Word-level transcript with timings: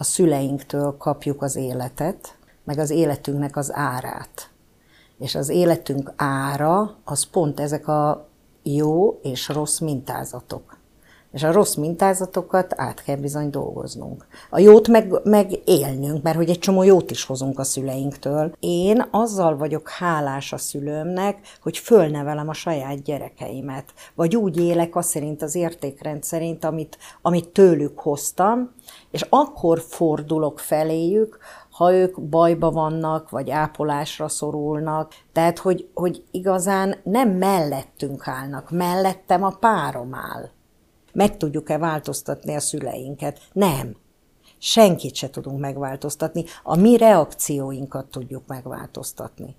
a 0.00 0.04
szüleinktől 0.04 0.96
kapjuk 0.96 1.42
az 1.42 1.56
életet, 1.56 2.36
meg 2.64 2.78
az 2.78 2.90
életünknek 2.90 3.56
az 3.56 3.72
árát. 3.74 4.50
És 5.18 5.34
az 5.34 5.48
életünk 5.48 6.12
ára 6.16 6.96
az 7.04 7.22
pont 7.24 7.60
ezek 7.60 7.88
a 7.88 8.28
jó 8.62 9.18
és 9.22 9.48
rossz 9.48 9.78
mintázatok. 9.78 10.78
És 11.32 11.42
a 11.42 11.52
rossz 11.52 11.74
mintázatokat 11.74 12.74
át 12.76 13.02
kell 13.02 13.16
bizony 13.16 13.50
dolgoznunk. 13.50 14.26
A 14.50 14.58
jót 14.58 14.88
meg, 14.88 15.12
meg 15.24 15.50
élnünk, 15.64 16.22
mert 16.22 16.36
hogy 16.36 16.50
egy 16.50 16.58
csomó 16.58 16.82
jót 16.82 17.10
is 17.10 17.24
hozunk 17.24 17.58
a 17.58 17.64
szüleinktől. 17.64 18.52
Én 18.60 19.06
azzal 19.10 19.56
vagyok 19.56 19.88
hálás 19.88 20.52
a 20.52 20.58
szülőmnek, 20.58 21.38
hogy 21.62 21.78
fölnevelem 21.78 22.48
a 22.48 22.52
saját 22.52 23.02
gyerekeimet. 23.02 23.84
Vagy 24.14 24.36
úgy 24.36 24.60
élek 24.60 24.96
azt 24.96 25.08
szerint 25.08 25.42
az 25.42 25.54
értékrend 25.54 26.22
szerint, 26.22 26.64
amit, 26.64 26.98
amit 27.22 27.48
tőlük 27.48 27.98
hoztam, 27.98 28.70
és 29.10 29.26
akkor 29.28 29.80
fordulok 29.80 30.58
feléjük, 30.58 31.38
ha 31.70 31.92
ők 31.92 32.20
bajba 32.20 32.70
vannak, 32.70 33.30
vagy 33.30 33.50
ápolásra 33.50 34.28
szorulnak. 34.28 35.14
Tehát, 35.32 35.58
hogy, 35.58 35.90
hogy 35.94 36.24
igazán 36.30 36.96
nem 37.02 37.30
mellettünk 37.30 38.28
állnak, 38.28 38.70
mellettem 38.70 39.44
a 39.44 39.50
párom 39.50 40.14
áll. 40.14 40.48
Meg 41.12 41.36
tudjuk-e 41.36 41.78
változtatni 41.78 42.54
a 42.54 42.60
szüleinket? 42.60 43.40
Nem. 43.52 43.96
Senkit 44.58 45.14
se 45.14 45.30
tudunk 45.30 45.60
megváltoztatni. 45.60 46.44
A 46.62 46.76
mi 46.76 46.96
reakcióinkat 46.96 48.06
tudjuk 48.06 48.42
megváltoztatni. 48.46 49.56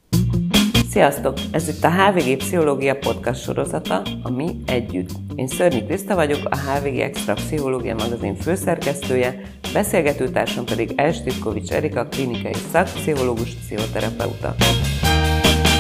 Sziasztok! 0.92 1.38
Ez 1.52 1.68
itt 1.68 1.84
a 1.84 1.92
HVG 1.92 2.38
Pszichológia 2.38 2.96
Podcast 2.96 3.42
sorozata, 3.42 4.02
a 4.24 4.30
Mi 4.30 4.58
Együtt. 4.66 5.10
Én 5.36 5.48
Szörnyi 5.48 5.86
Kriszta 5.86 6.16
vagyok, 6.16 6.40
a 6.50 6.58
HVG 6.58 7.00
Extra 7.00 7.34
Pszichológia 7.34 7.96
magazin 7.96 8.36
főszerkesztője, 8.36 9.42
beszélgetőtársam 9.74 10.66
pedig 10.66 10.94
Elstitkovics 10.96 11.72
Erika, 11.72 12.08
klinikai 12.08 12.54
szakpszichológus, 12.72 13.54
pszichoterapeuta. 13.54 14.56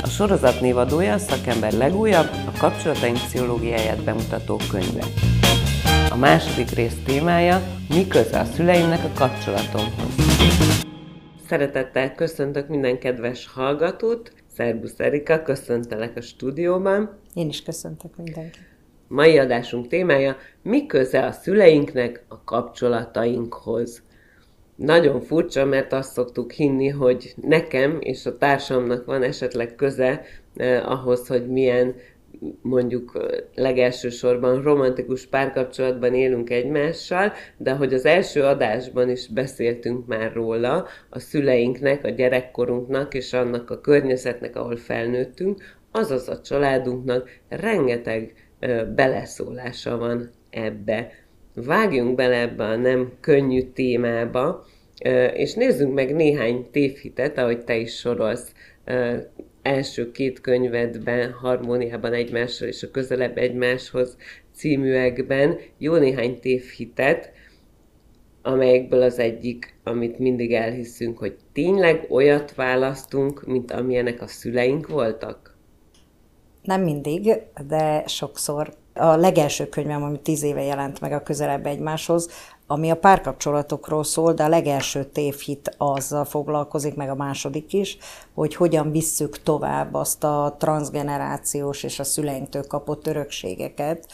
A 0.01 0.07
sorozat 0.07 0.61
névadója 0.61 1.13
a 1.13 1.17
szakember 1.17 1.73
legújabb, 1.73 2.29
a 2.47 2.57
kapcsolataink 2.59 3.17
pszichológiáját 3.17 4.03
bemutató 4.03 4.59
könyve. 4.71 5.03
A 6.09 6.15
második 6.15 6.69
rész 6.69 6.97
témája, 7.05 7.61
mi 7.89 8.07
köze 8.07 8.39
a 8.39 8.45
szüleimnek 8.45 9.03
a 9.03 9.11
kapcsolatomhoz. 9.15 10.15
Szeretettel 11.47 12.15
köszöntök 12.15 12.67
minden 12.67 12.99
kedves 12.99 13.47
hallgatót, 13.53 14.31
Szerbusz 14.53 14.99
Erika, 14.99 15.41
köszöntelek 15.41 16.17
a 16.17 16.21
stúdióban. 16.21 17.17
Én 17.33 17.47
is 17.47 17.63
köszöntök 17.63 18.17
mindenkit. 18.17 18.69
Mai 19.07 19.37
adásunk 19.37 19.87
témája, 19.87 20.35
mi 20.61 20.85
köze 20.85 21.25
a 21.25 21.31
szüleinknek 21.31 22.23
a 22.27 22.43
kapcsolatainkhoz. 22.43 24.01
Nagyon 24.75 25.21
furcsa, 25.21 25.65
mert 25.65 25.93
azt 25.93 26.11
szoktuk 26.11 26.51
hinni, 26.51 26.87
hogy 26.87 27.33
nekem 27.41 27.97
és 27.99 28.25
a 28.25 28.37
társamnak 28.37 29.05
van 29.05 29.23
esetleg 29.23 29.75
köze 29.75 30.21
eh, 30.55 30.91
ahhoz, 30.91 31.27
hogy 31.27 31.47
milyen 31.47 31.95
mondjuk 32.61 33.27
legelső 33.55 34.09
sorban 34.09 34.61
romantikus 34.61 35.25
párkapcsolatban 35.25 36.13
élünk 36.13 36.49
egymással, 36.49 37.31
de 37.57 37.71
hogy 37.71 37.93
az 37.93 38.05
első 38.05 38.43
adásban 38.43 39.09
is 39.09 39.27
beszéltünk 39.27 40.07
már 40.07 40.33
róla, 40.33 40.87
a 41.09 41.19
szüleinknek, 41.19 42.05
a 42.05 42.09
gyerekkorunknak 42.09 43.13
és 43.13 43.33
annak 43.33 43.69
a 43.69 43.81
környezetnek, 43.81 44.55
ahol 44.55 44.75
felnőttünk, 44.75 45.63
azaz 45.91 46.29
a 46.29 46.41
családunknak 46.41 47.29
rengeteg 47.49 48.33
beleszólása 48.95 49.97
van 49.97 50.29
ebbe. 50.49 51.11
Vágjunk 51.53 52.15
bele 52.15 52.39
ebbe 52.39 52.63
a 52.63 52.75
nem 52.75 53.11
könnyű 53.19 53.61
témába, 53.61 54.65
és 55.33 55.53
nézzünk 55.53 55.93
meg 55.93 56.15
néhány 56.15 56.67
tévhitet, 56.71 57.37
ahogy 57.37 57.63
te 57.63 57.75
is 57.75 57.95
sorolsz 57.95 58.53
első 59.61 60.11
két 60.11 60.41
könyvedben, 60.41 61.31
harmóniában 61.31 62.13
egymással 62.13 62.67
és 62.67 62.83
a 62.83 62.91
közelebb 62.91 63.37
egymáshoz 63.37 64.17
címűekben 64.55 65.59
jó 65.77 65.95
néhány 65.95 66.39
tévhitet, 66.39 67.31
amelyekből 68.41 69.01
az 69.01 69.19
egyik, 69.19 69.75
amit 69.83 70.19
mindig 70.19 70.53
elhiszünk, 70.53 71.17
hogy 71.17 71.37
tényleg 71.53 72.05
olyat 72.09 72.55
választunk, 72.55 73.45
mint 73.45 73.71
amilyenek 73.71 74.21
a 74.21 74.27
szüleink 74.27 74.87
voltak? 74.87 75.57
Nem 76.61 76.81
mindig, 76.81 77.33
de 77.67 78.03
sokszor. 78.07 78.73
A 78.93 79.15
legelső 79.15 79.67
könyvem, 79.67 80.03
ami 80.03 80.19
tíz 80.19 80.43
éve 80.43 80.61
jelent 80.61 80.99
meg 80.99 81.11
a 81.11 81.23
közelebb 81.23 81.65
egymáshoz, 81.65 82.29
ami 82.71 82.89
a 82.89 82.95
párkapcsolatokról 82.95 84.03
szól, 84.03 84.33
de 84.33 84.43
a 84.43 84.47
legelső 84.47 85.03
tévhit 85.03 85.75
azzal 85.77 86.25
foglalkozik, 86.25 86.95
meg 86.95 87.09
a 87.09 87.15
második 87.15 87.73
is, 87.73 87.97
hogy 88.33 88.55
hogyan 88.55 88.91
visszük 88.91 89.43
tovább 89.43 89.93
azt 89.93 90.23
a 90.23 90.55
transgenerációs 90.59 91.83
és 91.83 91.99
a 91.99 92.03
szüleinktől 92.03 92.67
kapott 92.67 93.07
örökségeket, 93.07 94.11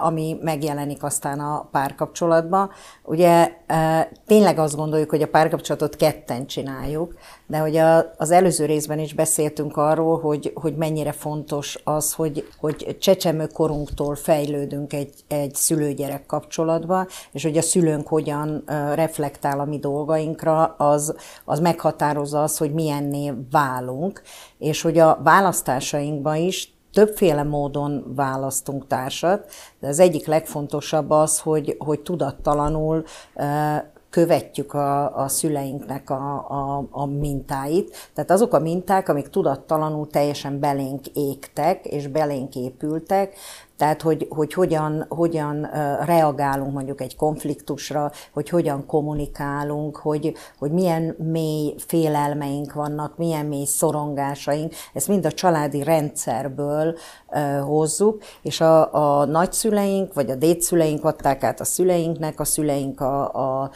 ami 0.00 0.38
megjelenik 0.42 1.02
aztán 1.02 1.40
a 1.40 1.68
párkapcsolatban. 1.70 2.70
Ugye 3.04 3.52
eh, 3.66 4.06
tényleg 4.26 4.58
azt 4.58 4.76
gondoljuk, 4.76 5.10
hogy 5.10 5.22
a 5.22 5.28
párkapcsolatot 5.28 5.96
ketten 5.96 6.46
csináljuk, 6.46 7.14
de 7.46 7.58
hogy 7.58 7.76
a, 7.76 8.10
az 8.16 8.30
előző 8.30 8.64
részben 8.64 8.98
is 8.98 9.14
beszéltünk 9.14 9.76
arról, 9.76 10.20
hogy, 10.20 10.52
hogy 10.54 10.76
mennyire 10.76 11.12
fontos 11.12 11.78
az, 11.84 12.12
hogy, 12.12 12.48
hogy 12.60 12.96
csecsemőkorunktól 13.00 14.14
fejlődünk 14.14 14.92
egy, 14.92 15.14
egy 15.28 15.54
szülőgyerek 15.54 16.26
kapcsolatba, 16.26 17.06
és 17.32 17.42
hogy 17.42 17.56
a 17.56 17.62
szülőnk 17.62 18.08
hogyan 18.08 18.64
reflektál 18.94 19.60
a 19.60 19.64
mi 19.64 19.78
dolgainkra, 19.78 20.64
az, 20.64 21.14
az 21.44 21.60
meghatározza 21.60 22.42
az, 22.42 22.58
hogy 22.58 22.72
milyenné 22.72 23.32
válunk, 23.50 24.22
és 24.58 24.82
hogy 24.82 24.98
a 24.98 25.20
választásainkban 25.22 26.36
is 26.36 26.77
többféle 26.92 27.42
módon 27.42 28.12
választunk 28.14 28.86
társat, 28.86 29.50
de 29.80 29.88
az 29.88 29.98
egyik 29.98 30.26
legfontosabb 30.26 31.10
az, 31.10 31.40
hogy, 31.40 31.76
hogy 31.78 32.00
tudattalanul 32.00 33.04
követjük 34.10 34.74
a, 34.74 35.16
a 35.16 35.28
szüleinknek 35.28 36.10
a, 36.10 36.48
a, 36.48 36.86
a 36.90 37.06
mintáit. 37.06 38.10
Tehát 38.14 38.30
azok 38.30 38.54
a 38.54 38.58
minták, 38.58 39.08
amik 39.08 39.28
tudattalanul 39.28 40.06
teljesen 40.06 40.60
belénk 40.60 41.06
égtek 41.06 41.84
és 41.86 42.06
belénk 42.06 42.54
épültek, 42.56 43.34
tehát, 43.78 44.02
hogy, 44.02 44.26
hogy 44.30 44.52
hogyan, 44.52 45.04
hogyan 45.08 45.68
reagálunk 46.04 46.72
mondjuk 46.72 47.00
egy 47.00 47.16
konfliktusra, 47.16 48.12
hogy 48.32 48.48
hogyan 48.48 48.86
kommunikálunk, 48.86 49.96
hogy, 49.96 50.32
hogy 50.58 50.70
milyen 50.70 51.16
mély 51.18 51.74
félelmeink 51.86 52.72
vannak, 52.72 53.16
milyen 53.16 53.46
mély 53.46 53.64
szorongásaink, 53.64 54.72
ezt 54.94 55.08
mind 55.08 55.26
a 55.26 55.32
családi 55.32 55.82
rendszerből 55.82 56.96
hozzuk, 57.64 58.22
és 58.42 58.60
a, 58.60 58.94
a 59.20 59.24
nagyszüleink, 59.24 60.14
vagy 60.14 60.30
a 60.30 60.34
dédszüleink 60.34 61.04
adták 61.04 61.42
át 61.42 61.60
a 61.60 61.64
szüleinknek, 61.64 62.40
a 62.40 62.44
szüleink 62.44 63.00
a, 63.00 63.34
a, 63.62 63.70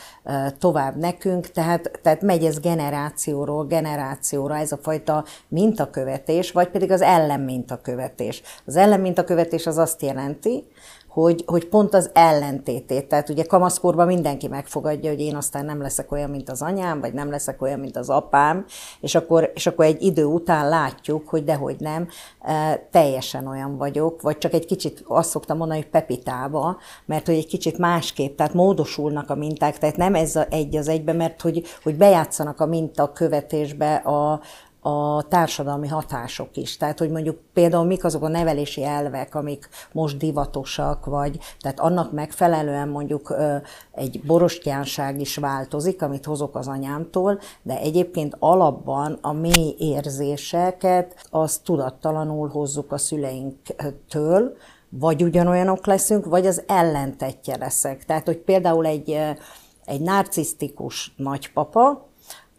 tovább 0.59 0.97
nekünk, 0.97 1.47
tehát, 1.47 1.91
tehát 2.03 2.23
megy 2.23 2.45
ez 2.45 2.61
generációról 2.61 3.67
generációra, 3.67 4.57
ez 4.57 4.73
a 4.73 4.79
fajta 4.83 5.25
mintakövetés, 5.49 6.53
vagy 6.53 6.69
pedig 6.69 6.91
az 6.91 7.01
ellenmintakövetés. 7.01 8.43
Az 8.67 8.77
ellenmintakövetés 8.77 9.67
az 9.67 9.79
azt 9.79 9.92
jelenti, 10.01 10.65
hogy, 11.13 11.45
hogy 11.47 11.69
pont 11.69 11.95
az 11.95 12.11
ellentétét. 12.13 13.09
Tehát 13.09 13.29
ugye 13.29 13.45
kamaszkorban 13.45 14.07
mindenki 14.07 14.49
megfogadja, 14.49 15.11
hogy 15.11 15.21
én 15.21 15.37
aztán 15.37 15.65
nem 15.65 15.81
leszek 15.81 16.13
olyan, 16.13 16.31
mint 16.31 16.51
az 16.51 16.63
anyám, 16.63 17.01
vagy 17.01 17.13
nem 17.13 17.31
leszek 17.31 17.63
olyan, 17.63 17.81
mint 17.81 17.97
az 17.97 18.09
apám, 18.09 18.65
és 19.01 19.15
akkor, 19.15 19.51
és 19.55 19.67
akkor 19.67 19.85
egy 19.85 20.03
idő 20.03 20.25
után 20.25 20.69
látjuk, 20.69 21.29
hogy 21.29 21.45
dehogy 21.45 21.77
nem, 21.79 22.09
e, 22.41 22.87
teljesen 22.91 23.47
olyan 23.47 23.77
vagyok, 23.77 24.23
vagy 24.23 24.39
csak 24.39 24.53
egy 24.53 24.67
kicsit 24.67 25.05
azt 25.07 25.31
szoktam 25.31 25.57
mondani, 25.57 25.81
hogy 25.81 25.91
pepitába, 25.91 26.77
mert 27.05 27.27
hogy 27.27 27.35
egy 27.35 27.47
kicsit 27.47 27.79
másképp, 27.79 28.37
tehát 28.37 28.55
módosulnak 28.55 29.31
a 29.31 29.35
minták, 29.35 29.79
tehát 29.79 29.97
nem 29.97 30.15
ez 30.15 30.37
a 30.37 30.47
egy 30.51 30.77
az 30.77 30.89
egybe, 30.89 31.13
mert 31.13 31.41
hogy, 31.41 31.63
hogy 31.83 31.97
bejátszanak 31.97 32.61
a 32.61 32.67
minta 32.67 33.13
követésbe 33.13 33.95
a, 33.95 34.41
a 34.85 35.23
társadalmi 35.29 35.89
hatások 35.89 36.57
is. 36.57 36.77
Tehát, 36.77 36.99
hogy 36.99 37.11
mondjuk 37.11 37.39
például 37.53 37.85
mik 37.85 38.05
azok 38.05 38.23
a 38.23 38.29
nevelési 38.29 38.85
elvek, 38.85 39.35
amik 39.35 39.69
most 39.93 40.17
divatosak, 40.17 41.07
vagy 41.07 41.39
tehát 41.61 41.81
annak 41.81 42.13
megfelelően 42.13 42.89
mondjuk 42.89 43.37
egy 43.93 44.21
borostyánság 44.23 45.21
is 45.21 45.37
változik, 45.37 46.03
amit 46.03 46.25
hozok 46.25 46.57
az 46.57 46.69
anyámtól, 46.69 47.41
de 47.63 47.79
egyébként 47.79 48.37
alapban 48.39 49.19
a 49.21 49.33
mély 49.33 49.75
érzéseket 49.79 51.27
az 51.31 51.59
tudattalanul 51.59 52.49
hozzuk 52.49 52.93
a 52.93 52.99
szüleinktől, 52.99 54.57
vagy 54.89 55.23
ugyanolyanok 55.23 55.87
leszünk, 55.87 56.25
vagy 56.25 56.47
az 56.47 56.63
ellentetje 56.67 57.57
leszek. 57.57 58.05
Tehát, 58.05 58.27
hogy 58.27 58.39
például 58.39 58.87
egy, 58.87 59.19
egy 59.85 60.01
narcisztikus 60.01 61.15
nagypapa, 61.17 62.11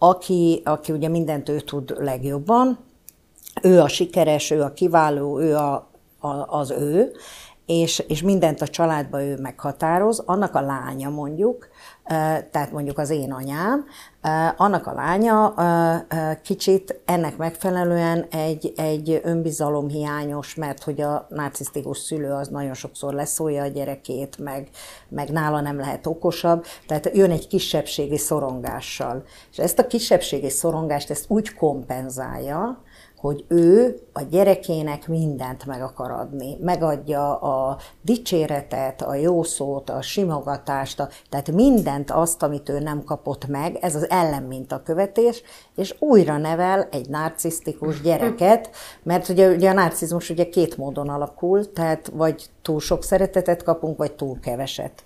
aki, 0.05 0.61
aki 0.65 0.91
ugye 0.91 1.07
mindent 1.07 1.50
ő 1.50 1.59
tud 1.59 1.95
legjobban, 1.97 2.77
ő 3.61 3.79
a 3.79 3.88
sikeres, 3.88 4.51
ő 4.51 4.61
a 4.61 4.73
kiváló, 4.73 5.39
ő 5.39 5.55
a, 5.55 5.89
a, 6.19 6.57
az 6.57 6.71
ő, 6.71 7.11
és, 7.65 8.00
és 8.07 8.21
mindent 8.21 8.62
a 8.62 8.68
családba 8.68 9.24
ő 9.24 9.38
meghatároz, 9.42 10.24
annak 10.25 10.56
a 10.56 10.62
lánya 10.62 11.10
mondjuk, 11.10 11.68
tehát 12.51 12.71
mondjuk 12.71 12.98
az 12.98 13.10
én 13.10 13.31
anyám, 13.31 13.86
annak 14.57 14.88
a 14.88 14.94
lánya 14.94 15.54
kicsit 16.42 17.01
ennek 17.06 17.38
megfelelően 17.38 18.25
egy, 18.31 18.74
egy 18.75 19.21
önbizalomhiányos, 19.24 20.56
mert 20.56 20.83
hogy 20.83 21.01
a 21.01 21.27
narcisztikus 21.30 21.98
szülő 21.98 22.31
az 22.31 22.48
nagyon 22.48 22.74
sokszor 22.74 23.13
leszólja 23.13 23.63
a 23.63 23.68
gyerekét, 23.68 24.38
meg, 24.38 24.69
meg 25.10 25.30
nála 25.30 25.62
nem 25.62 25.77
lehet 25.80 26.07
okosabb, 26.07 26.65
tehát 26.88 27.10
jön 27.13 27.31
egy 27.31 27.48
kisebbségi 27.48 28.18
szorongással. 28.18 29.24
És 29.51 29.57
ezt 29.57 29.80
a 29.80 29.88
kisebbségi 29.88 30.50
szorongást 30.50 31.10
ezt 31.10 31.25
úgy 31.27 31.54
kompenzálja, 31.54 32.81
hogy 33.24 33.46
ő 33.48 34.00
a 34.14 34.22
gyerekének 34.22 35.08
mindent 35.08 35.66
meg 35.66 35.81
akar 35.81 36.12
adni. 36.12 36.58
Megadja 36.62 37.36
a 37.36 37.78
dicséretet, 38.02 39.02
a 39.02 39.16
jó 39.16 39.44
szót, 39.44 39.90
a 39.90 40.02
simogatást, 40.02 41.00
a, 41.00 41.10
tehát 41.30 41.52
mindent 41.52 42.12
azt, 42.12 42.44
amit 42.44 42.70
ő 42.70 42.80
nem 42.80 43.04
kapott 43.04 43.48
meg, 43.48 43.78
ez 43.81 43.96
az 43.96 44.10
ellenmintakövetés, 44.10 45.44
és 45.75 45.96
újra 46.00 46.38
nevel 46.38 46.88
egy 46.92 47.10
narcisztikus 47.10 48.02
gyereket, 48.02 48.70
mert 49.04 49.30
ugye, 49.30 49.50
ugye 49.50 49.70
a 49.70 49.74
narcizmus 49.74 50.30
ugye 50.30 50.50
két 50.50 50.78
módon 50.78 51.10
alakul, 51.10 51.72
tehát 51.72 52.12
vagy 52.14 52.50
túl 52.62 52.80
sok 52.80 53.04
szeretetet 53.04 53.64
kapunk, 53.64 53.98
vagy 53.98 54.12
túl 54.12 54.40
keveset. 54.40 55.04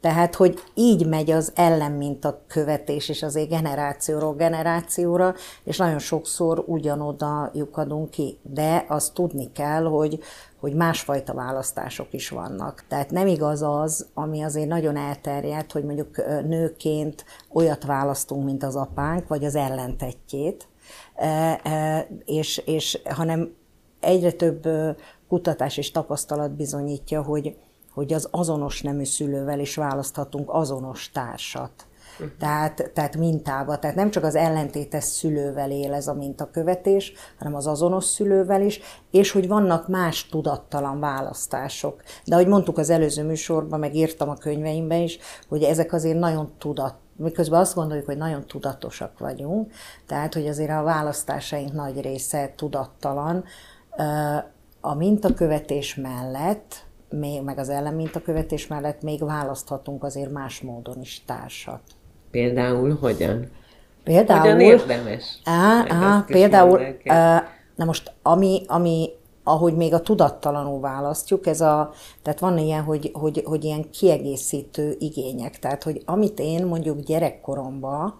Tehát, 0.00 0.34
hogy 0.34 0.58
így 0.74 1.06
megy 1.06 1.30
az 1.30 1.52
ellenminta 1.54 2.42
követés 2.46 3.08
is 3.08 3.22
azért 3.22 3.48
generációról 3.48 4.34
generációra, 4.34 5.34
és 5.64 5.76
nagyon 5.76 5.98
sokszor 5.98 6.64
ugyanoda 6.66 7.50
lyukadunk 7.54 8.10
ki. 8.10 8.38
De 8.42 8.84
azt 8.88 9.14
tudni 9.14 9.52
kell, 9.52 9.84
hogy, 9.84 10.18
hogy 10.60 10.74
másfajta 10.74 11.34
választások 11.34 12.06
is 12.10 12.28
vannak. 12.28 12.84
Tehát 12.88 13.10
nem 13.10 13.26
igaz 13.26 13.62
az, 13.62 14.06
ami 14.14 14.42
azért 14.42 14.68
nagyon 14.68 14.96
elterjedt, 14.96 15.72
hogy 15.72 15.84
mondjuk 15.84 16.16
nőként 16.46 17.24
olyat 17.52 17.84
választunk, 17.84 18.44
mint 18.44 18.62
az 18.62 18.76
apánk, 18.76 19.28
vagy 19.28 19.44
az 19.44 19.54
ellentetjét, 19.54 20.68
és, 22.24 22.62
és 22.64 23.00
hanem 23.04 23.54
egyre 24.00 24.32
több 24.32 24.68
kutatás 25.28 25.76
és 25.76 25.90
tapasztalat 25.90 26.50
bizonyítja, 26.50 27.22
hogy, 27.22 27.56
hogy 27.94 28.12
az 28.12 28.28
azonos 28.30 28.82
nemű 28.82 29.04
szülővel 29.04 29.60
is 29.60 29.76
választhatunk 29.76 30.48
azonos 30.52 31.10
társat. 31.10 31.70
Uh-huh. 32.12 32.36
Tehát, 32.38 32.90
tehát 32.94 33.16
mintába, 33.16 33.78
tehát 33.78 33.96
nem 33.96 34.10
csak 34.10 34.24
az 34.24 34.34
ellentétes 34.34 35.04
szülővel 35.04 35.70
él 35.70 35.92
ez 35.92 36.06
a 36.06 36.14
mintakövetés, 36.14 37.12
hanem 37.38 37.54
az 37.54 37.66
azonos 37.66 38.04
szülővel 38.04 38.62
is, 38.62 38.80
és 39.10 39.30
hogy 39.30 39.48
vannak 39.48 39.88
más 39.88 40.26
tudattalan 40.26 41.00
választások. 41.00 42.02
De 42.24 42.34
ahogy 42.34 42.46
mondtuk 42.46 42.78
az 42.78 42.90
előző 42.90 43.24
műsorban, 43.24 43.78
meg 43.78 43.94
írtam 43.94 44.28
a 44.28 44.34
könyveimben 44.34 45.00
is, 45.00 45.18
hogy 45.48 45.62
ezek 45.62 45.92
azért 45.92 46.18
nagyon 46.18 46.52
tudat, 46.58 46.94
miközben 47.16 47.60
azt 47.60 47.74
gondoljuk, 47.74 48.06
hogy 48.06 48.16
nagyon 48.16 48.46
tudatosak 48.46 49.18
vagyunk, 49.18 49.72
tehát 50.06 50.34
hogy 50.34 50.46
azért 50.46 50.70
a 50.70 50.82
választásaink 50.82 51.72
nagy 51.72 52.00
része 52.00 52.52
tudattalan, 52.56 53.44
a 54.80 54.94
mintakövetés 54.94 55.94
mellett 55.94 56.88
még, 57.10 57.42
meg 57.42 57.58
az 57.58 57.68
ellenmintakövetés 57.68 58.66
mellett 58.66 59.02
még 59.02 59.24
választhatunk 59.24 60.04
azért 60.04 60.30
más 60.30 60.60
módon 60.60 61.00
is 61.00 61.22
társat. 61.26 61.80
Például 62.30 62.98
hogyan? 63.00 63.50
Például... 64.04 64.40
Hogyan 64.40 64.60
érdemes? 64.60 65.40
Á, 65.44 65.84
á, 65.88 66.24
például, 66.26 66.80
á, 67.04 67.44
na 67.76 67.84
most, 67.84 68.12
ami, 68.22 68.62
ami, 68.66 69.10
ahogy 69.44 69.76
még 69.76 69.94
a 69.94 70.00
tudattalanul 70.00 70.80
választjuk, 70.80 71.46
ez 71.46 71.60
a, 71.60 71.92
tehát 72.22 72.40
van 72.40 72.58
ilyen, 72.58 72.82
hogy, 72.82 73.10
hogy, 73.12 73.42
hogy 73.44 73.64
ilyen 73.64 73.90
kiegészítő 73.90 74.96
igények. 74.98 75.58
Tehát, 75.58 75.82
hogy 75.82 76.02
amit 76.04 76.38
én 76.38 76.66
mondjuk 76.66 77.00
gyerekkoromban 77.00 78.18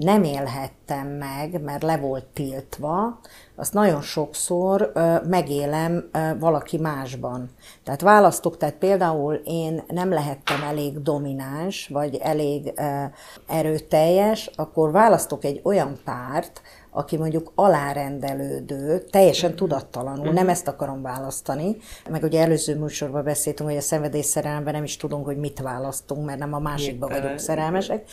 nem 0.00 0.22
élhettem 0.22 1.06
meg, 1.06 1.62
mert 1.62 1.82
le 1.82 1.96
volt 1.96 2.24
tiltva, 2.24 3.20
azt 3.56 3.72
nagyon 3.72 4.00
sokszor 4.00 4.90
ö, 4.94 5.16
megélem 5.28 6.08
ö, 6.12 6.38
valaki 6.38 6.78
másban. 6.78 7.50
Tehát 7.84 8.00
választok, 8.00 8.56
tehát 8.56 8.74
például 8.74 9.34
én 9.34 9.82
nem 9.88 10.10
lehettem 10.10 10.62
elég 10.62 11.02
domináns, 11.02 11.88
vagy 11.88 12.16
elég 12.16 12.72
ö, 12.76 13.04
erőteljes, 13.46 14.50
akkor 14.56 14.90
választok 14.90 15.44
egy 15.44 15.60
olyan 15.64 15.98
párt, 16.04 16.62
aki 16.90 17.16
mondjuk 17.16 17.52
alárendelődő, 17.54 18.98
teljesen 18.98 19.54
tudattalanul, 19.54 20.32
nem 20.32 20.48
ezt 20.48 20.68
akarom 20.68 21.02
választani, 21.02 21.76
meg 22.10 22.22
ugye 22.22 22.40
előző 22.40 22.78
műsorban 22.78 23.24
beszéltünk, 23.24 23.68
hogy 23.68 23.78
a 23.78 23.82
szenvedélyszerelemben 23.82 24.74
nem 24.74 24.84
is 24.84 24.96
tudunk, 24.96 25.24
hogy 25.24 25.36
mit 25.36 25.60
választunk, 25.60 26.24
mert 26.24 26.38
nem 26.38 26.54
a 26.54 26.58
másikba 26.58 27.08
vagyunk 27.08 27.38
szerelmesek, 27.38 28.04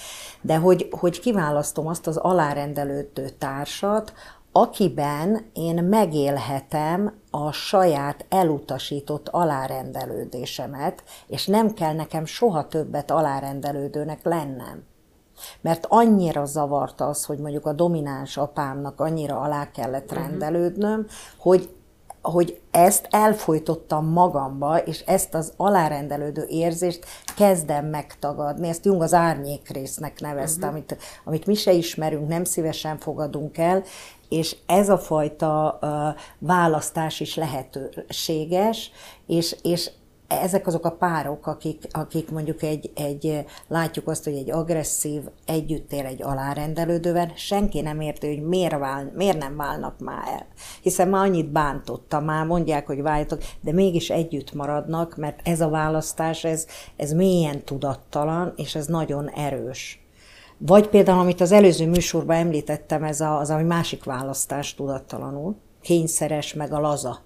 de 0.41 0.55
hogy, 0.55 0.87
hogy 0.91 1.19
kiválasztom 1.19 1.87
azt 1.87 2.07
az 2.07 2.17
alárendelődő 2.17 3.29
társat, 3.29 4.13
akiben 4.51 5.45
én 5.53 5.83
megélhetem 5.83 7.13
a 7.31 7.51
saját 7.51 8.25
elutasított 8.29 9.29
alárendelődésemet, 9.29 11.03
és 11.27 11.45
nem 11.45 11.73
kell 11.73 11.93
nekem 11.93 12.25
soha 12.25 12.67
többet 12.67 13.11
alárendelődőnek 13.11 14.23
lennem. 14.23 14.83
Mert 15.61 15.85
annyira 15.89 16.45
zavart 16.45 17.01
az, 17.01 17.25
hogy 17.25 17.37
mondjuk 17.37 17.65
a 17.65 17.73
domináns 17.73 18.37
apámnak 18.37 18.99
annyira 18.99 19.39
alá 19.39 19.71
kellett 19.71 20.11
mhm. 20.11 20.19
rendelődnöm, 20.19 21.05
hogy 21.37 21.75
hogy 22.21 22.59
ezt 22.71 23.07
elfolytottam 23.09 24.05
magamba, 24.05 24.77
és 24.77 24.99
ezt 24.99 25.33
az 25.33 25.53
alárendelődő 25.57 26.45
érzést 26.49 27.05
kezdem 27.35 27.85
megtagadni. 27.85 28.67
Ezt 28.67 28.85
Jung 28.85 29.01
az 29.01 29.13
árnyék 29.13 29.69
résznek 29.69 30.19
nevezte, 30.19 30.59
uh-huh. 30.59 30.71
amit, 30.71 30.97
amit 31.23 31.45
mi 31.45 31.53
se 31.53 31.71
ismerünk, 31.71 32.27
nem 32.27 32.43
szívesen 32.43 32.97
fogadunk 32.97 33.57
el, 33.57 33.83
és 34.29 34.55
ez 34.65 34.89
a 34.89 34.97
fajta 34.97 35.79
uh, 35.81 35.89
választás 36.39 37.19
is 37.19 37.35
lehetőséges, 37.35 38.91
és, 39.27 39.55
és 39.61 39.91
ezek 40.27 40.67
azok 40.67 40.85
a 40.85 40.91
párok, 40.91 41.47
akik, 41.47 41.87
akik 41.91 42.31
mondjuk 42.31 42.61
egy, 42.61 42.91
egy, 42.95 43.45
látjuk 43.67 44.07
azt, 44.07 44.23
hogy 44.23 44.33
egy 44.33 44.51
agresszív 44.51 45.21
együtt 45.45 45.93
él 45.93 46.05
egy 46.05 46.23
alárendelődővel, 46.23 47.31
senki 47.35 47.81
nem 47.81 47.99
érti, 47.99 48.27
hogy 48.27 48.43
miért, 48.43 48.77
vál, 48.77 49.11
miért 49.15 49.37
nem 49.37 49.55
válnak 49.57 49.99
már 49.99 50.27
el. 50.27 50.45
Hiszen 50.81 51.07
már 51.07 51.25
annyit 51.25 51.51
bántotta, 51.51 52.19
már 52.19 52.45
mondják, 52.45 52.87
hogy 52.87 53.01
váljatok, 53.01 53.41
de 53.61 53.71
mégis 53.71 54.09
együtt 54.09 54.53
maradnak, 54.53 55.15
mert 55.15 55.39
ez 55.43 55.61
a 55.61 55.69
választás, 55.69 56.43
ez, 56.43 56.65
ez 56.95 57.11
mélyen 57.11 57.63
tudattalan, 57.63 58.53
és 58.55 58.75
ez 58.75 58.85
nagyon 58.85 59.29
erős. 59.29 60.01
Vagy 60.57 60.87
például, 60.87 61.19
amit 61.19 61.41
az 61.41 61.51
előző 61.51 61.87
műsorban 61.87 62.35
említettem, 62.35 63.03
ez 63.03 63.21
a, 63.21 63.39
az, 63.39 63.49
ami 63.49 63.63
másik 63.63 64.03
választás 64.03 64.75
tudattalanul, 64.75 65.55
kényszeres, 65.81 66.53
meg 66.53 66.73
a 66.73 66.79
laza 66.79 67.25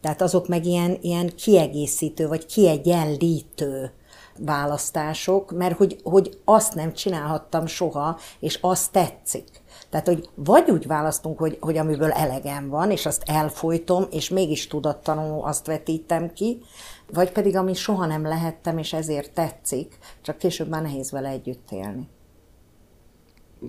tehát 0.00 0.22
azok 0.22 0.48
meg 0.48 0.64
ilyen, 0.64 0.98
ilyen 1.00 1.30
kiegészítő, 1.36 2.28
vagy 2.28 2.46
kiegyenlítő 2.46 3.92
választások, 4.38 5.50
mert 5.50 5.76
hogy, 5.76 5.96
hogy 6.02 6.38
azt 6.44 6.74
nem 6.74 6.92
csinálhattam 6.92 7.66
soha, 7.66 8.18
és 8.40 8.58
azt 8.60 8.92
tetszik. 8.92 9.48
Tehát, 9.90 10.06
hogy 10.06 10.28
vagy 10.34 10.70
úgy 10.70 10.86
választunk, 10.86 11.38
hogy, 11.38 11.56
hogy 11.60 11.76
amiből 11.76 12.10
elegem 12.10 12.68
van, 12.68 12.90
és 12.90 13.06
azt 13.06 13.22
elfolytom, 13.26 14.04
és 14.10 14.28
mégis 14.28 14.66
tudattanul 14.66 15.44
azt 15.44 15.66
vetítem 15.66 16.32
ki, 16.32 16.62
vagy 17.12 17.32
pedig 17.32 17.56
ami 17.56 17.74
soha 17.74 18.06
nem 18.06 18.22
lehettem, 18.22 18.78
és 18.78 18.92
ezért 18.92 19.32
tetszik, 19.32 19.98
csak 20.22 20.38
később 20.38 20.68
már 20.68 20.82
nehéz 20.82 21.10
vele 21.10 21.28
együtt 21.28 21.70
élni. 21.70 22.08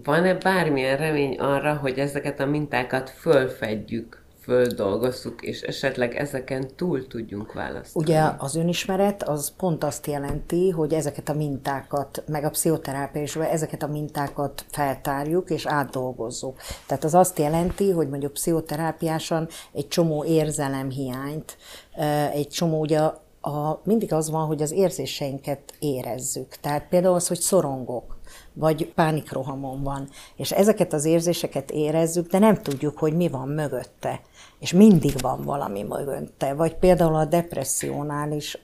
Van-e 0.04 0.34
bármilyen 0.34 0.98
remény 0.98 1.38
arra, 1.38 1.76
hogy 1.76 2.00
ezeket 2.00 2.40
a 2.40 2.46
mintákat 2.46 3.10
fölfedjük 3.10 4.21
földolgozzuk, 4.52 5.42
és 5.42 5.62
esetleg 5.62 6.16
ezeken 6.16 6.68
túl 6.76 7.08
tudjunk 7.08 7.54
választani. 7.54 8.06
Ugye 8.06 8.30
az 8.38 8.56
önismeret 8.56 9.24
az 9.24 9.54
pont 9.58 9.84
azt 9.84 10.08
jelenti, 10.08 10.70
hogy 10.70 10.94
ezeket 10.94 11.30
a 11.30 11.34
mintákat, 11.34 12.24
meg 12.28 12.44
a 12.44 12.50
pszichoterápia 12.50 13.46
ezeket 13.50 13.84
a 13.84 13.88
mintákat 13.88 14.66
feltárjuk 14.72 15.50
és 15.50 15.66
átdolgozzuk. 15.66 16.58
Tehát 16.88 17.04
az 17.04 17.14
azt 17.14 17.40
jelenti, 17.40 17.92
hogy 17.92 18.10
mondjuk 18.10 18.34
pszichoterápiásan 18.34 19.48
egy 19.74 19.88
csomó 19.88 20.24
érzelemhiányt, 20.24 21.58
egy 22.34 22.50
csomó 22.50 22.80
ugye 22.80 23.00
a, 23.42 23.82
mindig 23.84 24.14
az 24.14 24.30
van, 24.30 24.46
hogy 24.46 24.62
az 24.62 24.72
érzéseinket 24.72 25.74
érezzük. 25.80 26.56
Tehát 26.56 26.88
például 26.90 27.16
az, 27.16 27.28
hogy 27.28 27.40
szorongok 27.40 28.20
vagy 28.54 28.94
pánikrohamon 28.94 29.84
van. 29.84 30.10
És 30.36 30.52
ezeket 30.52 30.94
az 30.94 31.06
érzéseket 31.06 31.72
érezzük, 31.72 32.28
de 32.28 32.40
nem 32.40 32.56
tudjuk, 32.56 32.98
hogy 32.98 33.16
mi 33.16 33.28
van 33.28 33.48
mögötte. 33.48 34.22
És 34.60 34.74
mindig 34.74 35.14
van 35.22 35.42
valami 35.44 35.84
mögötte. 35.84 36.54
Vagy 36.54 36.76
például 36.76 37.16
a 37.16 37.26
depressziónál 37.26 38.32
is 38.32 38.58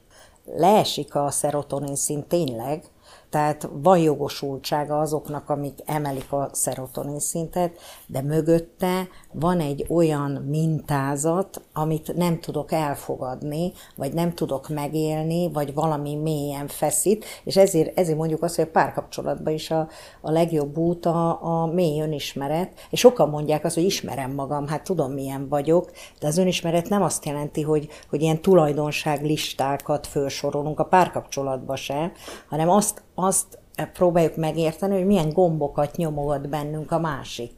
leesik 0.55 1.15
a 1.15 1.31
szerotonin 1.31 1.95
szint 1.95 2.27
tényleg, 2.27 2.83
Tehát 3.29 3.69
van 3.71 3.99
jogosultsága 3.99 4.99
azoknak, 4.99 5.49
amik 5.49 5.79
emelik 5.85 6.31
a 6.31 6.49
szerotonin 6.51 7.19
szintet, 7.19 7.77
de 8.07 8.21
mögötte 8.21 9.07
van 9.31 9.59
egy 9.59 9.85
olyan 9.89 10.31
mintázat, 10.31 11.61
amit 11.73 12.15
nem 12.15 12.39
tudok 12.39 12.71
elfogadni, 12.71 13.71
vagy 13.95 14.13
nem 14.13 14.33
tudok 14.33 14.69
megélni, 14.69 15.51
vagy 15.51 15.73
valami 15.73 16.15
mélyen 16.15 16.67
feszít, 16.67 17.25
és 17.43 17.57
ezért, 17.57 17.97
ezért 17.97 18.17
mondjuk 18.17 18.43
azt, 18.43 18.55
hogy 18.55 18.65
a 18.65 18.71
párkapcsolatban 18.71 19.53
is 19.53 19.71
a, 19.71 19.87
a 20.21 20.31
legjobb 20.31 20.77
út 20.77 21.05
a, 21.05 21.43
a 21.43 21.65
mély 21.65 22.01
önismeret, 22.01 22.71
és 22.89 22.99
sokan 22.99 23.29
mondják 23.29 23.65
azt, 23.65 23.75
hogy 23.75 23.83
ismerem 23.83 24.31
magam, 24.31 24.67
hát 24.67 24.83
tudom, 24.83 25.11
milyen 25.11 25.47
vagyok, 25.47 25.91
de 26.19 26.27
az 26.27 26.37
önismeret 26.37 26.89
nem 26.89 27.01
azt 27.01 27.25
jelenti, 27.25 27.61
hogy, 27.61 27.87
hogy 28.09 28.21
ilyen 28.21 28.41
tulajdonság 28.41 29.23
listákat 29.23 30.07
felsorolunk 30.07 30.79
a 30.79 30.85
párkapcsolatba 30.85 31.75
se, 31.75 32.11
hanem 32.49 32.69
azt, 32.69 33.03
azt 33.15 33.59
próbáljuk 33.93 34.35
megérteni, 34.35 34.95
hogy 34.95 35.05
milyen 35.05 35.29
gombokat 35.29 35.95
nyomogat 35.95 36.49
bennünk 36.49 36.91
a 36.91 36.99
másik, 36.99 37.51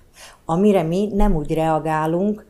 amire 0.46 0.84
mi 0.84 1.10
nem 1.14 1.36
úgy 1.36 1.54
reagálunk, 1.54 2.46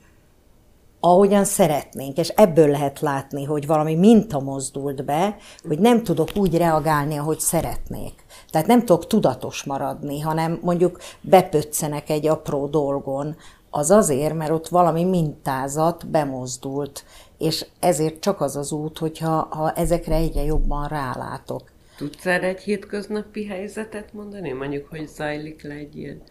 ahogyan 0.99 1.43
szeretnénk, 1.43 2.17
és 2.17 2.27
ebből 2.27 2.67
lehet 2.67 2.99
látni, 2.99 3.43
hogy 3.43 3.67
valami 3.67 3.95
minta 3.95 4.39
mozdult 4.39 5.05
be, 5.05 5.35
hogy 5.67 5.79
nem 5.79 6.03
tudok 6.03 6.29
úgy 6.35 6.57
reagálni, 6.57 7.17
ahogy 7.17 7.39
szeretnék. 7.39 8.13
Tehát 8.49 8.67
nem 8.67 8.79
tudok 8.79 9.07
tudatos 9.07 9.63
maradni, 9.63 10.19
hanem 10.19 10.59
mondjuk 10.61 10.99
bepöccenek 11.21 12.09
egy 12.09 12.27
apró 12.27 12.67
dolgon, 12.67 13.35
az 13.69 13.91
azért, 13.91 14.33
mert 14.33 14.51
ott 14.51 14.67
valami 14.67 15.03
mintázat 15.03 16.07
bemozdult, 16.07 17.03
és 17.37 17.65
ezért 17.79 18.19
csak 18.19 18.41
az 18.41 18.55
az 18.55 18.71
út, 18.71 18.97
hogyha 18.97 19.47
ha 19.49 19.71
ezekre 19.71 20.15
egyre 20.15 20.43
jobban 20.43 20.87
rálátok. 20.87 21.61
Tudsz 21.97 22.25
erre 22.25 22.47
egy 22.47 22.61
hétköznapi 22.61 23.45
helyzetet 23.45 24.13
mondani? 24.13 24.51
Mondjuk, 24.51 24.87
hogy 24.89 25.07
zajlik 25.07 25.63
le 25.63 25.73
egy 25.73 25.97
ilyen 25.97 26.21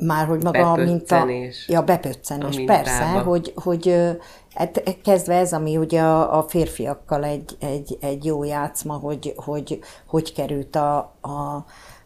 már 0.00 0.26
hogy 0.26 0.42
maga 0.42 0.72
a 0.72 0.76
minta... 0.76 1.26
Ja, 1.66 1.82
bepöccenés, 1.82 2.56
a 2.56 2.64
persze, 2.64 3.04
hogy, 3.04 3.52
hogy 3.56 3.94
hát 4.54 4.82
kezdve 5.04 5.34
ez, 5.34 5.52
ami 5.52 5.76
ugye 5.76 6.00
a, 6.00 6.38
a 6.38 6.42
férfiakkal 6.42 7.24
egy, 7.24 7.56
egy, 7.60 7.98
egy 8.00 8.24
jó 8.24 8.44
játszma, 8.44 8.94
hogy 8.94 9.34
hogy, 9.36 9.78
hogy 10.06 10.32
került 10.32 10.76
a, 10.76 10.96
a 11.22 11.64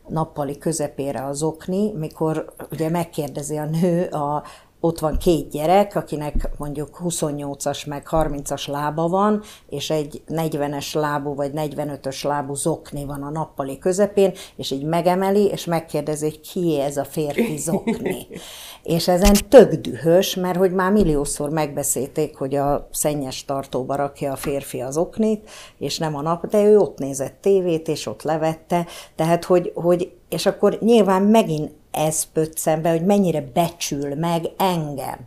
nappali 0.09 0.59
közepére 0.59 1.25
az 1.25 1.43
okni, 1.43 1.93
mikor 1.93 2.55
ugye 2.71 2.89
megkérdezi 2.89 3.57
a 3.57 3.65
nő 3.65 4.05
a 4.05 4.43
ott 4.85 4.99
van 4.99 5.17
két 5.17 5.51
gyerek, 5.51 5.97
akinek 5.97 6.51
mondjuk 6.57 7.01
28-as 7.05 7.87
meg 7.87 8.07
30-as 8.11 8.71
lába 8.71 9.09
van, 9.09 9.43
és 9.69 9.91
egy 9.91 10.23
40-es 10.29 10.95
lábú 10.95 11.35
vagy 11.35 11.51
45-ös 11.55 12.27
lábú 12.27 12.55
zokni 12.55 13.05
van 13.05 13.23
a 13.23 13.31
nappali 13.31 13.79
közepén, 13.79 14.33
és 14.57 14.71
így 14.71 14.85
megemeli, 14.85 15.45
és 15.45 15.65
megkérdezi, 15.65 16.25
hogy 16.25 16.41
ki 16.41 16.81
ez 16.81 16.97
a 16.97 17.05
férfi 17.05 17.57
zokni. 17.57 18.27
és 18.83 19.09
ezen 19.09 19.35
tök 19.49 19.75
dühös, 19.75 20.35
mert 20.35 20.59
hogy 20.59 20.73
már 20.73 20.93
milliószor 20.93 21.51
megbeszélték, 21.51 22.37
hogy 22.37 22.55
a 22.55 22.89
szennyes 22.93 23.45
tartóba 23.45 23.95
rakja 23.95 24.33
a 24.33 24.37
férfi 24.37 24.81
az 24.81 24.97
oknit, 24.97 25.51
és 25.79 25.99
nem 25.99 26.17
a 26.17 26.23
nap, 26.23 26.47
de 26.47 26.65
ő 26.65 26.79
ott 26.79 26.99
nézett 26.99 27.37
tévét, 27.41 27.89
és 27.89 28.07
ott 28.07 28.23
levette, 28.23 28.87
tehát 29.15 29.45
hogy, 29.45 29.73
hogy 29.75 30.13
és 30.29 30.47
akkor 30.47 30.79
nyilván 30.81 31.23
megint 31.23 31.71
ez 31.95 32.25
pöccen 32.25 32.83
be, 32.83 32.91
hogy 32.91 33.05
mennyire 33.05 33.41
becsül 33.41 34.15
meg 34.15 34.45
engem. 34.57 35.19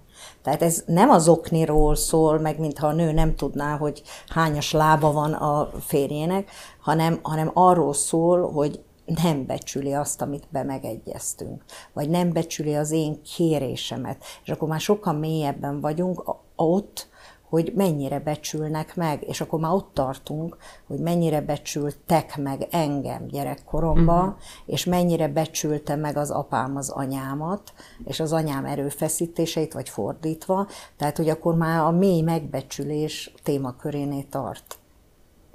Tehát 0.42 0.62
ez 0.62 0.84
nem 0.86 1.10
az 1.10 1.28
okniról 1.28 1.96
szól, 1.96 2.40
meg 2.40 2.60
mintha 2.60 2.88
a 2.88 2.94
nő 2.94 3.12
nem 3.12 3.36
tudná, 3.36 3.78
hogy 3.78 4.02
hányas 4.28 4.72
lába 4.72 5.12
van 5.12 5.34
a 5.34 5.70
férjének, 5.80 6.50
hanem, 6.82 7.20
hanem 7.22 7.52
arról 7.54 7.94
szól, 7.94 8.52
hogy 8.52 8.84
nem 9.06 9.46
becsüli 9.46 9.94
azt, 9.94 10.22
amit 10.22 10.48
be 10.50 10.64
megegyeztünk, 10.64 11.64
vagy 11.94 12.10
nem 12.10 12.34
becsüli 12.34 12.76
az 12.76 12.92
én 12.92 13.22
kérésemet. 13.22 14.24
És 14.44 14.50
akkor 14.50 14.68
már 14.68 14.80
sokkal 14.80 15.14
mélyebben 15.14 15.82
vagyunk 15.82 16.36
ott, 16.56 17.08
hogy 17.50 17.74
mennyire 17.76 18.20
becsülnek 18.20 18.96
meg, 18.96 19.24
és 19.28 19.42
akkor 19.42 19.60
már 19.60 19.74
ott 19.74 19.90
tartunk, 19.94 20.58
hogy 20.88 21.00
mennyire 21.00 21.42
becsültek 21.42 22.38
meg 22.38 22.68
engem 22.72 23.28
gyerekkoromban, 23.28 24.28
uh-huh. 24.28 24.42
és 24.66 24.86
mennyire 24.86 25.28
becsülte 25.28 25.96
meg 25.96 26.18
az 26.18 26.32
apám 26.32 26.76
az 26.76 26.90
anyámat, 26.90 27.74
és 28.06 28.20
az 28.20 28.34
anyám 28.34 28.66
erőfeszítéseit, 28.66 29.74
vagy 29.74 29.90
fordítva, 29.90 30.68
tehát 30.98 31.18
hogy 31.18 31.30
akkor 31.30 31.56
már 31.56 31.80
a 31.80 31.92
mély 31.92 32.22
megbecsülés 32.22 33.34
témaköréné 33.44 34.22
tart 34.22 34.78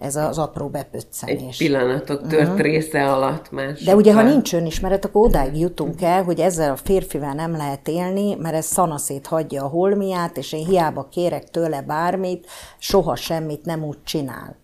ez 0.03 0.17
az 0.17 0.39
apró 0.39 0.69
bepöccenés. 0.69 1.61
Egy 1.61 1.67
pillanatok 1.67 2.27
tört 2.27 2.43
uh-huh. 2.43 2.61
része 2.61 3.13
alatt 3.13 3.51
már. 3.51 3.73
De 3.85 3.95
ugye, 3.95 4.13
ha 4.13 4.23
nincs 4.23 4.55
önismeret, 4.55 5.05
akkor 5.05 5.27
odáig 5.27 5.59
jutunk 5.59 6.03
el, 6.03 6.23
hogy 6.23 6.41
ezzel 6.41 6.71
a 6.71 6.77
férfivel 6.77 7.35
nem 7.35 7.57
lehet 7.57 7.89
élni, 7.89 8.35
mert 8.35 8.55
ez 8.55 8.65
szanaszét 8.65 9.27
hagyja 9.27 9.65
a 9.65 9.69
holmiát, 9.69 10.37
és 10.37 10.53
én 10.53 10.67
hiába 10.67 11.09
kérek 11.11 11.51
tőle 11.51 11.83
bármit, 11.83 12.47
soha 12.79 13.17
semmit 13.17 13.65
nem 13.65 13.85
úgy 13.85 14.03
csinál. 14.05 14.57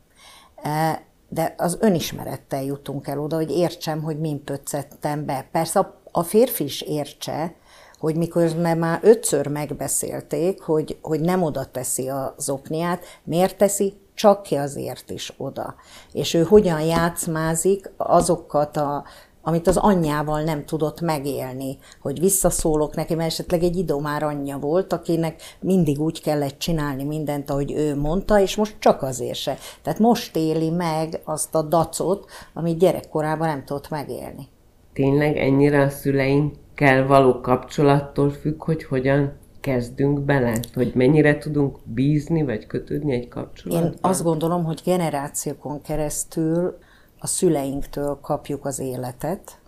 E, 0.62 1.02
de 1.28 1.54
az 1.56 1.78
önismerettel 1.80 2.62
jutunk 2.62 3.06
el 3.06 3.18
oda, 3.18 3.36
hogy 3.36 3.50
értsem, 3.50 4.02
hogy 4.02 4.18
min 4.18 4.44
pöccettem 4.44 5.24
be. 5.24 5.48
Persze 5.52 5.94
a, 6.12 6.22
férfi 6.22 6.64
is 6.64 6.80
értse, 6.80 7.54
hogy 7.98 8.16
mikor 8.16 8.54
már 8.78 8.98
ötször 9.02 9.46
megbeszélték, 9.46 10.62
hogy, 10.62 10.98
hogy 11.02 11.20
nem 11.20 11.42
oda 11.42 11.64
teszi 11.64 12.08
az 12.08 12.50
okniát, 12.50 13.04
miért 13.24 13.56
teszi? 13.56 13.94
Csak 14.18 14.42
ki 14.42 14.54
azért 14.54 15.10
is 15.10 15.32
oda. 15.36 15.74
És 16.12 16.34
ő 16.34 16.42
hogyan 16.42 16.80
játszmázik 16.80 17.90
azokat 17.96 18.76
a 18.76 19.04
amit 19.42 19.66
az 19.66 19.76
anyjával 19.76 20.42
nem 20.42 20.64
tudott 20.64 21.00
megélni, 21.00 21.78
hogy 22.00 22.20
visszaszólok 22.20 22.94
neki, 22.94 23.14
mert 23.14 23.28
esetleg 23.28 23.62
egy 23.62 23.76
idomár 23.76 24.22
anyja 24.22 24.58
volt, 24.58 24.92
akinek 24.92 25.42
mindig 25.60 26.00
úgy 26.00 26.22
kellett 26.22 26.58
csinálni 26.58 27.04
mindent, 27.04 27.50
ahogy 27.50 27.72
ő 27.72 27.96
mondta, 27.96 28.40
és 28.40 28.56
most 28.56 28.76
csak 28.78 29.02
azért 29.02 29.38
se. 29.38 29.56
Tehát 29.82 29.98
most 29.98 30.36
éli 30.36 30.70
meg 30.70 31.20
azt 31.24 31.54
a 31.54 31.62
dacot, 31.62 32.30
amit 32.54 32.78
gyerekkorában 32.78 33.48
nem 33.48 33.64
tudott 33.64 33.88
megélni. 33.88 34.48
Tényleg 34.92 35.36
ennyire 35.36 35.82
a 35.82 35.90
szüleinkkel 35.90 37.06
való 37.06 37.40
kapcsolattól 37.40 38.30
függ, 38.30 38.64
hogy 38.64 38.84
hogyan 38.84 39.32
kezdünk 39.60 40.20
bele? 40.20 40.60
Hogy 40.74 40.92
mennyire 40.94 41.38
tudunk 41.38 41.78
bízni, 41.84 42.42
vagy 42.42 42.66
kötődni 42.66 43.12
egy 43.12 43.28
kapcsolatban? 43.28 43.92
Én 43.92 43.98
azt 44.00 44.22
gondolom, 44.22 44.64
hogy 44.64 44.80
generációkon 44.84 45.82
keresztül 45.82 46.78
a 47.18 47.26
szüleinktől 47.26 48.18
kapjuk 48.20 48.64
az 48.64 48.78
életet, 48.78 49.58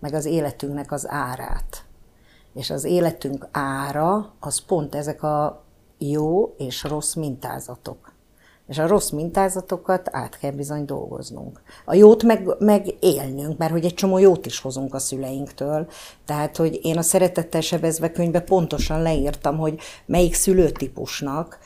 meg 0.00 0.14
az 0.14 0.24
életünknek 0.24 0.92
az 0.92 1.08
árát. 1.08 1.84
És 2.54 2.70
az 2.70 2.84
életünk 2.84 3.48
ára 3.50 4.32
az 4.40 4.58
pont 4.58 4.94
ezek 4.94 5.22
a 5.22 5.64
jó 5.98 6.54
és 6.58 6.82
rossz 6.84 7.14
mintázatok. 7.14 8.05
És 8.68 8.78
a 8.78 8.86
rossz 8.86 9.10
mintázatokat 9.10 10.08
át 10.12 10.38
kell 10.38 10.50
bizony 10.50 10.84
dolgoznunk. 10.84 11.62
A 11.84 11.94
jót 11.94 12.22
meg, 12.22 12.48
meg 12.58 12.94
élnünk, 13.00 13.58
mert 13.58 13.72
hogy 13.72 13.84
egy 13.84 13.94
csomó 13.94 14.18
jót 14.18 14.46
is 14.46 14.60
hozunk 14.60 14.94
a 14.94 14.98
szüleinktől. 14.98 15.86
Tehát, 16.24 16.56
hogy 16.56 16.78
én 16.82 16.98
a 16.98 17.02
Szeretettel 17.02 17.60
sebezve 17.60 18.10
könyvbe 18.10 18.40
pontosan 18.40 19.02
leírtam, 19.02 19.58
hogy 19.58 19.80
melyik 20.06 20.34
szülőtípusnak 20.34 21.58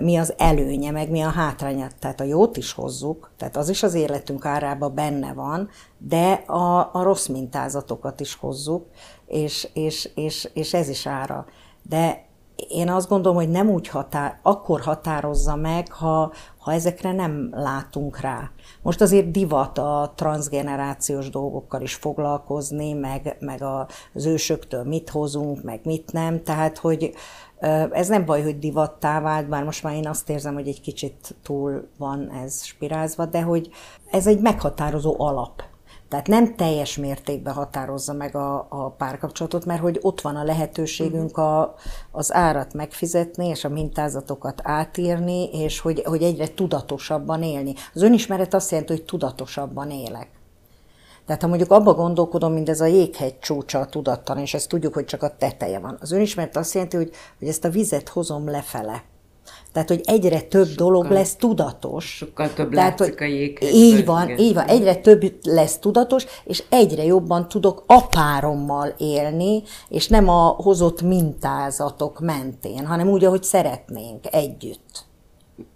mi 0.00 0.16
az 0.16 0.34
előnye, 0.36 0.90
meg 0.90 1.10
mi 1.10 1.20
a 1.20 1.28
hátránya. 1.28 1.88
Tehát 1.98 2.20
a 2.20 2.24
jót 2.24 2.56
is 2.56 2.72
hozzuk, 2.72 3.30
tehát 3.36 3.56
az 3.56 3.68
is 3.68 3.82
az 3.82 3.94
életünk 3.94 4.44
árába 4.44 4.88
benne 4.88 5.32
van, 5.32 5.68
de 5.98 6.32
a, 6.32 6.90
a 6.92 7.02
rossz 7.02 7.26
mintázatokat 7.26 8.20
is 8.20 8.34
hozzuk, 8.34 8.86
és, 9.26 9.68
és, 9.72 10.10
és, 10.14 10.48
és 10.52 10.74
ez 10.74 10.88
is 10.88 11.06
ára. 11.06 11.46
De 11.82 12.24
én 12.68 12.90
azt 12.90 13.08
gondolom, 13.08 13.36
hogy 13.36 13.50
nem 13.50 13.68
úgy 13.68 13.88
határ, 13.88 14.38
akkor 14.42 14.80
határozza 14.80 15.56
meg, 15.56 15.92
ha, 15.92 16.32
ha 16.58 16.72
ezekre 16.72 17.12
nem 17.12 17.48
látunk 17.52 18.20
rá. 18.20 18.50
Most 18.82 19.00
azért 19.00 19.30
divat 19.30 19.78
a 19.78 20.12
transgenerációs 20.16 21.30
dolgokkal 21.30 21.82
is 21.82 21.94
foglalkozni, 21.94 22.92
meg, 22.92 23.36
meg 23.40 23.62
az 24.12 24.26
ősöktől 24.26 24.84
mit 24.84 25.10
hozunk, 25.10 25.62
meg 25.62 25.80
mit 25.84 26.12
nem, 26.12 26.42
tehát 26.42 26.78
hogy 26.78 27.14
ez 27.90 28.08
nem 28.08 28.24
baj, 28.24 28.42
hogy 28.42 28.58
divattá 28.58 29.20
vált, 29.20 29.48
bár 29.48 29.64
most 29.64 29.82
már 29.82 29.94
én 29.94 30.08
azt 30.08 30.30
érzem, 30.30 30.54
hogy 30.54 30.68
egy 30.68 30.80
kicsit 30.80 31.34
túl 31.42 31.88
van 31.98 32.30
ez 32.30 32.64
spirázva, 32.64 33.26
de 33.26 33.42
hogy 33.42 33.70
ez 34.10 34.26
egy 34.26 34.40
meghatározó 34.40 35.14
alap 35.18 35.62
tehát 36.14 36.28
nem 36.28 36.56
teljes 36.56 36.96
mértékben 36.96 37.54
határozza 37.54 38.12
meg 38.12 38.36
a, 38.36 38.66
a 38.68 38.90
párkapcsolatot, 38.90 39.64
mert 39.64 39.80
hogy 39.80 39.98
ott 40.02 40.20
van 40.20 40.36
a 40.36 40.44
lehetőségünk 40.44 41.36
a, 41.36 41.74
az 42.10 42.34
árat 42.34 42.74
megfizetni, 42.74 43.46
és 43.46 43.64
a 43.64 43.68
mintázatokat 43.68 44.60
átírni, 44.62 45.50
és 45.52 45.80
hogy, 45.80 46.02
hogy 46.04 46.22
egyre 46.22 46.48
tudatosabban 46.48 47.42
élni. 47.42 47.74
Az 47.94 48.02
önismeret 48.02 48.54
azt 48.54 48.70
jelenti, 48.70 48.92
hogy 48.92 49.04
tudatosabban 49.04 49.90
élek. 49.90 50.28
Tehát 51.26 51.42
ha 51.42 51.48
mondjuk 51.48 51.70
abba 51.70 51.94
gondolkodom, 51.94 52.52
mint 52.52 52.68
ez 52.68 52.80
a 52.80 52.86
jéghegy 52.86 53.38
csúcsa 53.38 53.78
a 53.78 53.86
tudattan, 53.86 54.38
és 54.38 54.54
ezt 54.54 54.68
tudjuk, 54.68 54.94
hogy 54.94 55.04
csak 55.04 55.22
a 55.22 55.36
teteje 55.36 55.78
van. 55.78 55.96
Az 56.00 56.12
önismeret 56.12 56.56
azt 56.56 56.74
jelenti, 56.74 56.96
hogy, 56.96 57.10
hogy 57.38 57.48
ezt 57.48 57.64
a 57.64 57.70
vizet 57.70 58.08
hozom 58.08 58.48
lefele. 58.48 59.02
Tehát, 59.72 59.88
hogy 59.88 60.00
egyre 60.04 60.40
több 60.40 60.66
sokkal, 60.66 60.86
dolog 60.86 61.10
lesz 61.10 61.36
tudatos. 61.36 62.16
Sokkal 62.16 62.52
több 62.52 62.72
Tehát, 62.72 62.98
látszik 62.98 63.20
a 63.20 63.24
jéghegyben. 63.24 63.80
Így 63.80 64.04
van, 64.04 64.24
igen. 64.24 64.38
így 64.38 64.54
van. 64.54 64.66
Egyre 64.66 64.94
több 64.94 65.34
lesz 65.42 65.78
tudatos, 65.78 66.26
és 66.44 66.62
egyre 66.68 67.04
jobban 67.04 67.48
tudok 67.48 67.82
apárommal 67.86 68.94
élni, 68.98 69.62
és 69.88 70.08
nem 70.08 70.28
a 70.28 70.46
hozott 70.46 71.02
mintázatok 71.02 72.20
mentén, 72.20 72.86
hanem 72.86 73.08
úgy, 73.08 73.24
ahogy 73.24 73.42
szeretnénk, 73.42 74.24
együtt. 74.30 75.04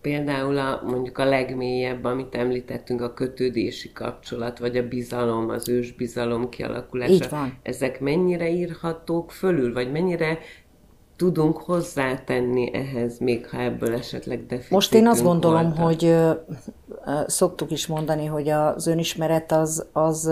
Például 0.00 0.58
a, 0.58 0.82
mondjuk 0.86 1.18
a 1.18 1.24
legmélyebb, 1.24 2.04
amit 2.04 2.34
említettünk, 2.34 3.00
a 3.00 3.14
kötődési 3.14 3.92
kapcsolat, 3.92 4.58
vagy 4.58 4.76
a 4.76 4.88
bizalom, 4.88 5.48
az 5.48 5.68
ősbizalom 5.68 6.48
kialakulása. 6.48 7.12
Így 7.12 7.28
van. 7.30 7.58
Ezek 7.62 8.00
mennyire 8.00 8.50
írhatók 8.50 9.30
fölül, 9.30 9.72
vagy 9.72 9.90
mennyire 9.90 10.38
tudunk 11.18 11.56
hozzátenni 11.56 12.74
ehhez, 12.74 13.18
még 13.18 13.48
ha 13.48 13.60
ebből 13.60 13.94
esetleg 13.94 14.38
deficitünk 14.38 14.70
Most 14.70 14.94
én 14.94 15.06
azt 15.06 15.22
gondolom, 15.22 15.62
voltak. 15.62 15.84
hogy 15.84 16.04
ö, 16.04 16.30
ö, 17.06 17.20
szoktuk 17.26 17.70
is 17.70 17.86
mondani, 17.86 18.26
hogy 18.26 18.48
az 18.48 18.86
önismeret 18.86 19.52
az, 19.52 19.86
az, 19.92 20.30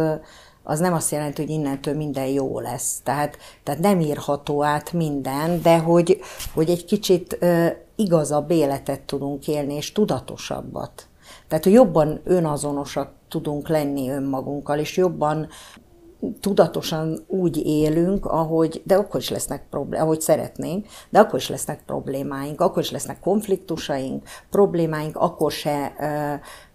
az 0.62 0.78
nem 0.78 0.92
azt 0.92 1.10
jelenti, 1.10 1.42
hogy 1.42 1.50
innentől 1.50 1.94
minden 1.94 2.26
jó 2.26 2.60
lesz. 2.60 3.00
Tehát, 3.02 3.38
tehát 3.62 3.80
nem 3.80 4.00
írható 4.00 4.62
át 4.64 4.92
minden, 4.92 5.62
de 5.62 5.78
hogy, 5.78 6.20
hogy 6.54 6.70
egy 6.70 6.84
kicsit 6.84 7.36
ö, 7.40 7.66
igazabb 7.96 8.50
életet 8.50 9.00
tudunk 9.00 9.48
élni, 9.48 9.74
és 9.74 9.92
tudatosabbat. 9.92 11.06
Tehát, 11.48 11.64
hogy 11.64 11.72
jobban 11.72 12.20
önazonosak 12.24 13.12
tudunk 13.28 13.68
lenni 13.68 14.10
önmagunkkal, 14.10 14.78
és 14.78 14.96
jobban 14.96 15.48
tudatosan 16.40 17.24
úgy 17.26 17.56
élünk, 17.66 18.26
ahogy, 18.26 18.82
de 18.84 18.94
akkor 18.94 19.20
is 19.20 19.30
lesznek 19.30 19.66
problémák, 19.70 20.04
ahogy 20.04 20.20
szeretnénk, 20.20 20.86
de 21.10 21.18
akkor 21.18 21.38
is 21.38 21.48
lesznek 21.48 21.84
problémáink, 21.84 22.60
akkor 22.60 22.82
is 22.82 22.90
lesznek 22.90 23.20
konfliktusaink, 23.20 24.22
problémáink, 24.50 25.16
akkor 25.16 25.52
se, 25.52 25.92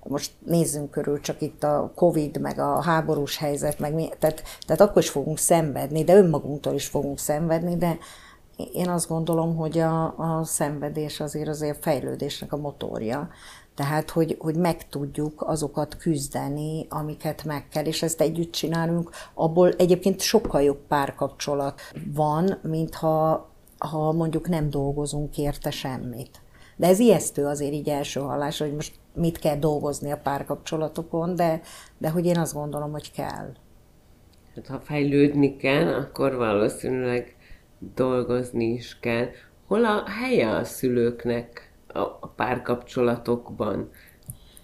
most 0.03 0.31
nézzünk 0.45 0.91
körül, 0.91 1.19
csak 1.19 1.41
itt 1.41 1.63
a 1.63 1.91
Covid, 1.95 2.39
meg 2.39 2.60
a 2.60 2.81
háborús 2.81 3.38
helyzet, 3.38 3.79
meg 3.79 3.93
mi, 3.93 4.10
tehát, 4.19 4.43
tehát 4.65 4.81
akkor 4.81 5.01
is 5.01 5.10
fogunk 5.10 5.38
szenvedni, 5.38 6.03
de 6.03 6.15
önmagunktól 6.15 6.74
is 6.74 6.88
fogunk 6.88 7.19
szenvedni, 7.19 7.77
de 7.77 7.98
én 8.74 8.89
azt 8.89 9.07
gondolom, 9.07 9.55
hogy 9.55 9.79
a, 9.79 10.03
a 10.17 10.43
szenvedés 10.43 11.19
azért 11.19 11.48
azért 11.48 11.81
fejlődésnek 11.81 12.53
a 12.53 12.57
motorja. 12.57 13.29
Tehát, 13.81 14.09
hogy, 14.09 14.35
hogy 14.39 14.55
meg 14.55 14.88
tudjuk 14.89 15.41
azokat 15.41 15.97
küzdeni, 15.97 16.85
amiket 16.89 17.43
meg 17.43 17.67
kell, 17.67 17.85
és 17.85 18.01
ezt 18.01 18.21
együtt 18.21 18.51
csinálunk, 18.51 19.09
abból 19.33 19.71
egyébként 19.77 20.19
sokkal 20.19 20.61
jobb 20.61 20.79
párkapcsolat 20.88 21.81
van, 22.13 22.59
mint 22.63 22.95
ha, 22.95 23.50
ha 23.77 24.11
mondjuk 24.11 24.47
nem 24.47 24.69
dolgozunk 24.69 25.38
érte 25.38 25.71
semmit. 25.71 26.41
De 26.75 26.88
ez 26.88 27.00
ijesztő 27.00 27.45
azért 27.45 27.73
így 27.73 27.89
első 27.89 28.19
hallás, 28.19 28.57
hogy 28.57 28.73
most 28.73 28.93
mit 29.13 29.39
kell 29.39 29.57
dolgozni 29.57 30.11
a 30.11 30.17
párkapcsolatokon, 30.23 31.35
de, 31.35 31.61
de 31.97 32.09
hogy 32.09 32.25
én 32.25 32.38
azt 32.38 32.53
gondolom, 32.53 32.91
hogy 32.91 33.11
kell. 33.11 33.53
Hát 34.55 34.67
ha 34.67 34.79
fejlődni 34.79 35.55
kell, 35.55 35.93
akkor 35.93 36.35
valószínűleg 36.35 37.35
dolgozni 37.95 38.65
is 38.65 39.00
kell. 39.00 39.27
Hol 39.67 39.85
a 39.85 40.03
helye 40.09 40.50
a 40.50 40.63
szülőknek 40.63 41.70
a 41.93 42.27
párkapcsolatokban. 42.36 43.89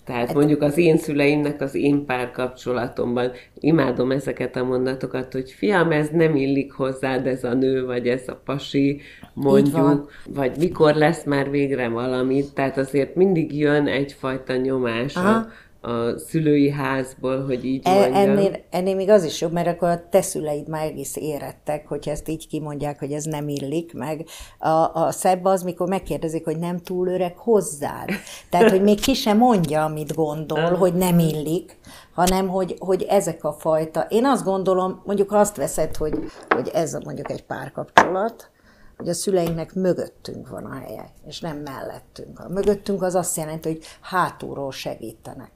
Tehát 0.08 0.34
mondjuk 0.34 0.62
az 0.62 0.78
én 0.78 0.98
szüleimnek 0.98 1.62
az 1.62 1.76
én 1.76 2.06
párkapcsolatomban 2.06 3.32
imádom 3.60 4.12
ezeket 4.12 4.56
a 4.56 4.64
mondatokat, 4.64 5.34
hogy 5.34 5.52
fiam, 5.52 5.92
ez 5.92 6.10
nem 6.10 6.36
illik 6.36 6.72
hozzád 6.72 7.28
ez 7.28 7.44
a 7.44 7.54
nő, 7.54 7.86
vagy 7.86 8.08
ez 8.08 8.24
a 8.28 8.42
pasi, 8.46 9.02
mondjuk, 9.34 10.12
vagy 10.30 10.58
mikor 10.58 10.96
lesz 10.96 11.24
már 11.24 11.50
végre 11.50 11.88
valamit. 11.88 12.54
Tehát 12.54 12.78
azért 12.78 13.16
mindig 13.16 13.58
jön 13.58 13.88
egyfajta 13.88 14.56
nyomás 14.56 15.16
Aha. 15.16 15.48
A, 15.82 15.90
a 15.90 16.18
szülői 16.18 16.70
házból, 16.70 17.46
hogy 17.46 17.66
így 17.66 17.82
e, 17.84 17.92
mondjam. 17.92 18.14
Ennél, 18.14 18.56
ennél 18.70 18.96
még 18.96 19.10
az 19.10 19.24
is 19.24 19.42
jobb, 19.42 19.52
mert 19.52 19.68
akkor 19.68 19.90
a 19.90 20.10
te 20.10 20.22
szüleid 20.22 20.68
már 20.68 20.86
egész 20.86 21.16
érettek, 21.16 21.88
hogyha 21.88 22.12
ezt 22.12 22.28
így 22.28 22.48
kimondják, 22.48 23.00
hogy 23.00 23.12
ez 23.12 23.24
nem 23.24 23.48
illik, 23.48 23.94
meg 23.94 24.26
a, 24.60 24.94
a 24.94 25.12
szebb 25.12 25.46
az, 25.46 25.64
mikor 25.64 25.88
megkérdezik, 25.88 26.46
hogy 26.46 26.58
nem 26.58 26.78
túl 26.78 27.08
öreg 27.08 27.38
hozzád. 27.38 28.10
Tehát, 28.50 28.70
hogy 28.70 28.82
még 28.82 29.00
ki 29.00 29.14
sem 29.14 29.38
mondja, 29.38 29.84
amit 29.84 30.16
gondol, 30.16 30.76
hogy 30.76 30.94
nem 30.94 31.20
illik, 31.20 31.78
hanem 32.14 32.48
hogy, 32.48 32.76
hogy 32.80 33.04
ezek 33.04 33.44
a 33.44 33.54
fajta. 33.54 34.06
Én 34.10 34.26
azt 34.26 34.44
gondolom, 34.44 35.02
mondjuk 35.06 35.32
azt 35.32 35.56
veszed, 35.56 35.96
hogy, 35.96 36.14
hogy 36.50 36.70
ez 36.74 36.94
mondjuk 36.94 37.32
egy 37.32 37.44
párkapcsolat, 37.44 38.52
hogy 38.98 39.10
a 39.10 39.14
szüleinknek 39.14 39.74
mögöttünk 39.74 40.50
van 40.50 40.66
a 40.66 40.74
helye, 40.74 41.10
és 41.28 41.40
nem 41.40 41.58
mellettünk. 41.58 42.40
A 42.40 42.50
mögöttünk 42.50 43.02
az 43.02 43.16
azt 43.16 43.38
jelenti, 43.38 43.70
hogy 43.70 43.84
hátulról 44.02 44.72
segítenek. 44.72 45.52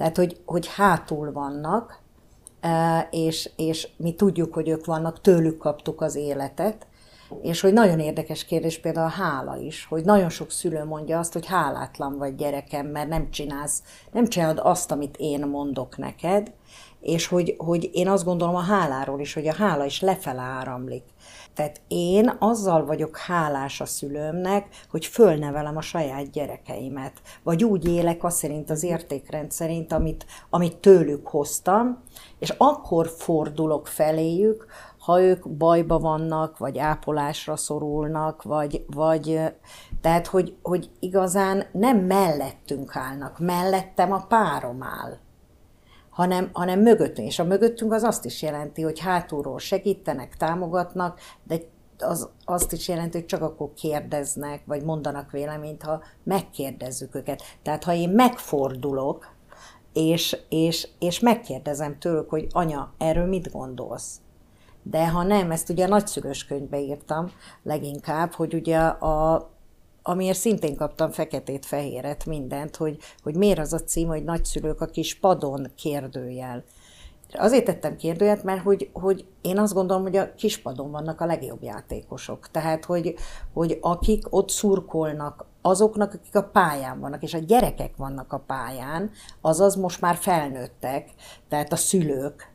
Tehát, 0.00 0.16
hogy, 0.16 0.40
hogy 0.44 0.66
hátul 0.66 1.32
vannak, 1.32 1.98
e, 2.60 3.08
és, 3.10 3.50
és 3.56 3.88
mi 3.96 4.14
tudjuk, 4.14 4.54
hogy 4.54 4.68
ők 4.68 4.84
vannak, 4.84 5.20
tőlük 5.20 5.58
kaptuk 5.58 6.00
az 6.00 6.14
életet, 6.14 6.86
és 7.42 7.60
hogy 7.60 7.72
nagyon 7.72 8.00
érdekes 8.00 8.44
kérdés 8.44 8.78
például 8.78 9.06
a 9.06 9.22
hála 9.22 9.56
is, 9.56 9.84
hogy 9.84 10.04
nagyon 10.04 10.28
sok 10.28 10.50
szülő 10.50 10.84
mondja 10.84 11.18
azt, 11.18 11.32
hogy 11.32 11.46
hálátlan 11.46 12.18
vagy 12.18 12.34
gyerekem, 12.34 12.86
mert 12.86 13.08
nem 13.08 13.30
csinálsz, 13.30 13.82
nem 14.12 14.26
csinálod 14.26 14.60
azt, 14.62 14.90
amit 14.90 15.16
én 15.18 15.46
mondok 15.46 15.96
neked, 15.96 16.52
és 17.00 17.26
hogy, 17.26 17.54
hogy 17.58 17.90
én 17.92 18.08
azt 18.08 18.24
gondolom 18.24 18.54
a 18.54 18.62
háláról 18.62 19.20
is, 19.20 19.34
hogy 19.34 19.48
a 19.48 19.54
hála 19.54 19.84
is 19.84 20.00
lefele 20.00 20.42
áramlik. 20.42 21.04
Tehát 21.54 21.80
én 21.88 22.36
azzal 22.38 22.84
vagyok 22.84 23.16
hálás 23.16 23.80
a 23.80 23.86
szülőmnek, 23.86 24.68
hogy 24.90 25.06
fölnevelem 25.06 25.76
a 25.76 25.80
saját 25.80 26.30
gyerekeimet. 26.30 27.12
Vagy 27.42 27.64
úgy 27.64 27.88
élek 27.88 28.24
azt 28.24 28.36
szerint 28.36 28.70
az 28.70 28.82
értékrend 28.82 29.50
szerint, 29.50 29.92
amit, 29.92 30.26
amit 30.50 30.76
tőlük 30.76 31.26
hoztam, 31.26 32.02
és 32.38 32.54
akkor 32.58 33.08
fordulok 33.08 33.86
feléjük, 33.86 34.66
ha 34.98 35.22
ők 35.22 35.48
bajba 35.48 35.98
vannak, 35.98 36.58
vagy 36.58 36.78
ápolásra 36.78 37.56
szorulnak, 37.56 38.42
vagy, 38.42 38.84
vagy 38.86 39.40
tehát, 40.00 40.26
hogy, 40.26 40.56
hogy 40.62 40.90
igazán 40.98 41.64
nem 41.72 41.98
mellettünk 41.98 42.96
állnak, 42.96 43.38
mellettem 43.38 44.12
a 44.12 44.26
párom 44.28 44.82
áll 44.82 45.18
hanem, 46.10 46.50
hanem 46.52 46.80
mögöttünk. 46.80 47.28
És 47.28 47.38
a 47.38 47.44
mögöttünk 47.44 47.92
az 47.92 48.02
azt 48.02 48.24
is 48.24 48.42
jelenti, 48.42 48.82
hogy 48.82 48.98
hátulról 48.98 49.58
segítenek, 49.58 50.36
támogatnak, 50.36 51.20
de 51.44 51.58
az 51.98 52.28
azt 52.44 52.72
is 52.72 52.88
jelenti, 52.88 53.18
hogy 53.18 53.26
csak 53.26 53.42
akkor 53.42 53.72
kérdeznek, 53.74 54.62
vagy 54.64 54.84
mondanak 54.84 55.30
véleményt, 55.30 55.82
ha 55.82 56.02
megkérdezzük 56.22 57.14
őket. 57.14 57.42
Tehát 57.62 57.84
ha 57.84 57.94
én 57.94 58.08
megfordulok, 58.08 59.38
és, 59.92 60.36
és, 60.48 60.88
és 60.98 61.20
megkérdezem 61.20 61.98
tőlük, 61.98 62.30
hogy 62.30 62.46
anya, 62.50 62.92
erről 62.98 63.26
mit 63.26 63.52
gondolsz? 63.52 64.20
De 64.82 65.08
ha 65.08 65.22
nem, 65.22 65.50
ezt 65.50 65.68
ugye 65.70 65.84
a 65.84 65.88
nagyszülős 65.88 66.44
könyvbe 66.44 66.80
írtam 66.80 67.30
leginkább, 67.62 68.32
hogy 68.32 68.54
ugye 68.54 68.78
a, 68.78 69.50
amiért 70.10 70.38
szintén 70.38 70.76
kaptam 70.76 71.10
feketét-fehéret, 71.10 72.26
mindent, 72.26 72.76
hogy, 72.76 72.98
hogy 73.22 73.36
miért 73.36 73.58
az 73.58 73.72
a 73.72 73.78
cím, 73.78 74.08
hogy 74.08 74.24
nagyszülők 74.24 74.80
a 74.80 74.86
kis 74.86 75.14
padon 75.14 75.66
kérdőjel. 75.76 76.64
Azért 77.32 77.64
tettem 77.64 77.96
kérdőjelt, 77.96 78.42
mert 78.42 78.62
hogy, 78.62 78.90
hogy 78.92 79.24
én 79.42 79.58
azt 79.58 79.74
gondolom, 79.74 80.02
hogy 80.02 80.16
a 80.16 80.34
kispadon 80.34 80.90
vannak 80.90 81.20
a 81.20 81.26
legjobb 81.26 81.62
játékosok. 81.62 82.50
Tehát, 82.50 82.84
hogy, 82.84 83.14
hogy 83.52 83.78
akik 83.80 84.24
ott 84.30 84.50
szurkolnak, 84.50 85.44
azoknak, 85.62 86.12
akik 86.14 86.36
a 86.36 86.42
pályán 86.42 87.00
vannak, 87.00 87.22
és 87.22 87.34
a 87.34 87.38
gyerekek 87.38 87.96
vannak 87.96 88.32
a 88.32 88.42
pályán, 88.46 89.10
azaz 89.40 89.74
most 89.74 90.00
már 90.00 90.16
felnőttek, 90.16 91.08
tehát 91.48 91.72
a 91.72 91.76
szülők, 91.76 92.49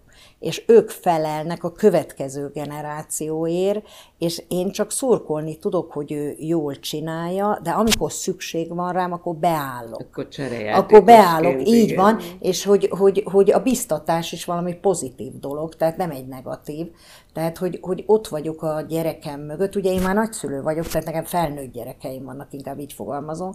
és 0.45 0.63
ők 0.67 0.89
felelnek 0.89 1.63
a 1.63 1.71
következő 1.71 2.51
generációért, 2.53 3.87
és 4.17 4.43
én 4.47 4.71
csak 4.71 4.91
szurkolni 4.91 5.57
tudok, 5.57 5.91
hogy 5.91 6.11
ő 6.11 6.35
jól 6.39 6.79
csinálja, 6.79 7.59
de 7.63 7.69
amikor 7.69 8.11
szükség 8.11 8.75
van 8.75 8.93
rám, 8.93 9.11
akkor 9.11 9.35
beállok. 9.35 9.99
Akkor 9.99 10.27
Akkor 10.77 11.03
beállok, 11.03 11.67
így 11.67 11.89
igen. 11.89 11.95
van, 11.95 12.19
és 12.39 12.63
hogy, 12.63 12.89
hogy, 12.97 13.23
hogy 13.31 13.51
a 13.51 13.59
biztatás 13.59 14.31
is 14.31 14.45
valami 14.45 14.73
pozitív 14.73 15.39
dolog, 15.39 15.75
tehát 15.75 15.97
nem 15.97 16.11
egy 16.11 16.27
negatív. 16.27 16.87
Tehát, 17.33 17.57
hogy, 17.57 17.79
hogy 17.81 18.03
ott 18.07 18.27
vagyok 18.27 18.61
a 18.61 18.81
gyerekem 18.87 19.41
mögött, 19.41 19.75
ugye 19.75 19.91
én 19.91 20.01
már 20.01 20.15
nagyszülő 20.15 20.61
vagyok, 20.61 20.87
tehát 20.87 21.05
nekem 21.05 21.23
felnőtt 21.23 21.71
gyerekeim 21.71 22.23
vannak, 22.23 22.53
inkább 22.53 22.79
így 22.79 22.93
fogalmazom, 22.93 23.53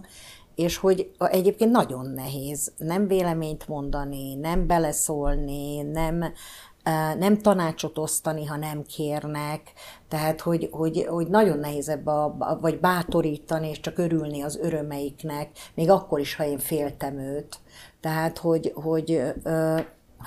és 0.55 0.77
hogy 0.77 1.11
egyébként 1.19 1.71
nagyon 1.71 2.11
nehéz 2.15 2.71
nem 2.77 3.07
véleményt 3.07 3.67
mondani, 3.67 4.35
nem 4.35 4.67
beleszólni, 4.67 5.81
nem, 5.81 6.23
nem 7.17 7.37
tanácsot 7.37 7.97
osztani, 7.97 8.45
ha 8.45 8.57
nem 8.57 8.83
kérnek, 8.83 9.61
tehát 10.07 10.41
hogy, 10.41 10.69
hogy, 10.71 11.05
hogy 11.09 11.27
nagyon 11.27 11.59
nehéz 11.59 11.89
ebbe, 11.89 12.11
a, 12.11 12.57
vagy 12.61 12.79
bátorítani, 12.79 13.69
és 13.69 13.79
csak 13.79 13.97
örülni 13.97 14.41
az 14.41 14.59
örömeiknek, 14.61 15.49
még 15.73 15.89
akkor 15.89 16.19
is, 16.19 16.35
ha 16.35 16.45
én 16.45 16.57
féltem 16.57 17.17
őt. 17.17 17.59
Tehát, 17.99 18.37
hogy, 18.37 18.71
hogy 18.75 19.21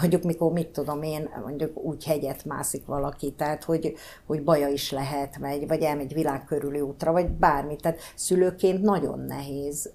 mondjuk 0.01 0.23
mikor, 0.23 0.53
mit 0.53 0.69
tudom 0.69 1.03
én, 1.03 1.31
mondjuk 1.45 1.79
úgy 1.79 2.05
hegyet 2.05 2.45
mászik 2.45 2.87
valaki, 2.87 3.33
tehát 3.33 3.64
hogy, 3.64 3.95
hogy 4.27 4.45
baja 4.45 4.69
is 4.69 4.90
lehet, 4.90 5.37
vagy, 5.37 5.67
vagy 5.67 5.83
elmegy 5.83 6.14
világkörüli 6.14 6.81
útra, 6.81 7.12
vagy 7.12 7.31
bármi. 7.31 7.77
Tehát 7.77 8.01
szülőként 8.14 8.83
nagyon 8.83 9.21
nehéz 9.21 9.90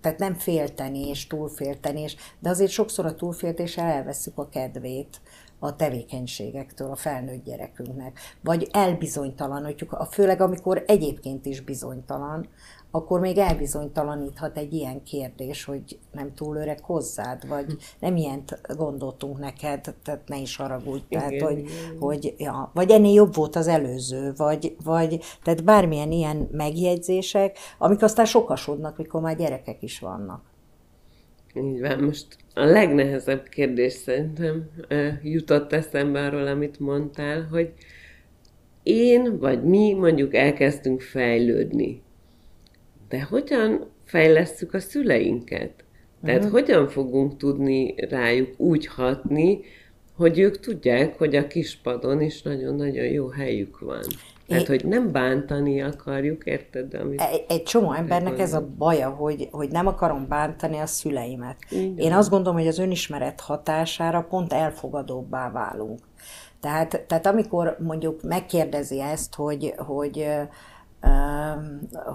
tehát 0.00 0.18
nem 0.18 0.34
féltenés, 0.34 1.26
túlféltenés, 1.26 2.16
de 2.38 2.48
azért 2.48 2.70
sokszor 2.70 3.06
a 3.06 3.14
túlféltéssel 3.14 3.86
elveszük 3.86 4.38
a 4.38 4.48
kedvét 4.48 5.20
a 5.64 5.76
tevékenységektől 5.76 6.90
a 6.90 6.96
felnőtt 6.96 7.44
gyerekünknek. 7.44 8.18
Vagy 8.40 8.68
elbizonytalanítjuk, 8.72 10.06
főleg 10.10 10.40
amikor 10.40 10.84
egyébként 10.86 11.46
is 11.46 11.60
bizonytalan, 11.60 12.48
akkor 12.90 13.20
még 13.20 13.38
elbizonytalaníthat 13.38 14.56
egy 14.56 14.72
ilyen 14.72 15.02
kérdés, 15.02 15.64
hogy 15.64 15.98
nem 16.12 16.34
túl 16.34 16.56
öreg 16.56 16.80
hozzád, 16.80 17.48
vagy 17.48 17.76
nem 17.98 18.16
ilyent 18.16 18.60
gondoltunk 18.76 19.38
neked, 19.38 19.94
tehát 20.02 20.28
ne 20.28 20.36
is 20.36 20.56
haragudj, 20.56 21.04
tehát 21.08 21.30
igen, 21.30 21.46
hogy, 21.46 21.58
igen. 21.58 21.98
hogy 21.98 22.34
ja, 22.38 22.70
vagy 22.74 22.90
ennél 22.90 23.14
jobb 23.14 23.34
volt 23.34 23.56
az 23.56 23.68
előző, 23.68 24.32
vagy, 24.36 24.76
vagy 24.84 25.20
tehát 25.42 25.64
bármilyen 25.64 26.12
ilyen 26.12 26.48
megjegyzések, 26.52 27.58
amik 27.78 28.02
aztán 28.02 28.26
sokasodnak, 28.26 28.96
mikor 28.96 29.20
már 29.20 29.36
gyerekek 29.36 29.82
is 29.82 29.98
vannak. 29.98 30.53
Így 31.56 31.80
van, 31.80 31.98
most 31.98 32.26
a 32.54 32.64
legnehezebb 32.64 33.48
kérdés 33.48 33.92
szerintem 33.92 34.70
jutott 35.22 35.72
eszembe 35.72 36.20
arról, 36.26 36.46
amit 36.46 36.80
mondtál, 36.80 37.42
hogy 37.50 37.72
én 38.82 39.38
vagy 39.38 39.64
mi 39.64 39.92
mondjuk 39.92 40.34
elkezdtünk 40.34 41.00
fejlődni 41.00 42.02
de 43.14 43.22
hogyan 43.22 43.90
fejlesszük 44.04 44.74
a 44.74 44.80
szüleinket? 44.80 45.84
Tehát 46.24 46.44
uh-huh. 46.44 46.52
hogyan 46.52 46.88
fogunk 46.88 47.36
tudni 47.36 47.94
rájuk 47.96 48.60
úgy 48.60 48.86
hatni, 48.86 49.60
hogy 50.16 50.38
ők 50.38 50.60
tudják, 50.60 51.18
hogy 51.18 51.36
a 51.36 51.46
kispadon 51.46 52.20
is 52.20 52.42
nagyon-nagyon 52.42 53.04
jó 53.04 53.28
helyük 53.28 53.78
van. 53.78 54.02
Tehát, 54.46 54.66
hogy 54.66 54.84
nem 54.84 55.12
bántani 55.12 55.82
akarjuk, 55.82 56.44
érted? 56.44 56.94
Amit 56.94 57.20
egy, 57.20 57.44
egy 57.48 57.62
csomó 57.62 57.92
embernek 57.92 58.38
ez 58.38 58.54
a 58.54 58.66
baja, 58.78 59.08
hogy, 59.08 59.48
hogy 59.50 59.68
nem 59.70 59.86
akarom 59.86 60.28
bántani 60.28 60.78
a 60.78 60.86
szüleimet. 60.86 61.56
Igen. 61.70 61.96
Én 61.96 62.12
azt 62.12 62.30
gondolom, 62.30 62.58
hogy 62.58 62.68
az 62.68 62.78
önismeret 62.78 63.40
hatására 63.40 64.22
pont 64.22 64.52
elfogadóbbá 64.52 65.50
válunk. 65.50 65.98
Tehát, 66.60 67.04
tehát 67.06 67.26
amikor 67.26 67.76
mondjuk 67.80 68.22
megkérdezi 68.22 69.00
ezt, 69.00 69.34
hogy, 69.34 69.74
hogy 69.76 70.26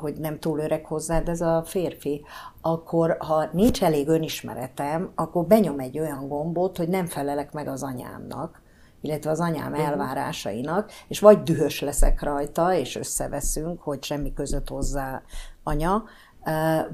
hogy 0.01 0.13
nem 0.13 0.39
túl 0.39 0.59
öreg 0.59 0.85
hozzád 0.85 1.29
ez 1.29 1.41
a 1.41 1.63
férfi, 1.65 2.25
akkor 2.61 3.17
ha 3.19 3.49
nincs 3.51 3.83
elég 3.83 4.07
önismeretem, 4.07 5.11
akkor 5.15 5.45
benyom 5.45 5.79
egy 5.79 5.99
olyan 5.99 6.27
gombot, 6.27 6.77
hogy 6.77 6.87
nem 6.87 7.05
felelek 7.05 7.51
meg 7.51 7.67
az 7.67 7.83
anyámnak, 7.83 8.61
illetve 9.01 9.29
az 9.29 9.39
anyám 9.39 9.71
uh-huh. 9.71 9.87
elvárásainak, 9.87 10.91
és 11.07 11.19
vagy 11.19 11.43
dühös 11.43 11.81
leszek 11.81 12.21
rajta, 12.21 12.73
és 12.73 12.95
összeveszünk, 12.95 13.81
hogy 13.81 14.03
semmi 14.03 14.33
között 14.33 14.69
hozzá 14.69 15.21
anya, 15.63 16.03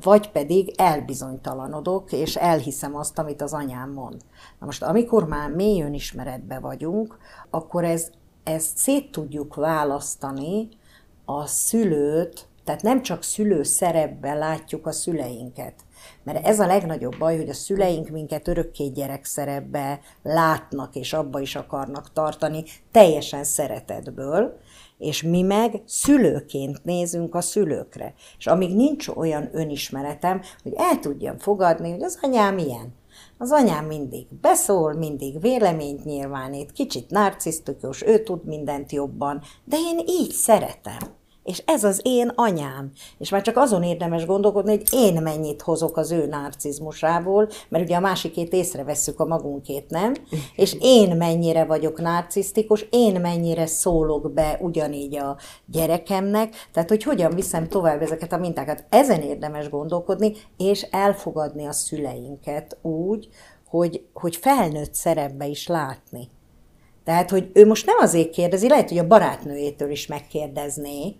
vagy 0.02 0.32
pedig 0.32 0.74
elbizonytalanodok, 0.78 2.12
és 2.12 2.36
elhiszem 2.36 2.96
azt, 2.96 3.20
amit 3.20 3.42
az 3.42 3.54
anyám 3.54 3.92
mond. 3.92 4.22
Na 4.60 4.66
most, 4.66 4.84
amikor 4.84 5.28
már 5.28 5.50
mély 5.50 5.82
önismeretbe 5.82 6.60
vagyunk, 6.60 7.18
akkor 7.50 7.84
ez, 7.84 8.10
ezt 8.44 8.78
szét 8.78 9.12
tudjuk 9.12 9.56
választani, 9.56 10.70
a 11.26 11.46
szülőt, 11.46 12.48
tehát 12.64 12.82
nem 12.82 13.02
csak 13.02 13.24
szülő 13.24 13.64
szerepben 13.64 14.38
látjuk 14.38 14.88
a 14.88 14.92
szüleinket, 14.92 15.74
mert 16.26 16.46
ez 16.46 16.60
a 16.60 16.66
legnagyobb 16.66 17.18
baj, 17.18 17.38
hogy 17.38 17.50
a 17.50 17.54
szüleink 17.54 18.10
minket 18.10 18.48
örökké 18.48 18.88
gyerek 18.88 19.26
szerepbe 19.26 20.00
látnak, 20.24 20.96
és 20.96 21.14
abba 21.14 21.40
is 21.40 21.56
akarnak 21.56 22.14
tartani, 22.14 22.64
teljesen 22.92 23.44
szeretetből, 23.44 24.58
és 24.98 25.24
mi 25.24 25.42
meg 25.42 25.82
szülőként 25.86 26.84
nézünk 26.84 27.36
a 27.36 27.42
szülőkre. 27.42 28.14
És 28.38 28.48
amíg 28.48 28.76
nincs 28.76 29.08
olyan 29.08 29.50
önismeretem, 29.52 30.42
hogy 30.64 30.74
el 30.76 31.00
tudjam 31.00 31.38
fogadni, 31.38 31.92
hogy 31.92 32.04
az 32.04 32.20
anyám 32.22 32.58
ilyen. 32.58 32.94
Az 33.38 33.52
anyám 33.52 33.86
mindig 33.86 34.28
beszól, 34.42 34.94
mindig 34.94 35.42
véleményt 35.42 36.04
nyilvánít, 36.04 36.72
kicsit 36.72 37.10
narcisztikus, 37.10 38.04
ő 38.04 38.24
tud 38.24 38.46
mindent 38.46 38.92
jobban, 38.92 39.42
de 39.64 39.78
én 39.78 40.00
így 40.08 40.32
szeretem 40.32 41.24
és 41.46 41.64
ez 41.66 41.84
az 41.84 42.00
én 42.04 42.32
anyám. 42.36 42.92
És 43.18 43.30
már 43.30 43.42
csak 43.42 43.58
azon 43.58 43.84
érdemes 43.84 44.26
gondolkodni, 44.26 44.72
hogy 44.72 44.88
én 44.92 45.22
mennyit 45.22 45.62
hozok 45.62 45.98
az 45.98 46.12
ő 46.12 46.26
narcizmusából, 46.26 47.50
mert 47.70 47.84
ugye 47.84 47.96
a 47.96 48.00
másikét 48.00 48.54
észrevesszük 48.54 49.20
a 49.20 49.26
magunkét, 49.26 49.90
nem? 49.90 50.14
És 50.56 50.76
én 50.80 51.16
mennyire 51.16 51.66
vagyok 51.66 52.02
narcisztikus, 52.02 52.86
én 52.90 53.22
mennyire 53.22 53.66
szólok 53.66 54.34
be 54.34 54.58
ugyanígy 54.62 55.18
a 55.18 55.38
gyerekemnek, 55.66 56.70
tehát 56.74 56.90
hogy 56.90 57.04
hogyan 57.04 57.36
viszem 57.36 57.68
tovább 57.68 58.02
ezeket 58.02 58.34
a 58.34 58.38
mintákat. 58.38 58.86
Ezen 58.90 59.22
érdemes 59.22 59.70
gondolkodni, 59.70 60.34
és 60.58 60.82
elfogadni 60.82 61.66
a 61.66 61.72
szüleinket 61.72 62.78
úgy, 62.82 63.30
hogy, 63.68 64.06
hogy 64.14 64.36
felnőtt 64.36 64.94
szerepbe 64.94 65.48
is 65.48 65.68
látni. 65.68 66.30
Tehát, 67.04 67.30
hogy 67.30 67.50
ő 67.54 67.66
most 67.66 67.86
nem 67.86 67.98
azért 68.00 68.30
kérdezi, 68.30 68.68
lehet, 68.68 68.90
hogy 68.90 68.98
a 68.98 69.08
barátnőjétől 69.08 69.90
is 69.92 70.08
megkérdezné, 70.08 71.16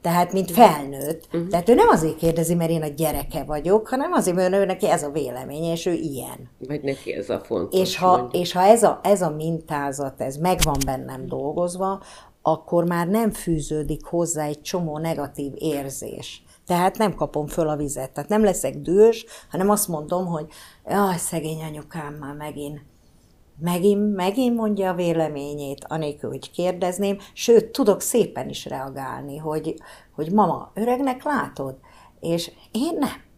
tehát 0.00 0.32
mint 0.32 0.50
felnőtt. 0.50 1.24
Uh-huh. 1.32 1.48
Tehát 1.48 1.68
ő 1.68 1.74
nem 1.74 1.88
azért 1.88 2.16
kérdezi, 2.16 2.54
mert 2.54 2.70
én 2.70 2.82
a 2.82 2.86
gyereke 2.86 3.44
vagyok, 3.44 3.88
hanem 3.88 4.12
azért, 4.12 4.36
mert 4.36 4.54
ő 4.54 4.64
neki 4.64 4.88
ez 4.88 5.02
a 5.02 5.10
véleménye, 5.10 5.72
és 5.72 5.86
ő 5.86 5.92
ilyen. 5.92 6.50
Vagy 6.58 6.82
neki 6.82 7.12
ez 7.12 7.30
a 7.30 7.40
fontos. 7.40 7.80
És 7.80 7.96
ha, 7.96 8.28
és 8.32 8.52
ha 8.52 8.62
ez, 8.62 8.82
a, 8.82 9.00
ez 9.02 9.22
a 9.22 9.30
mintázat, 9.30 10.20
ez 10.20 10.36
megvan 10.36 10.76
bennem 10.84 11.26
dolgozva, 11.26 12.02
akkor 12.42 12.84
már 12.84 13.08
nem 13.08 13.30
fűződik 13.30 14.04
hozzá 14.04 14.44
egy 14.44 14.62
csomó 14.62 14.98
negatív 14.98 15.52
érzés. 15.54 16.42
Tehát 16.66 16.98
nem 16.98 17.14
kapom 17.14 17.46
föl 17.46 17.68
a 17.68 17.76
vizet. 17.76 18.10
Tehát 18.10 18.30
nem 18.30 18.44
leszek 18.44 18.76
dühös, 18.76 19.26
hanem 19.50 19.70
azt 19.70 19.88
mondom, 19.88 20.26
hogy 20.26 20.46
jaj, 20.88 21.16
szegény 21.16 21.62
anyukám 21.62 22.14
már 22.14 22.34
megint 22.34 22.80
megint, 23.60 24.14
megint 24.14 24.56
mondja 24.56 24.90
a 24.90 24.94
véleményét, 24.94 25.84
anélkül, 25.88 26.30
hogy 26.30 26.50
kérdezném, 26.50 27.18
sőt, 27.32 27.70
tudok 27.70 28.00
szépen 28.00 28.48
is 28.48 28.64
reagálni, 28.64 29.36
hogy, 29.36 29.74
hogy 30.14 30.32
mama, 30.32 30.70
öregnek 30.74 31.22
látod? 31.22 31.78
És 32.20 32.50
én 32.72 32.96
nem. 32.98 33.28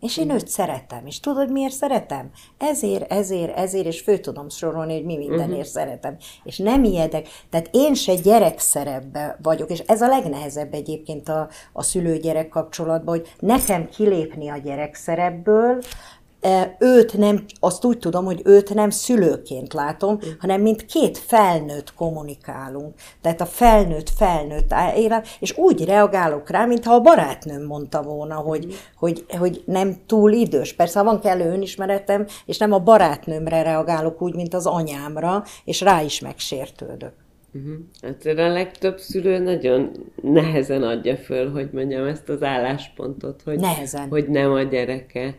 És 0.00 0.16
én 0.16 0.30
őt 0.30 0.48
szeretem, 0.48 1.06
és 1.06 1.20
tudod, 1.20 1.52
miért 1.52 1.72
szeretem? 1.72 2.30
Ezért, 2.58 3.12
ezért, 3.12 3.56
ezért, 3.56 3.86
és 3.86 4.00
fő 4.00 4.18
tudom 4.18 4.48
sorolni, 4.48 4.94
hogy 4.94 5.04
mi 5.04 5.16
mindenért 5.16 5.50
uh-huh. 5.50 5.64
szeretem. 5.64 6.16
És 6.44 6.58
nem 6.58 6.84
ijedek. 6.84 7.28
Tehát 7.50 7.68
én 7.72 7.94
se 7.94 8.14
gyerek 8.14 8.58
szerepbe 8.58 9.38
vagyok, 9.42 9.70
és 9.70 9.78
ez 9.78 10.02
a 10.02 10.08
legnehezebb 10.08 10.74
egyébként 10.74 11.28
a, 11.28 11.48
a 11.72 11.82
szülő-gyerek 11.82 12.48
kapcsolatban, 12.48 13.18
hogy 13.18 13.34
nekem 13.38 13.88
kilépni 13.88 14.48
a 14.48 14.56
gyerek 14.56 14.94
szerepből, 14.94 15.82
őt 16.78 17.18
nem, 17.18 17.44
azt 17.60 17.84
úgy 17.84 17.98
tudom, 17.98 18.24
hogy 18.24 18.40
őt 18.44 18.74
nem 18.74 18.90
szülőként 18.90 19.72
látom, 19.72 20.18
hanem 20.38 20.60
mint 20.60 20.84
két 20.84 21.18
felnőtt 21.18 21.94
kommunikálunk. 21.94 22.94
Tehát 23.20 23.40
a 23.40 23.46
felnőtt 23.46 24.10
felnőtt 24.10 24.74
élet, 24.96 25.28
és 25.40 25.56
úgy 25.56 25.84
reagálok 25.84 26.50
rá, 26.50 26.64
mintha 26.64 26.94
a 26.94 27.00
barátnőm 27.00 27.64
mondta 27.64 28.02
volna, 28.02 28.34
hogy, 28.34 28.66
mm. 28.66 28.70
hogy, 28.96 29.24
hogy 29.38 29.62
nem 29.66 29.96
túl 30.06 30.32
idős. 30.32 30.72
Persze, 30.72 30.98
ha 30.98 31.04
van 31.04 31.20
kellő 31.20 31.50
önismeretem, 31.50 32.26
és 32.46 32.58
nem 32.58 32.72
a 32.72 32.78
barátnőmre 32.78 33.62
reagálok 33.62 34.22
úgy, 34.22 34.34
mint 34.34 34.54
az 34.54 34.66
anyámra, 34.66 35.44
és 35.64 35.80
rá 35.80 36.02
is 36.02 36.20
megsértődök. 36.20 37.12
Uh-huh. 37.54 37.74
Hát 38.02 38.38
a 38.38 38.48
legtöbb 38.48 38.98
szülő 38.98 39.38
nagyon 39.38 39.90
nehezen 40.22 40.82
adja 40.82 41.16
föl, 41.16 41.50
hogy 41.50 41.68
mondjam, 41.72 42.06
ezt 42.06 42.28
az 42.28 42.42
álláspontot, 42.42 43.42
hogy, 43.44 43.60
nehezen. 43.60 44.08
hogy 44.08 44.28
nem 44.28 44.52
a 44.52 44.62
gyereke 44.62 45.34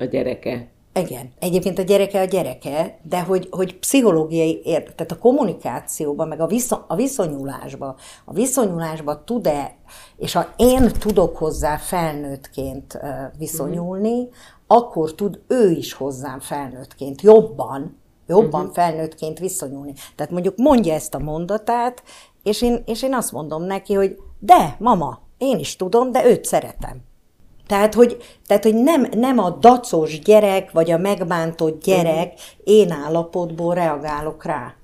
a 0.00 0.04
gyereke. 0.04 0.68
Igen. 0.94 1.32
Egyébként 1.38 1.78
a 1.78 1.82
gyereke 1.82 2.20
a 2.20 2.24
gyereke, 2.24 2.98
de 3.02 3.20
hogy, 3.22 3.48
hogy 3.50 3.78
pszichológiai, 3.78 4.60
tehát 4.62 5.12
a 5.12 5.18
kommunikációban, 5.18 6.28
meg 6.28 6.40
a, 6.40 6.46
viszony, 6.46 6.78
a 6.86 6.96
viszonyulásban, 6.96 7.94
a 8.24 8.32
viszonyulásban 8.32 9.22
tud-e, 9.24 9.76
és 10.16 10.32
ha 10.32 10.46
én 10.56 10.92
tudok 10.98 11.36
hozzá 11.36 11.76
felnőttként 11.76 12.98
viszonyulni, 13.38 14.18
uh-huh. 14.18 14.32
akkor 14.66 15.14
tud 15.14 15.40
ő 15.48 15.70
is 15.70 15.92
hozzám 15.92 16.40
felnőttként 16.40 17.22
jobban, 17.22 18.00
jobban 18.26 18.60
uh-huh. 18.60 18.74
felnőttként 18.74 19.38
viszonyulni. 19.38 19.92
Tehát 20.16 20.32
mondjuk 20.32 20.56
mondja 20.56 20.94
ezt 20.94 21.14
a 21.14 21.18
mondatát, 21.18 22.02
és 22.42 22.62
én, 22.62 22.82
és 22.86 23.02
én 23.02 23.14
azt 23.14 23.32
mondom 23.32 23.62
neki, 23.62 23.94
hogy 23.94 24.16
de, 24.38 24.76
mama, 24.78 25.20
én 25.38 25.58
is 25.58 25.76
tudom, 25.76 26.12
de 26.12 26.24
őt 26.24 26.44
szeretem. 26.44 27.07
Tehát, 27.68 27.94
hogy, 27.94 28.16
tehát, 28.46 28.62
hogy 28.62 28.74
nem, 28.74 29.06
nem 29.16 29.38
a 29.38 29.50
dacos 29.50 30.18
gyerek, 30.20 30.70
vagy 30.70 30.90
a 30.90 30.98
megbántott 30.98 31.84
gyerek 31.84 32.32
én 32.64 32.90
állapotból 32.90 33.74
reagálok 33.74 34.44
rá. 34.44 34.74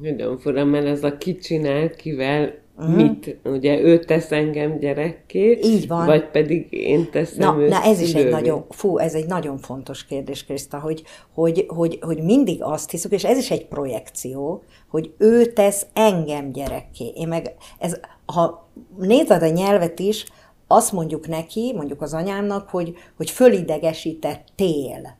Nagyon 0.00 0.38
fura, 0.38 0.64
mert 0.64 0.86
ez 0.86 1.04
a 1.04 1.16
kicsinál, 1.16 1.90
kivel 1.90 2.54
uh-huh. 2.78 2.96
mit, 2.96 3.36
ugye 3.44 3.80
ő 3.80 3.98
tesz 3.98 4.32
engem 4.32 4.78
gyerekké, 4.78 5.58
Így 5.62 5.88
van. 5.88 6.06
vagy 6.06 6.30
pedig 6.30 6.66
én 6.70 7.10
teszem 7.10 7.54
Na, 7.54 7.62
őt 7.62 7.70
na 7.70 7.82
ez 7.82 8.00
is 8.00 8.14
egy 8.14 8.28
nagyon, 8.28 8.64
fú, 8.70 8.98
ez 8.98 9.14
egy 9.14 9.26
nagyon 9.26 9.58
fontos 9.58 10.04
kérdés, 10.04 10.44
Kriszta, 10.44 10.78
hogy, 10.78 11.02
hogy, 11.34 11.64
hogy, 11.68 11.98
hogy 12.00 12.22
mindig 12.22 12.62
azt 12.62 12.90
hiszük, 12.90 13.12
és 13.12 13.24
ez 13.24 13.38
is 13.38 13.50
egy 13.50 13.66
projekció, 13.66 14.62
hogy 14.88 15.12
ő 15.18 15.44
tesz 15.44 15.86
engem 15.92 16.52
gyerekké. 16.52 17.12
Én 17.14 17.28
meg, 17.28 17.54
ez, 17.78 18.00
ha 18.26 18.68
nézed 18.98 19.42
a 19.42 19.48
nyelvet 19.48 19.98
is, 19.98 20.26
azt 20.68 20.92
mondjuk 20.92 21.28
neki, 21.28 21.72
mondjuk 21.76 22.02
az 22.02 22.14
anyámnak, 22.14 22.68
hogy, 22.68 22.94
hogy 23.16 23.30
fölidegesítettél. 23.30 25.16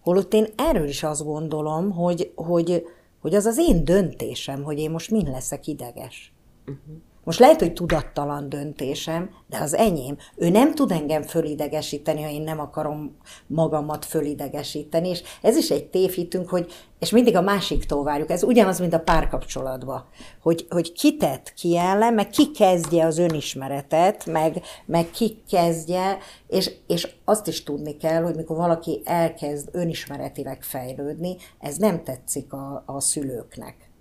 Holott 0.00 0.34
én 0.34 0.46
erről 0.56 0.88
is 0.88 1.02
azt 1.02 1.24
gondolom, 1.24 1.90
hogy, 1.90 2.32
hogy, 2.34 2.86
hogy 3.20 3.34
az 3.34 3.46
az 3.46 3.58
én 3.58 3.84
döntésem, 3.84 4.62
hogy 4.62 4.78
én 4.78 4.90
most 4.90 5.10
mind 5.10 5.28
leszek 5.28 5.66
ideges. 5.66 6.32
Uh-huh. 6.60 6.96
Most 7.24 7.38
lehet, 7.38 7.60
hogy 7.60 7.72
tudattalan 7.72 8.48
döntésem, 8.48 9.30
de 9.48 9.58
az 9.58 9.74
enyém. 9.74 10.16
Ő 10.36 10.48
nem 10.48 10.74
tud 10.74 10.90
engem 10.90 11.22
fölidegesíteni, 11.22 12.22
ha 12.22 12.28
én 12.28 12.42
nem 12.42 12.60
akarom 12.60 13.16
magamat 13.46 14.04
fölidegesíteni, 14.04 15.08
és 15.08 15.22
ez 15.42 15.56
is 15.56 15.70
egy 15.70 15.86
tévhitünk, 15.86 16.48
hogy, 16.48 16.72
és 16.98 17.10
mindig 17.10 17.36
a 17.36 17.40
másiktól 17.40 18.04
várjuk. 18.04 18.30
Ez 18.30 18.42
ugyanaz, 18.42 18.78
mint 18.78 18.94
a 18.94 19.00
párkapcsolatban, 19.00 20.04
hogy, 20.42 20.66
hogy 20.70 20.92
ki 20.92 21.16
tett 21.16 21.54
ki 21.54 21.76
ellen, 21.76 22.14
meg 22.14 22.28
ki 22.28 22.50
kezdje 22.50 23.06
az 23.06 23.18
önismeretet, 23.18 24.26
meg, 24.26 24.62
meg 24.86 25.10
ki 25.10 25.42
kezdje, 25.50 26.18
és, 26.48 26.70
és 26.86 27.08
azt 27.24 27.46
is 27.46 27.62
tudni 27.62 27.96
kell, 27.96 28.22
hogy 28.22 28.34
mikor 28.34 28.56
valaki 28.56 29.02
elkezd 29.04 29.68
önismeretileg 29.72 30.62
fejlődni, 30.62 31.36
ez 31.60 31.76
nem 31.76 32.02
tetszik 32.04 32.52
a, 32.52 32.82
a 32.86 33.00
szülőknek. 33.00 33.91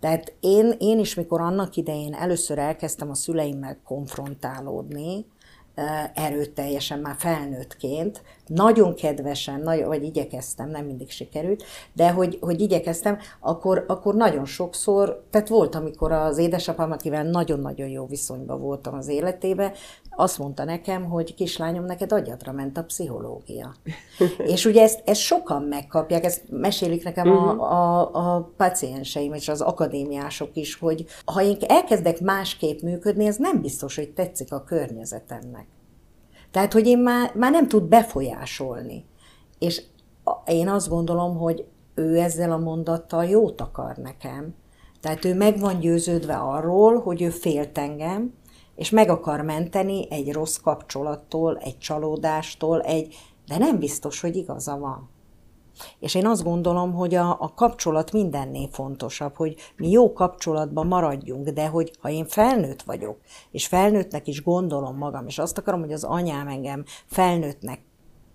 Tehát 0.00 0.32
én, 0.40 0.74
én 0.78 0.98
is, 0.98 1.14
mikor 1.14 1.40
annak 1.40 1.76
idején 1.76 2.14
először 2.14 2.58
elkezdtem 2.58 3.10
a 3.10 3.14
szüleimmel 3.14 3.78
konfrontálódni, 3.84 5.26
erőteljesen, 6.14 6.98
már 6.98 7.14
felnőttként, 7.18 8.22
nagyon 8.46 8.94
kedvesen, 8.94 9.60
nagyon, 9.60 9.88
vagy 9.88 10.02
igyekeztem, 10.02 10.70
nem 10.70 10.84
mindig 10.84 11.10
sikerült, 11.10 11.64
de 11.92 12.10
hogy, 12.10 12.38
hogy 12.40 12.60
igyekeztem, 12.60 13.18
akkor, 13.40 13.84
akkor 13.88 14.14
nagyon 14.14 14.44
sokszor, 14.44 15.24
tehát 15.30 15.48
volt, 15.48 15.74
amikor 15.74 16.12
az 16.12 16.38
édesapám, 16.38 16.90
akivel 16.90 17.24
nagyon-nagyon 17.24 17.88
jó 17.88 18.06
viszonyban 18.06 18.60
voltam 18.60 18.94
az 18.94 19.08
életébe, 19.08 19.72
azt 20.20 20.38
mondta 20.38 20.64
nekem, 20.64 21.04
hogy 21.04 21.34
kislányom, 21.34 21.84
neked 21.84 22.12
agyadra 22.12 22.52
ment 22.52 22.78
a 22.78 22.84
pszichológia. 22.84 23.74
és 24.54 24.64
ugye 24.64 24.82
ezt, 24.82 25.02
ezt 25.04 25.20
sokan 25.20 25.62
megkapják, 25.62 26.24
ezt 26.24 26.42
mesélik 26.50 27.04
nekem 27.04 27.30
a, 27.30 27.52
mhm. 27.52 27.60
a, 27.60 28.34
a 28.34 28.50
pacienseim 28.56 29.32
és 29.32 29.48
az 29.48 29.60
akadémiások 29.60 30.56
is, 30.56 30.78
hogy 30.78 31.04
ha 31.24 31.42
én 31.42 31.56
elkezdek 31.66 32.20
másképp 32.20 32.80
működni, 32.80 33.26
ez 33.26 33.36
nem 33.36 33.60
biztos, 33.60 33.96
hogy 33.96 34.10
tetszik 34.10 34.52
a 34.52 34.64
környezetemnek. 34.64 35.66
Tehát, 36.50 36.72
hogy 36.72 36.86
én 36.86 36.98
már, 36.98 37.34
már 37.34 37.50
nem 37.50 37.68
tud 37.68 37.82
befolyásolni. 37.82 39.04
És 39.58 39.82
én 40.46 40.68
azt 40.68 40.88
gondolom, 40.88 41.36
hogy 41.36 41.64
ő 41.94 42.18
ezzel 42.18 42.52
a 42.52 42.58
mondattal 42.58 43.24
jót 43.24 43.60
akar 43.60 43.96
nekem. 43.96 44.54
Tehát 45.00 45.24
ő 45.24 45.34
meg 45.34 45.58
van 45.58 45.80
győződve 45.80 46.34
arról, 46.34 47.00
hogy 47.00 47.22
ő 47.22 47.30
félt 47.30 47.78
engem, 47.78 48.34
és 48.80 48.90
meg 48.90 49.08
akar 49.08 49.40
menteni 49.40 50.06
egy 50.10 50.32
rossz 50.32 50.56
kapcsolattól, 50.56 51.58
egy 51.58 51.78
csalódástól, 51.78 52.80
egy, 52.80 53.14
de 53.46 53.58
nem 53.58 53.78
biztos, 53.78 54.20
hogy 54.20 54.36
igaza 54.36 54.78
van. 54.78 55.10
És 55.98 56.14
én 56.14 56.26
azt 56.26 56.42
gondolom, 56.42 56.92
hogy 56.92 57.14
a, 57.14 57.30
a 57.30 57.52
kapcsolat 57.54 58.12
mindennél 58.12 58.68
fontosabb, 58.70 59.34
hogy 59.36 59.56
mi 59.76 59.90
jó 59.90 60.12
kapcsolatban 60.12 60.86
maradjunk, 60.86 61.48
de 61.48 61.66
hogy 61.66 61.90
ha 62.00 62.10
én 62.10 62.26
felnőtt 62.26 62.82
vagyok, 62.82 63.16
és 63.50 63.66
felnőttnek 63.66 64.26
is 64.26 64.42
gondolom 64.42 64.96
magam, 64.96 65.26
és 65.26 65.38
azt 65.38 65.58
akarom, 65.58 65.80
hogy 65.80 65.92
az 65.92 66.04
anyám 66.04 66.48
engem 66.48 66.84
felnőttnek 67.06 67.80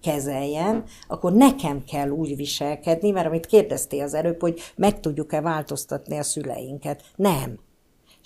kezeljen, 0.02 0.84
akkor 1.08 1.34
nekem 1.34 1.84
kell 1.84 2.10
úgy 2.10 2.36
viselkedni, 2.36 3.12
mert 3.12 3.28
amit 3.28 3.46
kérdeztél 3.46 4.04
az 4.04 4.14
előbb, 4.14 4.42
hogy 4.42 4.60
meg 4.76 5.00
tudjuk-e 5.00 5.42
változtatni 5.42 6.18
a 6.18 6.24
szüleinket. 6.24 7.04
Nem. 7.16 7.60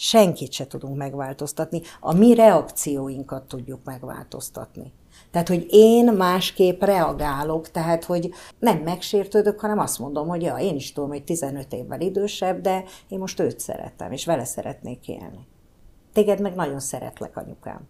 Senkit 0.01 0.51
se 0.51 0.67
tudunk 0.67 0.97
megváltoztatni. 0.97 1.81
A 1.99 2.13
mi 2.13 2.33
reakcióinkat 2.33 3.43
tudjuk 3.43 3.79
megváltoztatni. 3.83 4.93
Tehát, 5.31 5.47
hogy 5.47 5.67
én 5.69 6.13
másképp 6.13 6.83
reagálok, 6.83 7.71
tehát, 7.71 8.03
hogy 8.03 8.31
nem 8.59 8.77
megsértődök, 8.77 9.59
hanem 9.59 9.79
azt 9.79 9.99
mondom, 9.99 10.27
hogy 10.27 10.41
ja, 10.41 10.55
én 10.57 10.75
is 10.75 10.93
tudom, 10.93 11.09
hogy 11.09 11.23
15 11.23 11.73
évvel 11.73 12.01
idősebb, 12.01 12.61
de 12.61 12.83
én 13.07 13.19
most 13.19 13.39
őt 13.39 13.59
szeretem, 13.59 14.11
és 14.11 14.25
vele 14.25 14.45
szeretnék 14.45 15.07
élni. 15.07 15.47
Téged 16.13 16.41
meg 16.41 16.55
nagyon 16.55 16.79
szeretlek, 16.79 17.37
anyukám. 17.37 17.87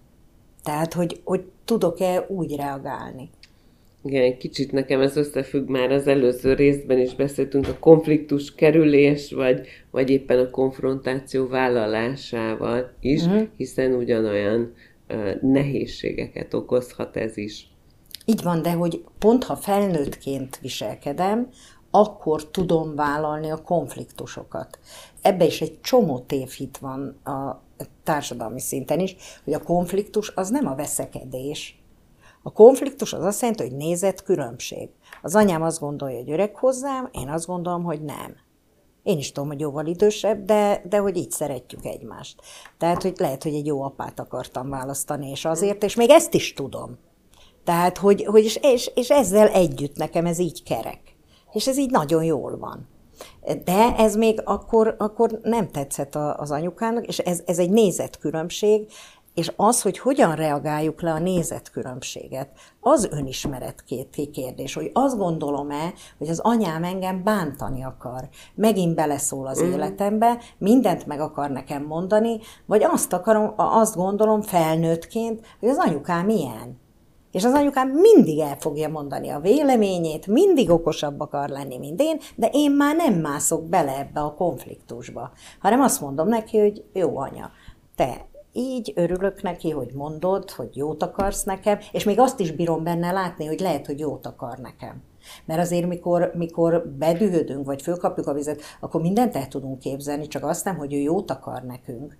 Tehát, 0.63 0.93
hogy, 0.93 1.21
hogy 1.23 1.51
tudok-e 1.65 2.25
úgy 2.29 2.55
reagálni. 2.55 3.29
Igen, 4.03 4.23
egy 4.23 4.37
kicsit 4.37 4.71
nekem 4.71 5.01
ez 5.01 5.17
összefügg 5.17 5.67
már 5.67 5.91
az 5.91 6.07
előző 6.07 6.53
részben 6.53 6.99
is 6.99 7.15
beszéltünk 7.15 7.67
a 7.67 7.79
konfliktus 7.79 8.55
kerülés, 8.55 9.31
vagy, 9.31 9.67
vagy 9.91 10.09
éppen 10.09 10.39
a 10.39 10.49
konfrontáció 10.49 11.47
vállalásával 11.47 12.91
is, 12.99 13.23
uh-huh. 13.23 13.47
hiszen 13.57 13.93
ugyanolyan 13.93 14.73
nehézségeket 15.41 16.53
okozhat 16.53 17.15
ez 17.15 17.37
is. 17.37 17.67
Így 18.25 18.43
van, 18.43 18.61
de 18.61 18.71
hogy 18.71 19.03
pont 19.19 19.43
ha 19.43 19.55
felnőttként 19.55 20.59
viselkedem, 20.61 21.49
akkor 21.91 22.49
tudom 22.49 22.95
vállalni 22.95 23.49
a 23.49 23.61
konfliktusokat. 23.61 24.79
Ebbe 25.21 25.45
is 25.45 25.61
egy 25.61 25.81
csomó 25.81 26.19
tévhit 26.19 26.77
van 26.77 27.19
a 27.23 27.61
társadalmi 28.03 28.59
szinten 28.59 28.99
is, 28.99 29.15
hogy 29.43 29.53
a 29.53 29.63
konfliktus 29.63 30.31
az 30.35 30.49
nem 30.49 30.67
a 30.67 30.75
veszekedés. 30.75 31.78
A 32.43 32.51
konfliktus 32.51 33.13
az 33.13 33.23
azt 33.23 33.41
jelenti, 33.41 33.63
hogy 33.63 33.75
nézett 33.75 34.23
különbség. 34.23 34.89
Az 35.21 35.35
anyám 35.35 35.61
azt 35.61 35.79
gondolja, 35.79 36.17
hogy 36.17 36.31
öreg 36.31 36.55
hozzám, 36.55 37.09
én 37.11 37.29
azt 37.29 37.45
gondolom, 37.45 37.83
hogy 37.83 38.01
nem. 38.01 38.35
Én 39.03 39.17
is 39.17 39.31
tudom, 39.31 39.49
hogy 39.49 39.59
jóval 39.59 39.85
idősebb, 39.85 40.45
de, 40.45 40.81
de 40.89 40.97
hogy 40.97 41.17
így 41.17 41.31
szeretjük 41.31 41.85
egymást. 41.85 42.41
Tehát, 42.77 43.01
hogy 43.01 43.13
lehet, 43.17 43.43
hogy 43.43 43.53
egy 43.53 43.65
jó 43.65 43.81
apát 43.81 44.19
akartam 44.19 44.69
választani, 44.69 45.29
és 45.29 45.45
azért, 45.45 45.83
és 45.83 45.95
még 45.95 46.09
ezt 46.09 46.33
is 46.33 46.53
tudom. 46.53 46.97
Tehát, 47.63 47.97
hogy, 47.97 48.25
hogy 48.25 48.43
és, 48.43 48.59
és, 48.61 48.91
és 48.95 49.09
ezzel 49.09 49.47
együtt 49.47 49.95
nekem 49.95 50.25
ez 50.25 50.39
így 50.39 50.63
kerek. 50.63 51.01
És 51.51 51.67
ez 51.67 51.77
így 51.77 51.91
nagyon 51.91 52.23
jól 52.23 52.57
van. 52.57 52.87
De 53.63 53.95
ez 53.97 54.15
még 54.15 54.41
akkor, 54.43 54.95
akkor 54.97 55.39
nem 55.43 55.67
tetszett 55.67 56.15
az 56.15 56.51
anyukának, 56.51 57.07
és 57.07 57.19
ez, 57.19 57.41
ez 57.45 57.59
egy 57.59 57.69
nézetkülönbség, 57.69 58.87
és 59.39 59.51
az, 59.55 59.81
hogy 59.81 59.97
hogyan 59.97 60.35
reagáljuk 60.35 61.01
le 61.01 61.11
a 61.11 61.19
nézetkülönbséget, 61.19 62.49
az 62.79 63.07
önismeret 63.11 63.83
két 63.83 64.29
kérdés, 64.31 64.73
hogy 64.73 64.89
azt 64.93 65.17
gondolom-e, 65.17 65.93
hogy 66.17 66.29
az 66.29 66.39
anyám 66.39 66.83
engem 66.83 67.23
bántani 67.23 67.83
akar, 67.83 68.29
megint 68.55 68.95
beleszól 68.95 69.47
az 69.47 69.63
mm. 69.63 69.71
életembe, 69.71 70.37
mindent 70.57 71.05
meg 71.05 71.19
akar 71.19 71.49
nekem 71.49 71.83
mondani, 71.83 72.39
vagy 72.65 72.83
azt 72.83 73.13
akarom, 73.13 73.53
azt 73.55 73.95
gondolom 73.95 74.41
felnőttként, 74.41 75.45
hogy 75.59 75.69
az 75.69 75.77
anyukám 75.77 76.29
ilyen. 76.29 76.79
És 77.31 77.45
az 77.45 77.53
anyukám 77.53 77.89
mindig 77.89 78.39
el 78.39 78.55
fogja 78.59 78.89
mondani 78.89 79.29
a 79.29 79.39
véleményét, 79.39 80.27
mindig 80.27 80.69
okosabb 80.69 81.19
akar 81.19 81.49
lenni, 81.49 81.77
mint 81.77 82.01
én, 82.01 82.19
de 82.35 82.49
én 82.53 82.71
már 82.71 82.95
nem 82.95 83.13
mászok 83.13 83.63
bele 83.63 83.97
ebbe 83.97 84.19
a 84.19 84.33
konfliktusba, 84.33 85.31
hanem 85.59 85.81
azt 85.81 86.01
mondom 86.01 86.27
neki, 86.27 86.59
hogy 86.59 86.83
jó 86.93 87.17
anya, 87.17 87.51
te 87.95 88.27
így 88.53 88.93
örülök 88.95 89.41
neki, 89.41 89.69
hogy 89.69 89.91
mondod, 89.93 90.51
hogy 90.51 90.75
jót 90.75 91.03
akarsz 91.03 91.43
nekem, 91.43 91.79
és 91.91 92.03
még 92.03 92.19
azt 92.19 92.39
is 92.39 92.51
bírom 92.51 92.83
benne 92.83 93.11
látni, 93.11 93.45
hogy 93.45 93.59
lehet, 93.59 93.85
hogy 93.85 93.99
jót 93.99 94.25
akar 94.25 94.57
nekem. 94.57 95.03
Mert 95.45 95.59
azért, 95.59 95.87
mikor, 95.87 96.31
mikor 96.35 96.87
bedühödünk, 96.87 97.65
vagy 97.65 97.81
fölkapjuk 97.81 98.27
a 98.27 98.33
vizet, 98.33 98.61
akkor 98.79 99.01
mindent 99.01 99.35
el 99.35 99.47
tudunk 99.47 99.79
képzelni, 99.79 100.27
csak 100.27 100.43
azt 100.43 100.65
nem, 100.65 100.77
hogy 100.77 100.93
ő 100.93 100.97
jót 100.97 101.31
akar 101.31 101.61
nekünk, 101.61 102.17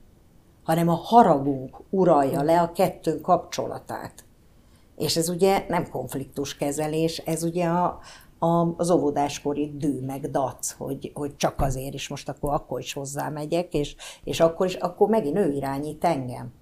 hanem 0.64 0.90
a 0.90 0.94
haragunk 0.94 1.82
uralja 1.90 2.42
le 2.42 2.62
a 2.62 2.72
kettőnk 2.72 3.22
kapcsolatát. 3.22 4.24
És 4.98 5.18
ez 5.18 5.30
ugye 5.30 5.66
nem 5.68 5.90
konfliktuskezelés, 5.90 7.18
ez 7.18 7.44
ugye 7.44 7.66
a, 7.68 8.00
az 8.78 8.90
óvodáskori 8.90 9.72
dű, 9.78 10.00
meg 10.06 10.32
dac, 10.32 10.72
hogy, 10.72 11.12
hogy 11.14 11.36
csak 11.36 11.62
azért 11.62 11.94
is 11.94 12.08
most 12.08 12.30
akkor, 12.30 12.54
akkor 12.54 12.80
is 12.80 12.94
hozzámegyek, 12.94 13.74
és, 13.74 13.96
és 14.24 14.40
akkor 14.40 14.66
is, 14.66 14.74
akkor 14.74 15.10
megint 15.10 15.38
ő 15.38 15.52
irányít 15.52 16.04
engem. 16.04 16.54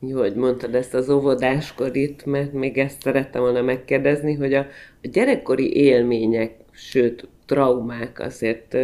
Jó, 0.00 0.18
hogy 0.18 0.34
mondtad 0.34 0.74
ezt 0.74 0.94
az 0.94 1.10
óvodáskorit, 1.10 2.24
mert 2.24 2.52
még 2.52 2.78
ezt 2.78 3.00
szerettem 3.00 3.42
volna 3.42 3.62
megkérdezni, 3.62 4.34
hogy 4.34 4.54
a, 4.54 4.66
a 5.02 5.08
gyerekkori 5.12 5.76
élmények, 5.76 6.56
sőt, 6.70 7.28
traumák 7.46 8.20
azért 8.20 8.76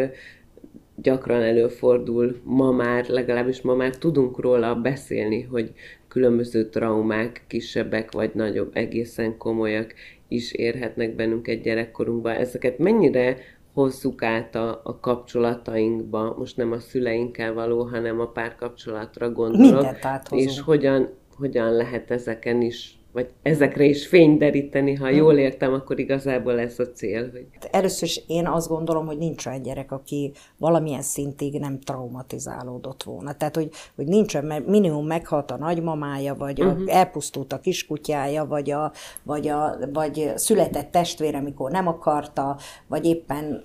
gyakran 1.02 1.42
előfordul 1.42 2.40
ma 2.44 2.70
már, 2.70 3.08
legalábbis 3.08 3.60
ma 3.60 3.74
már 3.74 3.96
tudunk 3.96 4.40
róla 4.40 4.74
beszélni, 4.74 5.42
hogy 5.42 5.72
különböző 6.08 6.68
traumák, 6.68 7.44
kisebbek 7.46 8.12
vagy 8.12 8.30
nagyobb, 8.34 8.70
egészen 8.72 9.36
komolyak 9.36 9.94
is 10.28 10.52
érhetnek 10.52 11.14
bennünket 11.14 11.62
gyerekkorunkban. 11.62 12.34
Ezeket 12.34 12.78
mennyire 12.78 13.36
hozzuk 13.72 14.22
át 14.22 14.54
a, 14.54 14.80
a 14.84 15.00
kapcsolatainkba, 15.00 16.34
most 16.38 16.56
nem 16.56 16.72
a 16.72 16.78
szüleinkkel 16.78 17.52
való, 17.52 17.82
hanem 17.82 18.20
a 18.20 18.26
párkapcsolatra 18.26 19.32
gondolok. 19.32 19.82
Mindent 19.82 20.04
áthozunk. 20.04 20.50
És 20.50 20.60
hogyan, 20.60 21.08
hogyan 21.36 21.72
lehet 21.72 22.10
ezeken 22.10 22.62
is 22.62 22.97
vagy 23.18 23.30
ezekre 23.42 23.84
is 23.84 24.06
fény 24.06 24.38
deríteni, 24.38 24.94
ha 24.94 25.08
jól 25.08 25.32
hm. 25.32 25.38
értem, 25.38 25.72
akkor 25.72 25.98
igazából 25.98 26.58
ez 26.58 26.78
a 26.78 26.84
cél. 26.84 27.30
Hogy... 27.30 27.46
Először 27.70 28.08
is 28.08 28.22
én 28.26 28.46
azt 28.46 28.68
gondolom, 28.68 29.06
hogy 29.06 29.18
nincs 29.18 29.46
olyan 29.46 29.62
gyerek, 29.62 29.92
aki 29.92 30.32
valamilyen 30.56 31.02
szintig 31.02 31.58
nem 31.58 31.80
traumatizálódott 31.80 33.02
volna. 33.02 33.32
Tehát, 33.32 33.56
hogy, 33.56 33.70
hogy 33.96 34.06
nincs 34.06 34.34
olyan, 34.34 34.62
minimum 34.62 35.06
meghalt 35.06 35.50
a 35.50 35.56
nagymamája, 35.56 36.34
vagy 36.34 36.60
uh-huh. 36.60 36.76
a, 36.76 36.80
mhm. 36.80 36.88
elpusztult 36.88 37.52
a 37.52 37.60
kiskutyája, 37.60 38.46
vagy, 38.46 38.70
a, 38.70 38.92
vagy, 39.22 39.48
a, 39.48 39.78
vagy 39.92 40.32
született 40.34 40.90
testvére, 40.90 41.38
amikor 41.38 41.70
nem 41.70 41.86
akarta, 41.86 42.56
vagy 42.86 43.04
éppen 43.06 43.64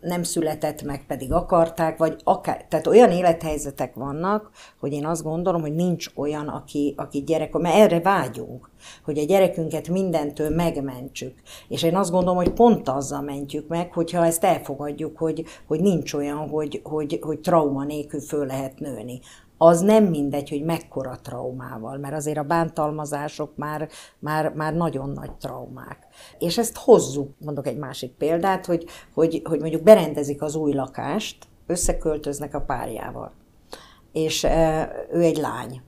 nem 0.00 0.22
született 0.22 0.82
meg, 0.82 1.06
pedig 1.06 1.32
akarták, 1.32 1.98
vagy 1.98 2.20
akár, 2.24 2.64
tehát 2.68 2.86
olyan 2.86 3.10
élethelyzetek 3.10 3.94
vannak, 3.94 4.50
hogy 4.80 4.92
én 4.92 5.06
azt 5.06 5.22
gondolom, 5.22 5.60
hogy 5.60 5.74
nincs 5.74 6.06
olyan, 6.14 6.48
aki, 6.48 6.94
aki 6.96 7.22
gyerek, 7.22 7.52
mert 7.52 7.74
erre 7.74 8.00
vágyunk, 8.00 8.70
hogy 9.04 9.18
a 9.18 9.24
gyerekünket 9.24 9.88
mindentől 9.88 10.50
megmentsük. 10.50 11.34
És 11.68 11.82
én 11.82 11.96
azt 11.96 12.10
gondolom, 12.10 12.36
hogy 12.36 12.52
pont 12.52 12.88
azzal 12.88 13.20
mentjük 13.20 13.68
meg, 13.68 13.92
hogyha 13.92 14.24
ezt 14.24 14.44
elfogadjuk, 14.44 15.18
hogy, 15.18 15.44
hogy 15.66 15.80
nincs 15.80 16.12
olyan, 16.12 16.48
hogy, 16.48 16.80
hogy, 16.84 17.18
hogy 17.22 17.40
trauma 17.40 17.84
nélkül 17.84 18.20
föl 18.20 18.46
lehet 18.46 18.78
nőni 18.78 19.20
az 19.62 19.80
nem 19.80 20.04
mindegy, 20.04 20.48
hogy 20.48 20.62
mekkora 20.62 21.18
traumával, 21.22 21.98
mert 21.98 22.14
azért 22.14 22.38
a 22.38 22.42
bántalmazások 22.42 23.56
már, 23.56 23.88
már, 24.18 24.52
már 24.52 24.74
nagyon 24.74 25.10
nagy 25.10 25.32
traumák. 25.32 26.06
És 26.38 26.58
ezt 26.58 26.76
hozzuk, 26.76 27.30
mondok 27.38 27.66
egy 27.66 27.76
másik 27.76 28.12
példát, 28.12 28.66
hogy, 28.66 28.84
hogy, 29.14 29.42
hogy 29.44 29.60
mondjuk 29.60 29.82
berendezik 29.82 30.42
az 30.42 30.54
új 30.54 30.72
lakást, 30.72 31.48
összeköltöznek 31.66 32.54
a 32.54 32.60
párjával, 32.60 33.32
és 34.12 34.44
e, 34.44 34.90
ő 35.10 35.20
egy 35.20 35.36
lány, 35.36 35.82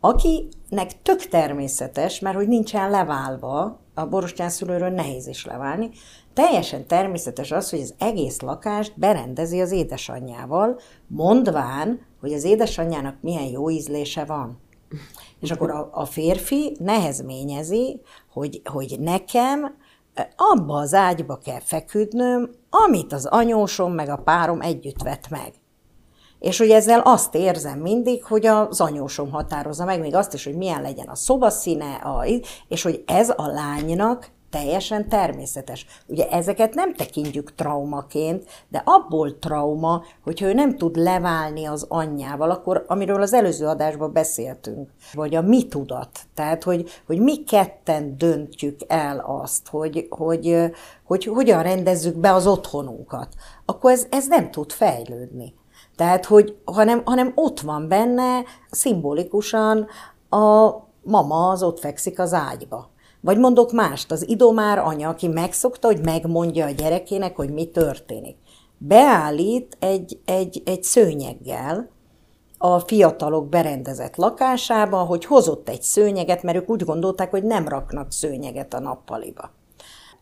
akinek 0.00 1.02
tök 1.02 1.28
természetes, 1.28 2.20
mert 2.20 2.36
hogy 2.36 2.48
nincsen 2.48 2.90
leválva, 2.90 3.80
a 3.94 4.06
borostyán 4.06 4.50
szülőről 4.50 4.90
nehéz 4.90 5.26
is 5.26 5.44
leválni, 5.44 5.90
teljesen 6.34 6.86
természetes 6.86 7.50
az, 7.50 7.70
hogy 7.70 7.80
az 7.80 7.94
egész 7.98 8.40
lakást 8.40 8.92
berendezi 8.98 9.60
az 9.60 9.72
édesanyjával, 9.72 10.80
mondván, 11.06 12.00
hogy 12.20 12.32
az 12.32 12.44
édesanyjának 12.44 13.16
milyen 13.20 13.46
jó 13.46 13.70
ízlése 13.70 14.24
van. 14.24 14.60
És 15.40 15.50
akkor 15.50 15.70
a, 15.70 15.88
a 15.92 16.04
férfi 16.04 16.76
nehezményezi, 16.78 18.00
hogy, 18.32 18.60
hogy 18.64 18.96
nekem 19.00 19.74
abba 20.36 20.74
az 20.74 20.94
ágyba 20.94 21.38
kell 21.38 21.60
feküdnöm, 21.60 22.50
amit 22.70 23.12
az 23.12 23.26
anyósom 23.26 23.92
meg 23.92 24.08
a 24.08 24.16
párom 24.16 24.60
együtt 24.60 25.02
vett 25.02 25.28
meg. 25.28 25.52
És 26.38 26.58
hogy 26.58 26.70
ezzel 26.70 27.00
azt 27.00 27.34
érzem 27.34 27.78
mindig, 27.78 28.24
hogy 28.24 28.46
az 28.46 28.80
anyósom 28.80 29.30
határozza 29.30 29.84
meg, 29.84 30.00
még 30.00 30.14
azt 30.14 30.34
is, 30.34 30.44
hogy 30.44 30.56
milyen 30.56 30.82
legyen 30.82 31.08
a 31.08 31.14
szobaszíne, 31.14 31.94
a, 31.94 32.26
és 32.68 32.82
hogy 32.82 33.02
ez 33.06 33.30
a 33.30 33.46
lánynak 33.46 34.30
teljesen 34.52 35.08
természetes. 35.08 35.86
Ugye 36.06 36.28
ezeket 36.28 36.74
nem 36.74 36.94
tekintjük 36.94 37.54
traumaként, 37.54 38.44
de 38.68 38.82
abból 38.84 39.38
trauma, 39.38 40.02
hogyha 40.24 40.46
ő 40.46 40.52
nem 40.52 40.76
tud 40.76 40.96
leválni 40.96 41.64
az 41.64 41.86
anyjával, 41.88 42.50
akkor 42.50 42.84
amiről 42.88 43.22
az 43.22 43.32
előző 43.32 43.66
adásban 43.66 44.12
beszéltünk, 44.12 44.90
vagy 45.12 45.34
a 45.34 45.42
mi 45.42 45.66
tudat. 45.66 46.20
Tehát, 46.34 46.62
hogy, 46.62 46.90
hogy 47.06 47.20
mi 47.20 47.44
ketten 47.44 48.18
döntjük 48.18 48.80
el 48.86 49.18
azt, 49.18 49.68
hogy, 49.68 50.06
hogy, 50.10 50.46
hogy, 51.04 51.24
hogy 51.24 51.24
hogyan 51.24 51.62
rendezzük 51.62 52.16
be 52.16 52.32
az 52.32 52.46
otthonunkat, 52.46 53.28
akkor 53.64 53.90
ez, 53.90 54.06
ez 54.10 54.26
nem 54.28 54.50
tud 54.50 54.72
fejlődni. 54.72 55.54
Tehát, 55.96 56.24
hogy, 56.24 56.56
hanem, 56.64 57.02
hanem 57.04 57.32
ott 57.34 57.60
van 57.60 57.88
benne 57.88 58.42
szimbolikusan 58.70 59.86
a 60.28 60.70
mama 61.02 61.48
az 61.48 61.62
ott 61.62 61.78
fekszik 61.78 62.18
az 62.18 62.32
ágyba. 62.32 62.91
Vagy 63.22 63.38
mondok 63.38 63.72
mást, 63.72 64.10
az 64.10 64.28
idomár 64.28 64.78
anya, 64.78 65.08
aki 65.08 65.28
megszokta, 65.28 65.86
hogy 65.86 66.04
megmondja 66.04 66.66
a 66.66 66.70
gyerekének, 66.70 67.36
hogy 67.36 67.52
mi 67.52 67.66
történik. 67.66 68.36
Beállít 68.78 69.76
egy, 69.80 70.20
egy, 70.24 70.62
egy 70.64 70.82
szőnyeggel 70.82 71.90
a 72.58 72.78
fiatalok 72.78 73.48
berendezett 73.48 74.16
lakásába, 74.16 74.98
hogy 74.98 75.24
hozott 75.24 75.68
egy 75.68 75.82
szőnyeget, 75.82 76.42
mert 76.42 76.56
ők 76.56 76.70
úgy 76.70 76.84
gondolták, 76.84 77.30
hogy 77.30 77.42
nem 77.42 77.68
raknak 77.68 78.12
szőnyeget 78.12 78.74
a 78.74 78.80
nappaliba. 78.80 79.50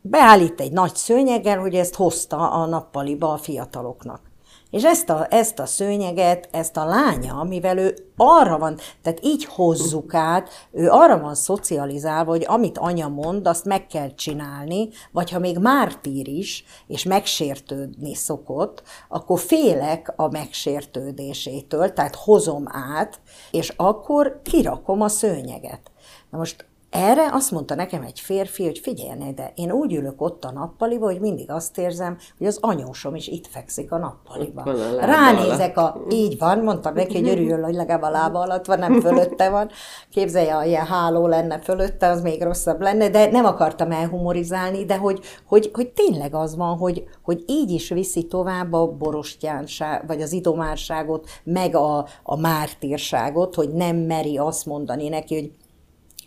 Beállít 0.01 0.61
egy 0.61 0.73
nagy 0.73 0.95
szőnyeggel, 0.95 1.59
hogy 1.59 1.75
ezt 1.75 1.95
hozta 1.95 2.51
a 2.51 2.67
nappaliba 2.67 3.33
a 3.33 3.37
fiataloknak. 3.37 4.30
És 4.71 4.85
ezt 4.85 5.11
a, 5.11 5.27
ezt 5.31 5.59
a 5.59 5.67
szőnyeget, 5.67 6.49
ezt 6.53 6.77
a 6.77 6.85
lánya, 6.85 7.43
mivel 7.43 7.79
ő 7.79 7.95
arra 8.17 8.59
van, 8.59 8.79
tehát 9.03 9.25
így 9.25 9.45
hozzuk 9.45 10.15
át, 10.15 10.49
ő 10.73 10.89
arra 10.89 11.19
van 11.19 11.35
szocializálva, 11.35 12.31
hogy 12.31 12.45
amit 12.47 12.79
anya 12.79 13.09
mond, 13.09 13.47
azt 13.47 13.65
meg 13.65 13.87
kell 13.87 14.15
csinálni, 14.15 14.89
vagy 15.13 15.31
ha 15.31 15.39
még 15.39 15.59
mártír 15.59 16.29
is, 16.29 16.65
és 16.87 17.05
megsértődni 17.05 18.15
szokott, 18.15 18.83
akkor 19.09 19.39
félek 19.39 20.13
a 20.17 20.29
megsértődésétől, 20.29 21.93
tehát 21.93 22.15
hozom 22.15 22.65
át, 22.67 23.21
és 23.51 23.73
akkor 23.77 24.41
kirakom 24.45 25.01
a 25.01 25.09
szőnyeget. 25.09 25.91
Na 26.31 26.39
most 26.39 26.70
erre 26.90 27.29
azt 27.33 27.50
mondta 27.50 27.74
nekem 27.74 28.03
egy 28.03 28.20
férfi, 28.20 28.64
hogy 28.64 28.79
figyelj 28.79 29.33
de 29.35 29.53
én 29.55 29.72
úgy 29.72 29.94
ülök 29.94 30.22
ott 30.22 30.44
a 30.44 30.50
nappaliba, 30.50 31.05
hogy 31.05 31.20
mindig 31.20 31.50
azt 31.50 31.79
érzem, 31.79 32.18
hogy 32.38 32.46
az 32.46 32.59
anyósom 32.61 33.14
is 33.14 33.29
itt 33.29 33.46
fekszik 33.46 33.92
a 33.92 33.98
nappaliba. 33.98 34.62
A 35.00 35.05
Ránézek 35.05 35.79
a... 35.79 36.05
Így 36.11 36.38
van, 36.38 36.59
mondtam 36.59 36.94
neki, 36.94 37.18
hogy 37.18 37.29
örüljön, 37.29 37.64
hogy 37.64 37.74
legalább 37.74 38.03
a 38.03 38.11
lába 38.11 38.40
alatt 38.40 38.66
van, 38.66 38.79
nem 38.79 39.00
fölötte 39.00 39.50
van. 39.50 39.70
Képzelje, 40.11 40.53
ha 40.53 40.64
ilyen 40.64 40.87
háló 40.87 41.26
lenne 41.26 41.59
fölötte, 41.59 42.09
az 42.09 42.22
még 42.22 42.42
rosszabb 42.42 42.81
lenne, 42.81 43.09
de 43.09 43.31
nem 43.31 43.44
akartam 43.44 43.90
elhumorizálni, 43.90 44.85
de 44.85 44.96
hogy, 44.96 45.20
hogy, 45.46 45.70
hogy 45.72 45.88
tényleg 45.88 46.35
az 46.35 46.57
van, 46.57 46.76
hogy, 46.76 47.05
hogy 47.22 47.44
így 47.46 47.70
is 47.70 47.88
viszi 47.88 48.26
tovább 48.26 48.72
a 48.72 48.87
borostyánság, 48.87 50.07
vagy 50.07 50.22
az 50.22 50.33
idomárságot, 50.33 51.29
meg 51.44 51.74
a, 51.74 52.07
a 52.22 52.37
mártírságot, 52.37 53.55
hogy 53.55 53.70
nem 53.72 53.96
meri 53.96 54.38
azt 54.38 54.66
mondani 54.66 55.09
neki, 55.09 55.35
hogy 55.35 55.53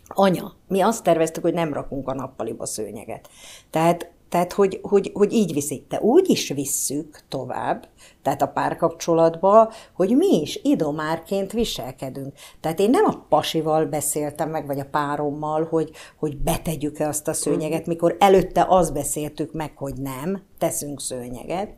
anya, 0.08 0.52
mi 0.68 0.80
azt 0.80 1.02
terveztük, 1.02 1.42
hogy 1.42 1.54
nem 1.54 1.72
rakunk 1.72 2.08
a 2.08 2.14
nappaliba 2.14 2.66
szőnyeget. 2.66 3.28
Tehát, 3.70 4.12
tehát 4.28 4.52
hogy, 4.52 4.80
hogy, 4.82 5.10
hogy 5.14 5.32
így 5.32 5.52
viszik. 5.52 5.86
De 5.88 6.00
úgy 6.00 6.30
is 6.30 6.48
visszük 6.48 7.20
tovább, 7.28 7.88
tehát 8.22 8.42
a 8.42 8.46
párkapcsolatba, 8.46 9.72
hogy 9.92 10.16
mi 10.16 10.40
is 10.40 10.60
idomárként 10.62 11.52
viselkedünk. 11.52 12.32
Tehát 12.60 12.78
én 12.78 12.90
nem 12.90 13.04
a 13.04 13.24
pasival 13.28 13.86
beszéltem 13.86 14.50
meg, 14.50 14.66
vagy 14.66 14.78
a 14.78 14.88
párommal, 14.90 15.64
hogy, 15.64 15.90
hogy 16.18 16.36
betegyük-e 16.36 17.08
azt 17.08 17.28
a 17.28 17.32
szőnyeget, 17.32 17.86
mikor 17.86 18.16
előtte 18.18 18.66
azt 18.68 18.92
beszéltük 18.92 19.52
meg, 19.52 19.72
hogy 19.76 19.94
nem, 19.94 20.42
teszünk 20.58 21.00
szőnyeget. 21.00 21.76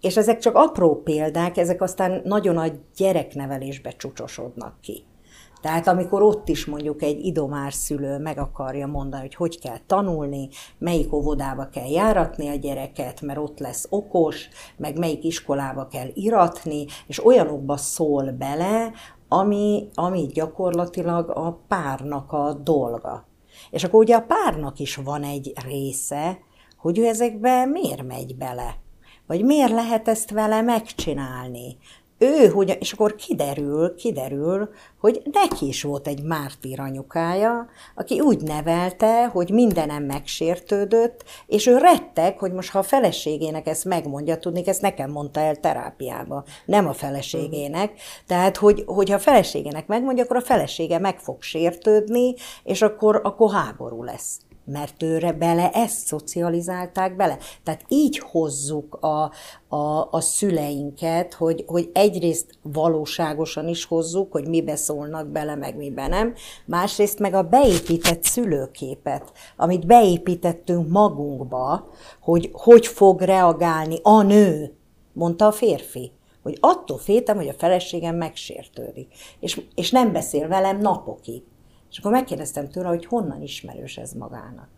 És 0.00 0.16
ezek 0.16 0.38
csak 0.38 0.54
apró 0.54 1.02
példák, 1.02 1.56
ezek 1.56 1.82
aztán 1.82 2.20
nagyon 2.24 2.56
a 2.56 2.66
gyereknevelésbe 2.96 3.90
csúcsosodnak 3.90 4.80
ki. 4.80 5.04
Tehát 5.60 5.86
amikor 5.86 6.22
ott 6.22 6.48
is 6.48 6.66
mondjuk 6.66 7.02
egy 7.02 7.24
idomár 7.24 7.72
szülő 7.72 8.18
meg 8.18 8.38
akarja 8.38 8.86
mondani, 8.86 9.22
hogy 9.22 9.34
hogy 9.34 9.60
kell 9.60 9.78
tanulni, 9.86 10.48
melyik 10.78 11.12
óvodába 11.12 11.68
kell 11.68 11.88
járatni 11.88 12.48
a 12.48 12.54
gyereket, 12.54 13.20
mert 13.20 13.38
ott 13.38 13.58
lesz 13.58 13.86
okos, 13.90 14.48
meg 14.76 14.98
melyik 14.98 15.24
iskolába 15.24 15.86
kell 15.86 16.08
iratni, 16.14 16.86
és 17.06 17.26
olyanokba 17.26 17.76
szól 17.76 18.30
bele, 18.30 18.92
ami, 19.28 19.88
ami 19.94 20.26
gyakorlatilag 20.26 21.30
a 21.30 21.60
párnak 21.68 22.32
a 22.32 22.52
dolga. 22.52 23.26
És 23.70 23.84
akkor 23.84 24.00
ugye 24.00 24.16
a 24.16 24.26
párnak 24.26 24.78
is 24.78 24.96
van 24.96 25.22
egy 25.22 25.52
része, 25.66 26.38
hogy 26.76 26.98
ő 26.98 27.06
ezekbe 27.06 27.64
miért 27.64 28.02
megy 28.02 28.36
bele. 28.36 28.74
Vagy 29.26 29.44
miért 29.44 29.70
lehet 29.70 30.08
ezt 30.08 30.30
vele 30.30 30.62
megcsinálni? 30.62 31.76
Ő, 32.18 32.48
hogy, 32.48 32.76
és 32.80 32.92
akkor 32.92 33.14
kiderül, 33.14 33.94
kiderül, 33.94 34.68
hogy 35.00 35.22
neki 35.32 35.66
is 35.66 35.82
volt 35.82 36.06
egy 36.06 36.22
mártír 36.22 36.80
anyukája, 36.80 37.68
aki 37.94 38.20
úgy 38.20 38.42
nevelte, 38.42 39.26
hogy 39.26 39.50
mindenem 39.50 40.02
megsértődött, 40.02 41.24
és 41.46 41.66
ő 41.66 41.78
retteg, 41.78 42.38
hogy 42.38 42.52
most 42.52 42.70
ha 42.70 42.78
a 42.78 42.82
feleségének 42.82 43.66
ezt 43.66 43.84
megmondja, 43.84 44.38
tudni, 44.38 44.62
ezt 44.66 44.80
nekem 44.80 45.10
mondta 45.10 45.40
el 45.40 45.56
terápiába, 45.56 46.44
nem 46.64 46.88
a 46.88 46.92
feleségének. 46.92 48.00
Tehát, 48.26 48.56
hogy, 48.56 48.82
hogy 48.86 49.08
ha 49.08 49.14
a 49.14 49.18
feleségének 49.18 49.86
megmondja, 49.86 50.24
akkor 50.24 50.36
a 50.36 50.40
felesége 50.40 50.98
meg 50.98 51.18
fog 51.18 51.42
sértődni, 51.42 52.34
és 52.64 52.82
akkor, 52.82 53.20
akkor 53.24 53.52
háború 53.52 54.02
lesz. 54.02 54.45
Mert 54.66 55.02
őre 55.02 55.32
bele 55.32 55.70
ezt 55.70 56.06
szocializálták 56.06 57.16
bele. 57.16 57.38
Tehát 57.62 57.84
így 57.88 58.18
hozzuk 58.18 58.94
a, 58.94 59.32
a, 59.76 60.08
a 60.10 60.20
szüleinket, 60.20 61.34
hogy, 61.34 61.64
hogy 61.66 61.90
egyrészt 61.92 62.58
valóságosan 62.62 63.68
is 63.68 63.84
hozzuk, 63.84 64.32
hogy 64.32 64.48
mibe 64.48 64.76
szólnak 64.76 65.26
bele, 65.26 65.54
meg 65.54 65.76
mibe 65.76 66.06
nem, 66.06 66.34
másrészt 66.64 67.18
meg 67.18 67.34
a 67.34 67.42
beépített 67.42 68.22
szülőképet, 68.22 69.32
amit 69.56 69.86
beépítettünk 69.86 70.88
magunkba, 70.88 71.90
hogy 72.20 72.50
hogy 72.52 72.86
fog 72.86 73.20
reagálni 73.20 73.98
a 74.02 74.22
nő, 74.22 74.74
mondta 75.12 75.46
a 75.46 75.52
férfi 75.52 76.10
hogy 76.46 76.58
attól 76.60 76.98
féltem, 76.98 77.36
hogy 77.36 77.48
a 77.48 77.54
feleségem 77.58 78.16
megsértődik, 78.16 79.14
és, 79.40 79.60
és 79.74 79.90
nem 79.90 80.12
beszél 80.12 80.48
velem 80.48 80.78
napokig. 80.78 81.42
És 81.96 82.02
akkor 82.02 82.14
megkérdeztem 82.14 82.68
tőle, 82.68 82.88
hogy 82.88 83.06
honnan 83.06 83.42
ismerős 83.42 83.96
ez 83.96 84.12
magának. 84.12 84.68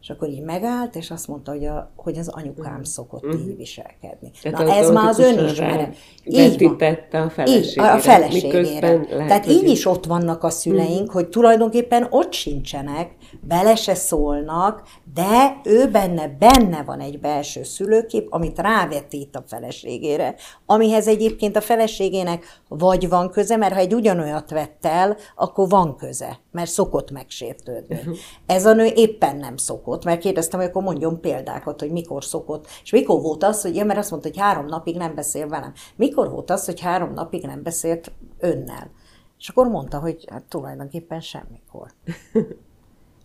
És 0.00 0.10
akkor 0.10 0.28
így 0.28 0.42
megállt, 0.42 0.96
és 0.96 1.10
azt 1.10 1.28
mondta, 1.28 1.50
hogy, 1.50 1.64
a, 1.64 1.90
hogy 1.96 2.18
az 2.18 2.28
anyukám 2.28 2.78
mm. 2.78 2.82
szokott 2.82 3.26
mm. 3.26 3.30
így 3.30 3.56
viselkedni. 3.56 4.30
Tehát 4.42 4.66
Na 4.66 4.74
ez 4.74 4.90
már 4.90 5.08
az 5.08 5.18
önismeret. 5.18 5.96
Így 6.24 6.62
van. 6.62 7.26
a 7.26 7.28
feleségére. 7.28 7.50
Így, 7.56 7.78
a 7.78 7.98
feleségére. 7.98 9.26
Tehát 9.26 9.46
így 9.46 9.68
is 9.68 9.86
ott 9.86 10.06
vannak 10.06 10.44
a 10.44 10.50
szüleink, 10.50 11.10
mm. 11.10 11.12
hogy 11.12 11.28
tulajdonképpen 11.28 12.06
ott 12.10 12.32
sincsenek, 12.32 13.14
bele 13.40 13.74
se 13.74 13.94
szólnak, 13.94 14.82
de 15.14 15.60
ő 15.64 15.90
benne, 15.90 16.28
benne 16.28 16.82
van 16.82 17.00
egy 17.00 17.20
belső 17.20 17.62
szülőkép, 17.62 18.26
amit 18.30 18.58
rávetít 18.58 19.36
a 19.36 19.44
feleségére, 19.46 20.34
amihez 20.66 21.06
egyébként 21.06 21.56
a 21.56 21.60
feleségének 21.60 22.60
vagy 22.68 23.08
van 23.08 23.30
köze, 23.30 23.56
mert 23.56 23.72
ha 23.72 23.78
egy 23.78 23.94
ugyanolyat 23.94 24.50
vett 24.50 24.86
el, 24.86 25.16
akkor 25.36 25.68
van 25.68 25.96
köze, 25.96 26.38
mert 26.50 26.70
szokott 26.70 27.10
megsértődni. 27.10 28.00
Ez 28.46 28.66
a 28.66 28.72
nő 28.72 28.84
éppen 28.94 29.36
nem 29.36 29.56
szokott, 29.56 30.04
mert 30.04 30.20
kérdeztem, 30.20 30.60
hogy 30.60 30.68
akkor 30.68 30.82
mondjon 30.82 31.20
példákat, 31.20 31.80
hogy 31.80 31.90
mikor 31.90 32.24
szokott, 32.24 32.66
és 32.82 32.90
mikor 32.90 33.20
volt 33.20 33.44
az, 33.44 33.62
hogy, 33.62 33.76
ja, 33.76 33.84
mert 33.84 33.98
azt 33.98 34.10
mondta, 34.10 34.28
hogy 34.28 34.38
három 34.38 34.66
napig 34.66 34.96
nem 34.96 35.14
beszél 35.14 35.48
velem. 35.48 35.72
Mikor 35.96 36.30
volt 36.30 36.50
az, 36.50 36.64
hogy 36.64 36.80
három 36.80 37.12
napig 37.12 37.46
nem 37.46 37.62
beszélt 37.62 38.12
önnel? 38.38 38.90
És 39.38 39.48
akkor 39.48 39.68
mondta, 39.68 39.98
hogy 39.98 40.24
hát 40.30 40.44
tulajdonképpen 40.44 41.20
semmikor. 41.20 41.90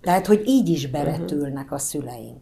Tehát, 0.07 0.25
hogy 0.25 0.43
így 0.45 0.69
is 0.69 0.87
bevetülnek 0.87 1.71
a 1.71 1.77
szüleink. 1.77 2.37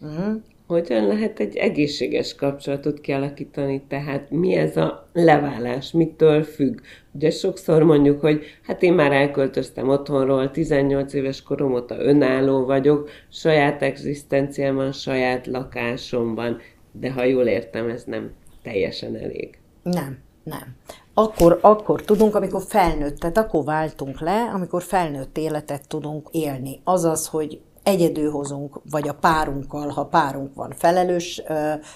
Uh-huh. 0.00 0.42
Hogyan 0.66 1.06
lehet 1.06 1.40
egy 1.40 1.56
egészséges 1.56 2.34
kapcsolatot 2.34 3.00
kialakítani? 3.00 3.82
Tehát 3.88 4.30
mi 4.30 4.54
ez 4.54 4.76
a 4.76 5.08
leválás? 5.12 5.90
Mitől 5.90 6.42
függ? 6.42 6.80
Ugye 7.12 7.30
sokszor 7.30 7.82
mondjuk, 7.82 8.20
hogy 8.20 8.44
hát 8.62 8.82
én 8.82 8.92
már 8.92 9.12
elköltöztem 9.12 9.88
otthonról, 9.88 10.50
18 10.50 11.12
éves 11.12 11.42
korom 11.42 11.72
óta 11.72 11.98
önálló 11.98 12.64
vagyok, 12.64 13.10
saját 13.28 13.82
egzisztenciám 13.82 14.74
van, 14.74 14.92
saját 14.92 15.46
lakásomban, 15.46 16.60
de 16.92 17.12
ha 17.12 17.24
jól 17.24 17.46
értem, 17.46 17.88
ez 17.88 18.04
nem 18.04 18.30
teljesen 18.62 19.16
elég. 19.16 19.58
Nem, 19.82 20.18
nem 20.42 20.76
akkor, 21.14 21.58
akkor 21.62 22.02
tudunk, 22.02 22.34
amikor 22.34 22.62
felnőtt, 22.68 23.18
tehát 23.18 23.38
akkor 23.38 23.64
váltunk 23.64 24.20
le, 24.20 24.50
amikor 24.54 24.82
felnőtt 24.82 25.38
életet 25.38 25.88
tudunk 25.88 26.28
élni. 26.30 26.80
Azaz, 26.84 27.26
hogy 27.26 27.60
egyedül 27.82 28.30
hozunk, 28.30 28.80
vagy 28.90 29.08
a 29.08 29.14
párunkkal, 29.14 29.88
ha 29.88 30.04
párunk 30.04 30.54
van, 30.54 30.72
felelős, 30.76 31.42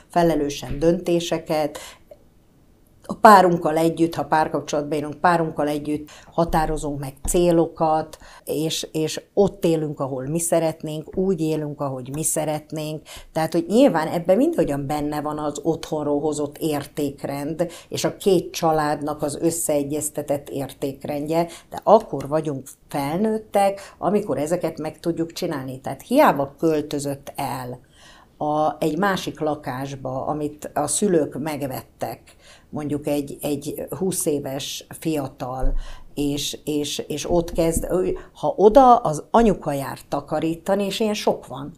felelősen 0.09 0.79
döntéseket, 0.79 1.79
a 3.07 3.15
párunkkal 3.15 3.77
együtt, 3.77 4.15
ha 4.15 4.25
párkapcsolatban 4.25 4.99
élünk, 4.99 5.15
párunkkal 5.15 5.69
együtt 5.69 6.09
határozunk 6.33 7.01
meg 7.01 7.15
célokat, 7.25 8.19
és, 8.45 8.89
és 8.93 9.23
ott 9.35 9.65
élünk, 9.65 10.01
ahol 10.01 10.27
mi 10.27 10.39
szeretnénk, 10.39 11.17
úgy 11.17 11.41
élünk, 11.41 11.81
ahogy 11.81 12.11
mi 12.13 12.23
szeretnénk. 12.23 13.03
Tehát, 13.33 13.53
hogy 13.53 13.65
nyilván 13.69 14.09
ebben 14.09 14.37
mindhogyan 14.37 14.87
benne 14.87 15.21
van 15.21 15.39
az 15.39 15.61
otthonról 15.63 16.21
hozott 16.21 16.59
értékrend, 16.59 17.71
és 17.89 18.05
a 18.05 18.17
két 18.17 18.53
családnak 18.53 19.23
az 19.23 19.39
összeegyeztetett 19.41 20.49
értékrendje, 20.49 21.47
de 21.71 21.81
akkor 21.83 22.29
vagyunk 22.29 22.67
felnőttek, 22.89 23.81
amikor 23.99 24.39
ezeket 24.39 24.79
meg 24.79 25.01
tudjuk 25.01 25.33
csinálni. 25.33 25.81
Tehát 25.81 26.03
hiába 26.03 26.55
költözött 26.59 27.33
el 27.37 27.81
a, 28.37 28.77
egy 28.79 28.99
másik 28.99 29.41
lakásba, 29.41 30.27
amit 30.27 30.71
a 30.75 30.87
szülők 30.87 31.39
megvettek, 31.39 32.21
mondjuk 32.71 33.07
egy, 33.07 33.39
egy 33.41 33.87
20 33.91 34.27
éves 34.27 34.87
fiatal, 34.89 35.75
és, 36.15 36.59
és, 36.65 36.99
és 37.09 37.31
ott 37.31 37.53
kezd, 37.53 37.87
ha 38.33 38.55
oda 38.57 38.97
az 38.97 39.25
anyuka 39.31 39.73
jár 39.73 39.99
takarítani, 40.09 40.85
és 40.85 41.01
ilyen 41.01 41.15
sok 41.15 41.47
van, 41.47 41.73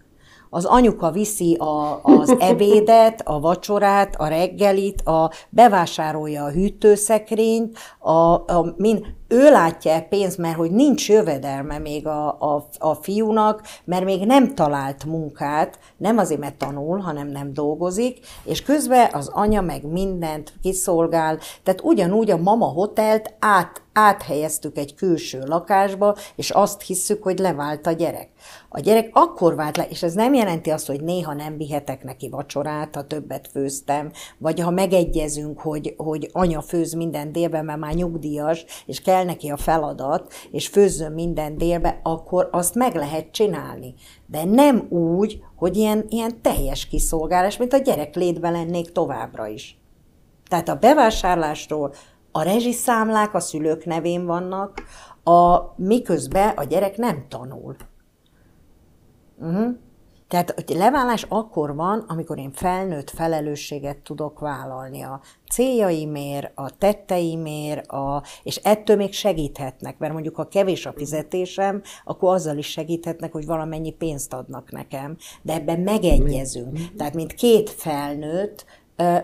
az 0.51 0.64
anyuka 0.64 1.11
viszi 1.11 1.55
a, 1.55 2.01
az 2.03 2.34
ebédet, 2.51 3.22
a 3.24 3.40
vacsorát, 3.40 4.14
a 4.16 4.26
reggelit, 4.26 5.01
a, 5.01 5.30
bevásárolja 5.49 6.44
a 6.44 6.51
hűtőszekrényt, 6.51 7.78
a, 7.99 8.12
a, 8.12 8.74
mind, 8.76 9.07
ő 9.28 9.51
látja 9.51 9.92
-e 9.92 10.01
pénzt, 10.01 10.38
mert 10.38 10.57
hogy 10.57 10.70
nincs 10.70 11.09
jövedelme 11.09 11.78
még 11.78 12.07
a, 12.07 12.28
a, 12.28 12.68
a 12.78 12.94
fiúnak, 12.94 13.62
mert 13.84 14.05
még 14.05 14.26
nem 14.26 14.55
talált 14.55 15.05
munkát, 15.05 15.78
nem 15.96 16.18
azért, 16.18 16.40
mert 16.40 16.59
tanul, 16.59 16.99
hanem 16.99 17.28
nem 17.28 17.53
dolgozik, 17.53 18.18
és 18.44 18.62
közben 18.62 19.09
az 19.12 19.28
anya 19.28 19.61
meg 19.61 19.84
mindent 19.84 20.53
kiszolgál, 20.62 21.38
tehát 21.62 21.80
ugyanúgy 21.82 22.30
a 22.30 22.36
mama 22.36 22.66
hotelt 22.66 23.34
át, 23.38 23.82
áthelyeztük 23.99 24.78
egy 24.78 24.94
külső 24.94 25.42
lakásba, 25.46 26.16
és 26.36 26.51
azt 26.51 26.82
hisszük, 26.82 27.22
hogy 27.22 27.38
levált 27.38 27.86
a 27.86 27.92
gyerek. 27.92 28.28
A 28.68 28.80
gyerek 28.80 29.11
akkor 29.12 29.55
vált 29.55 29.76
le, 29.76 29.86
és 29.88 30.03
ez 30.03 30.14
nem 30.14 30.34
jelenti 30.34 30.70
azt, 30.70 30.86
hogy 30.86 31.01
néha 31.03 31.34
nem 31.34 31.57
vihetek 31.57 32.05
neki 32.05 32.28
vacsorát, 32.28 32.94
ha 32.94 33.07
többet 33.07 33.49
főztem, 33.53 34.11
vagy 34.38 34.61
ha 34.61 34.70
megegyezünk, 34.70 35.61
hogy, 35.61 35.94
hogy 35.96 36.30
anya 36.32 36.61
főz 36.61 36.92
minden 36.92 37.32
délben, 37.32 37.64
mert 37.64 37.78
már 37.78 37.94
nyugdíjas, 37.94 38.64
és 38.86 39.01
kell 39.01 39.24
neki 39.24 39.49
a 39.49 39.57
feladat, 39.57 40.32
és 40.51 40.68
főzzön 40.68 41.12
minden 41.12 41.57
délbe, 41.57 42.01
akkor 42.03 42.49
azt 42.53 42.74
meg 42.74 42.94
lehet 42.94 43.30
csinálni. 43.30 43.94
De 44.26 44.44
nem 44.44 44.86
úgy, 44.88 45.42
hogy 45.57 45.76
ilyen, 45.76 46.05
ilyen 46.09 46.42
teljes 46.42 46.86
kiszolgálás, 46.86 47.57
mint 47.57 47.72
a 47.72 47.78
gyerek 47.78 48.14
létben 48.14 48.53
lennék 48.53 48.92
továbbra 48.92 49.46
is. 49.46 49.78
Tehát 50.49 50.68
a 50.68 50.74
bevásárlásról 50.74 51.92
a 52.39 52.43
rezsiszámlák 52.43 53.34
a 53.34 53.41
szülők 53.41 53.84
nevén 53.84 54.26
vannak, 54.26 54.82
a, 55.24 55.59
miközben 55.76 56.49
a 56.57 56.64
gyerek 56.64 56.97
nem 56.97 57.24
tanul. 57.28 57.76
Uh-huh. 59.39 59.76
Tehát 60.28 60.51
hogy 60.51 60.76
leválás 60.76 61.26
akkor 61.28 61.74
van, 61.74 62.05
amikor 62.09 62.39
én 62.39 62.53
felnőtt 62.53 63.11
felelősséget 63.11 63.99
tudok 63.99 64.39
vállalni 64.39 65.03
a 65.03 65.20
céljaimért, 65.51 66.53
a 66.55 66.70
tetteimért, 66.70 67.86
a, 67.86 68.22
és 68.43 68.57
ettől 68.57 68.97
még 68.97 69.12
segíthetnek, 69.12 69.99
mert 69.99 70.12
mondjuk 70.12 70.36
ha 70.36 70.49
kevés 70.49 70.86
a 70.86 70.93
fizetésem, 70.97 71.82
akkor 72.05 72.34
azzal 72.34 72.57
is 72.57 72.66
segíthetnek, 72.70 73.32
hogy 73.32 73.47
valamennyi 73.47 73.93
pénzt 73.93 74.32
adnak 74.32 74.70
nekem, 74.70 75.16
de 75.43 75.53
ebben 75.53 75.80
megegyezünk. 75.80 76.78
Tehát 76.97 77.14
mint 77.14 77.32
két 77.32 77.70
felnőtt 77.70 78.64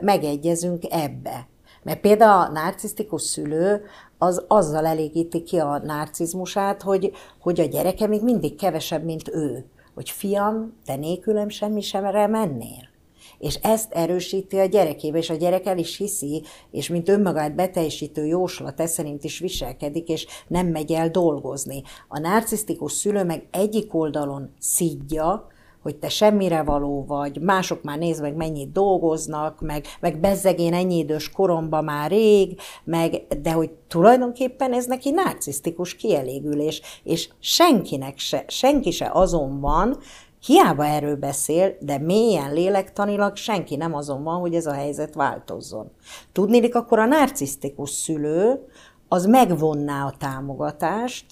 megegyezünk 0.00 0.82
ebbe. 0.90 1.48
Mert 1.84 2.00
például 2.00 2.46
a 2.46 2.52
narcisztikus 2.52 3.22
szülő 3.22 3.82
az 4.18 4.44
azzal 4.48 4.86
elégíti 4.86 5.42
ki 5.42 5.58
a 5.58 5.78
narcizmusát, 5.78 6.82
hogy, 6.82 7.12
hogy 7.40 7.60
a 7.60 7.64
gyereke 7.64 8.06
még 8.06 8.22
mindig 8.22 8.56
kevesebb, 8.56 9.04
mint 9.04 9.28
ő 9.28 9.68
hogy 9.94 10.10
fiam, 10.10 10.72
te 10.84 10.96
nélkülem 10.96 11.48
semmi 11.48 11.80
sem 11.80 12.30
mennél. 12.30 12.92
És 13.38 13.54
ezt 13.54 13.92
erősíti 13.92 14.58
a 14.58 14.64
gyerekébe, 14.64 15.18
és 15.18 15.30
a 15.30 15.34
gyerek 15.34 15.66
el 15.66 15.78
is 15.78 15.96
hiszi, 15.96 16.42
és 16.70 16.88
mint 16.88 17.08
önmagát 17.08 17.54
beteljesítő 17.54 18.26
jóslat, 18.26 18.80
ez 18.80 18.92
szerint 18.92 19.24
is 19.24 19.38
viselkedik, 19.38 20.08
és 20.08 20.26
nem 20.48 20.66
megy 20.66 20.92
el 20.92 21.10
dolgozni. 21.10 21.82
A 22.08 22.18
narcisztikus 22.18 22.92
szülő 22.92 23.24
meg 23.24 23.46
egyik 23.50 23.94
oldalon 23.94 24.54
szidja, 24.58 25.46
hogy 25.84 25.96
te 25.96 26.08
semmire 26.08 26.62
való 26.62 27.04
vagy, 27.06 27.40
mások 27.40 27.82
már 27.82 27.98
nézd 27.98 28.22
meg, 28.22 28.34
mennyit 28.34 28.72
dolgoznak, 28.72 29.60
meg, 29.60 29.84
meg 30.00 30.20
bezzegén 30.20 30.74
ennyi 30.74 30.98
idős 30.98 31.30
koromban 31.30 31.84
már 31.84 32.10
rég, 32.10 32.60
meg, 32.84 33.26
de 33.42 33.52
hogy 33.52 33.70
tulajdonképpen 33.88 34.72
ez 34.72 34.86
neki 34.86 35.10
narcisztikus 35.10 35.96
kielégülés, 35.96 36.82
és 37.02 37.28
senkinek 37.38 38.18
se, 38.18 38.44
senki 38.48 38.90
se 38.90 39.10
azon 39.12 39.60
van, 39.60 39.98
Hiába 40.46 40.86
erről 40.86 41.16
beszél, 41.16 41.76
de 41.80 41.98
mélyen 41.98 42.52
lélektanilag 42.52 43.36
senki 43.36 43.76
nem 43.76 43.94
azon 43.94 44.22
van, 44.22 44.40
hogy 44.40 44.54
ez 44.54 44.66
a 44.66 44.72
helyzet 44.72 45.14
változzon. 45.14 45.90
Tudnélik, 46.32 46.74
akkor 46.74 46.98
a 46.98 47.06
narcisztikus 47.06 47.90
szülő 47.90 48.66
az 49.08 49.26
megvonná 49.26 50.06
a 50.06 50.14
támogatást, 50.18 51.26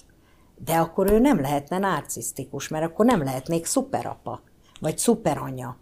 de 0.65 0.75
akkor 0.75 1.11
ő 1.11 1.19
nem 1.19 1.41
lehetne 1.41 1.77
narcisztikus, 1.77 2.67
mert 2.67 2.85
akkor 2.85 3.05
nem 3.05 3.23
lehetnék 3.23 3.65
szuperapa, 3.65 4.41
vagy 4.79 4.97
szuperanya. 4.97 5.77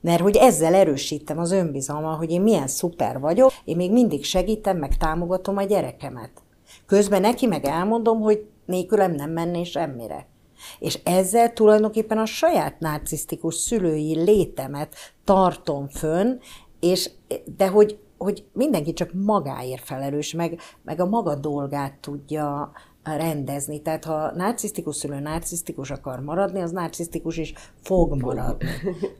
Mert 0.00 0.20
hogy 0.20 0.36
ezzel 0.36 0.74
erősítem 0.74 1.38
az 1.38 1.52
önbizalmat, 1.52 2.16
hogy 2.16 2.30
én 2.30 2.40
milyen 2.40 2.66
szuper 2.66 3.20
vagyok, 3.20 3.52
én 3.64 3.76
még 3.76 3.92
mindig 3.92 4.24
segítem, 4.24 4.76
meg 4.76 4.96
támogatom 4.96 5.56
a 5.56 5.62
gyerekemet. 5.62 6.30
Közben 6.86 7.20
neki 7.20 7.46
meg 7.46 7.64
elmondom, 7.64 8.20
hogy 8.20 8.46
nélkülem 8.66 9.12
nem 9.12 9.30
menné 9.30 9.64
semmire. 9.64 10.26
És 10.78 10.98
ezzel 11.04 11.52
tulajdonképpen 11.52 12.18
a 12.18 12.26
saját 12.26 12.80
narcisztikus 12.80 13.54
szülői 13.54 14.22
létemet 14.22 14.94
tartom 15.24 15.88
fönn, 15.88 16.38
és, 16.80 17.10
de 17.56 17.68
hogy, 17.68 17.98
hogy 18.18 18.44
mindenki 18.52 18.92
csak 18.92 19.10
magáért 19.12 19.84
felelős, 19.84 20.32
meg, 20.32 20.60
meg 20.82 21.00
a 21.00 21.06
maga 21.06 21.34
dolgát 21.34 21.98
tudja 22.00 22.72
rendezni. 23.16 23.82
Tehát 23.82 24.04
ha 24.04 24.32
narcisztikus 24.34 24.96
szülő 24.96 25.20
narcisztikus 25.20 25.90
akar 25.90 26.20
maradni, 26.20 26.60
az 26.60 26.70
narcisztikus 26.70 27.36
is 27.36 27.52
fog 27.82 28.22
maradni. 28.22 28.68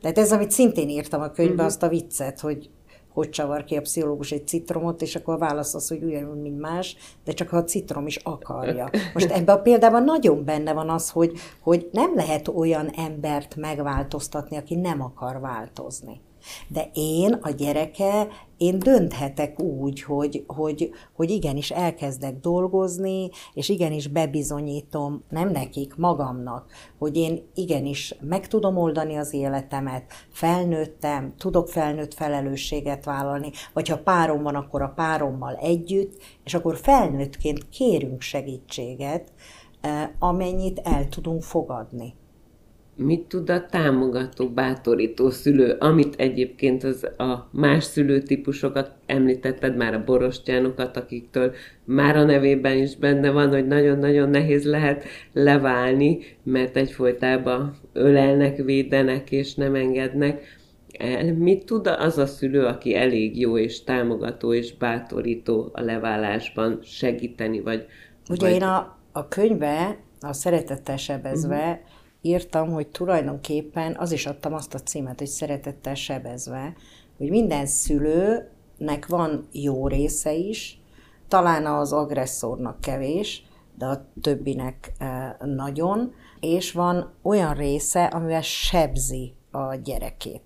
Tehát 0.00 0.18
ez, 0.18 0.32
amit 0.32 0.50
szintén 0.50 0.88
írtam 0.88 1.20
a 1.20 1.30
könyvben, 1.30 1.56
mhm. 1.56 1.66
azt 1.66 1.82
a 1.82 1.88
viccet, 1.88 2.40
hogy 2.40 2.70
hogy 3.18 3.30
csavar 3.30 3.64
ki 3.64 3.76
a 3.76 3.80
pszichológus 3.80 4.32
egy 4.32 4.46
citromot, 4.46 5.02
és 5.02 5.16
akkor 5.16 5.34
a 5.34 5.38
válasz 5.38 5.74
az, 5.74 5.88
hogy 5.88 6.02
ugyanúgy, 6.02 6.40
mint 6.40 6.60
más, 6.60 6.96
de 7.24 7.32
csak 7.32 7.48
ha 7.48 7.56
a 7.56 7.64
citrom 7.64 8.06
is 8.06 8.16
akarja. 8.16 8.90
Most 9.14 9.30
ebben 9.30 9.56
a 9.56 9.60
példában 9.60 10.04
nagyon 10.04 10.44
benne 10.44 10.72
van 10.72 10.90
az, 10.90 11.10
hogy, 11.10 11.32
hogy 11.60 11.88
nem 11.92 12.14
lehet 12.14 12.48
olyan 12.48 12.90
embert 12.96 13.56
megváltoztatni, 13.56 14.56
aki 14.56 14.74
nem 14.74 15.02
akar 15.02 15.40
változni. 15.40 16.20
De 16.68 16.90
én, 16.94 17.32
a 17.32 17.50
gyereke, 17.50 18.28
én 18.56 18.78
dönthetek 18.78 19.60
úgy, 19.60 20.02
hogy, 20.02 20.44
hogy, 20.46 20.90
hogy 21.12 21.30
igenis 21.30 21.70
elkezdek 21.70 22.40
dolgozni, 22.40 23.30
és 23.54 23.68
igenis 23.68 24.06
bebizonyítom, 24.06 25.22
nem 25.28 25.50
nekik, 25.50 25.96
magamnak, 25.96 26.70
hogy 26.98 27.16
én 27.16 27.42
igenis 27.54 28.14
meg 28.20 28.48
tudom 28.48 28.76
oldani 28.76 29.16
az 29.16 29.32
életemet, 29.32 30.12
felnőttem, 30.32 31.34
tudok 31.36 31.68
felnőtt 31.68 32.14
felelősséget 32.14 33.04
vállalni, 33.04 33.50
vagy 33.72 33.88
ha 33.88 33.98
párom 33.98 34.42
van, 34.42 34.54
akkor 34.54 34.82
a 34.82 34.92
párommal 34.96 35.54
együtt, 35.54 36.22
és 36.44 36.54
akkor 36.54 36.76
felnőttként 36.76 37.68
kérünk 37.68 38.20
segítséget, 38.20 39.32
eh, 39.80 40.08
amennyit 40.18 40.80
el 40.84 41.08
tudunk 41.08 41.42
fogadni 41.42 42.14
mit 42.98 43.20
tud 43.20 43.50
a 43.50 43.66
támogató, 43.66 44.48
bátorító 44.48 45.30
szülő, 45.30 45.76
amit 45.78 46.14
egyébként 46.16 46.84
az 46.84 47.04
a 47.04 47.48
más 47.52 47.84
szülőtípusokat 47.84 48.92
említetted, 49.06 49.76
már 49.76 49.94
a 49.94 50.04
borostyánokat, 50.04 50.96
akiktől 50.96 51.54
már 51.84 52.16
a 52.16 52.24
nevében 52.24 52.78
is 52.78 52.96
benne 52.96 53.30
van, 53.30 53.48
hogy 53.48 53.66
nagyon-nagyon 53.66 54.28
nehéz 54.30 54.64
lehet 54.64 55.04
leválni, 55.32 56.18
mert 56.42 56.76
egyfolytában 56.76 57.76
ölelnek, 57.92 58.56
védenek 58.56 59.30
és 59.30 59.54
nem 59.54 59.74
engednek. 59.74 60.56
El. 60.98 61.34
Mit 61.34 61.64
tud 61.64 61.86
az 61.86 62.18
a 62.18 62.26
szülő, 62.26 62.64
aki 62.64 62.94
elég 62.94 63.40
jó 63.40 63.58
és 63.58 63.84
támogató 63.84 64.52
és 64.52 64.76
bátorító 64.76 65.70
a 65.72 65.80
leválásban 65.80 66.78
segíteni, 66.82 67.60
vagy... 67.60 67.86
Ugye 68.30 68.46
vagy... 68.46 68.54
én 68.54 68.62
a, 68.62 68.98
a 69.12 69.28
könyve, 69.28 69.96
a 70.20 70.32
szeretettel 70.32 70.96
sebezve, 70.96 71.56
uh-huh 71.56 71.96
írtam, 72.22 72.70
hogy 72.70 72.88
tulajdonképpen 72.88 73.96
az 73.98 74.12
is 74.12 74.26
adtam 74.26 74.54
azt 74.54 74.74
a 74.74 74.78
címet, 74.78 75.18
hogy 75.18 75.28
szeretettel 75.28 75.94
sebezve, 75.94 76.74
hogy 77.16 77.30
minden 77.30 77.66
szülőnek 77.66 79.06
van 79.08 79.48
jó 79.52 79.88
része 79.88 80.32
is, 80.32 80.80
talán 81.28 81.66
az 81.66 81.92
agresszornak 81.92 82.80
kevés, 82.80 83.46
de 83.78 83.86
a 83.86 84.06
többinek 84.20 84.92
eh, 84.98 85.32
nagyon, 85.44 86.12
és 86.40 86.72
van 86.72 87.12
olyan 87.22 87.54
része, 87.54 88.04
amivel 88.04 88.42
sebzi 88.42 89.34
a 89.50 89.74
gyerekét. 89.74 90.42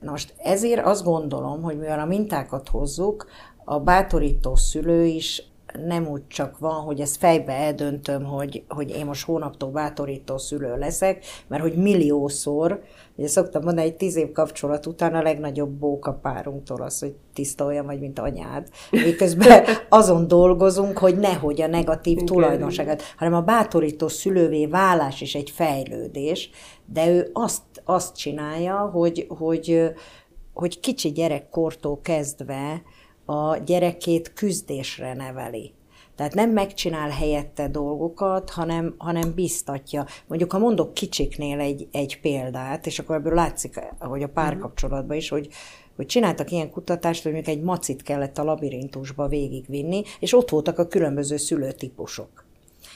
Na 0.00 0.10
most 0.10 0.34
ezért 0.38 0.84
azt 0.84 1.04
gondolom, 1.04 1.62
hogy 1.62 1.78
mivel 1.78 2.00
a 2.00 2.04
mintákat 2.04 2.68
hozzuk, 2.68 3.26
a 3.64 3.80
bátorító 3.80 4.54
szülő 4.56 5.04
is 5.04 5.51
nem 5.86 6.08
úgy 6.08 6.26
csak 6.28 6.58
van, 6.58 6.80
hogy 6.80 7.00
ezt 7.00 7.16
fejbe 7.16 7.52
eldöntöm, 7.52 8.24
hogy, 8.24 8.64
hogy 8.68 8.90
én 8.90 9.06
most 9.06 9.24
hónaptól 9.24 9.70
bátorító 9.70 10.38
szülő 10.38 10.76
leszek, 10.76 11.24
mert 11.46 11.62
hogy 11.62 11.74
milliószor, 11.74 12.82
ugye 13.16 13.28
szoktam 13.28 13.62
mondani, 13.62 13.86
egy 13.86 13.96
tíz 13.96 14.16
év 14.16 14.32
kapcsolat 14.32 14.86
után 14.86 15.14
a 15.14 15.22
legnagyobb 15.22 15.70
bóka 15.70 16.12
párunktól 16.12 16.82
az, 16.82 16.98
hogy 16.98 17.14
tiszta 17.34 17.64
olyan 17.64 17.86
vagy, 17.86 18.00
mint 18.00 18.18
anyád. 18.18 18.68
Miközben 18.90 19.64
azon 19.88 20.28
dolgozunk, 20.28 20.98
hogy 20.98 21.18
nehogy 21.18 21.60
a 21.60 21.66
negatív 21.66 22.12
Igen. 22.12 22.26
tulajdonságát, 22.26 23.02
hanem 23.16 23.34
a 23.34 23.42
bátorító 23.42 24.08
szülővé 24.08 24.66
válás 24.66 25.20
is 25.20 25.34
egy 25.34 25.50
fejlődés, 25.50 26.50
de 26.86 27.10
ő 27.10 27.30
azt, 27.32 27.62
azt 27.84 28.16
csinálja, 28.16 28.76
hogy, 28.76 29.26
hogy, 29.28 29.92
hogy 30.52 30.80
kicsi 30.80 31.12
gyerekkortól 31.12 32.00
kezdve 32.02 32.82
a 33.24 33.56
gyerekét 33.56 34.32
küzdésre 34.32 35.14
neveli. 35.14 35.72
Tehát 36.16 36.34
nem 36.34 36.50
megcsinál 36.50 37.10
helyette 37.10 37.68
dolgokat, 37.68 38.50
hanem, 38.50 38.94
hanem 38.98 39.34
biztatja. 39.34 40.06
Mondjuk, 40.26 40.52
ha 40.52 40.58
mondok 40.58 40.94
kicsiknél 40.94 41.60
egy, 41.60 41.88
egy 41.92 42.20
példát, 42.20 42.86
és 42.86 42.98
akkor 42.98 43.16
ebből 43.16 43.34
látszik, 43.34 43.80
hogy 43.98 44.22
a 44.22 44.28
párkapcsolatban 44.28 45.16
is, 45.16 45.28
hogy, 45.28 45.48
hogy 45.96 46.06
csináltak 46.06 46.50
ilyen 46.50 46.70
kutatást, 46.70 47.22
hogy 47.22 47.32
mondjuk 47.32 47.56
egy 47.56 47.62
macit 47.62 48.02
kellett 48.02 48.38
a 48.38 48.44
labirintusba 48.44 49.28
végigvinni, 49.28 50.02
és 50.20 50.34
ott 50.34 50.50
voltak 50.50 50.78
a 50.78 50.86
különböző 50.86 51.36
szülőtípusok. 51.36 52.44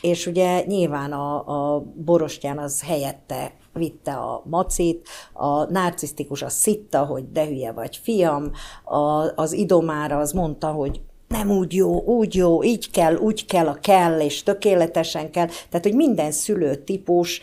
És 0.06 0.26
ugye 0.26 0.64
nyilván 0.66 1.12
a, 1.12 1.74
a 1.74 1.82
borostyán 1.94 2.58
az 2.58 2.82
helyette 2.82 3.52
vitte 3.72 4.12
a 4.12 4.42
macit, 4.44 5.08
a 5.32 5.70
narcisztikus 5.70 6.42
az 6.42 6.52
szitta, 6.52 7.04
hogy 7.04 7.32
de 7.32 7.46
hülye 7.46 7.72
vagy 7.72 7.96
fiam, 7.96 8.50
a, 8.84 9.32
az 9.34 9.52
idomára 9.52 10.18
az 10.18 10.32
mondta, 10.32 10.70
hogy 10.70 11.00
nem 11.28 11.50
úgy 11.50 11.74
jó, 11.74 12.02
úgy 12.02 12.34
jó, 12.34 12.62
így 12.62 12.90
kell, 12.90 13.16
úgy 13.16 13.46
kell, 13.46 13.66
a 13.66 13.74
kell, 13.74 14.20
és 14.20 14.42
tökéletesen 14.42 15.30
kell. 15.30 15.46
Tehát, 15.46 15.86
hogy 15.86 15.94
minden 15.94 16.32
szülőtípus, 16.32 17.40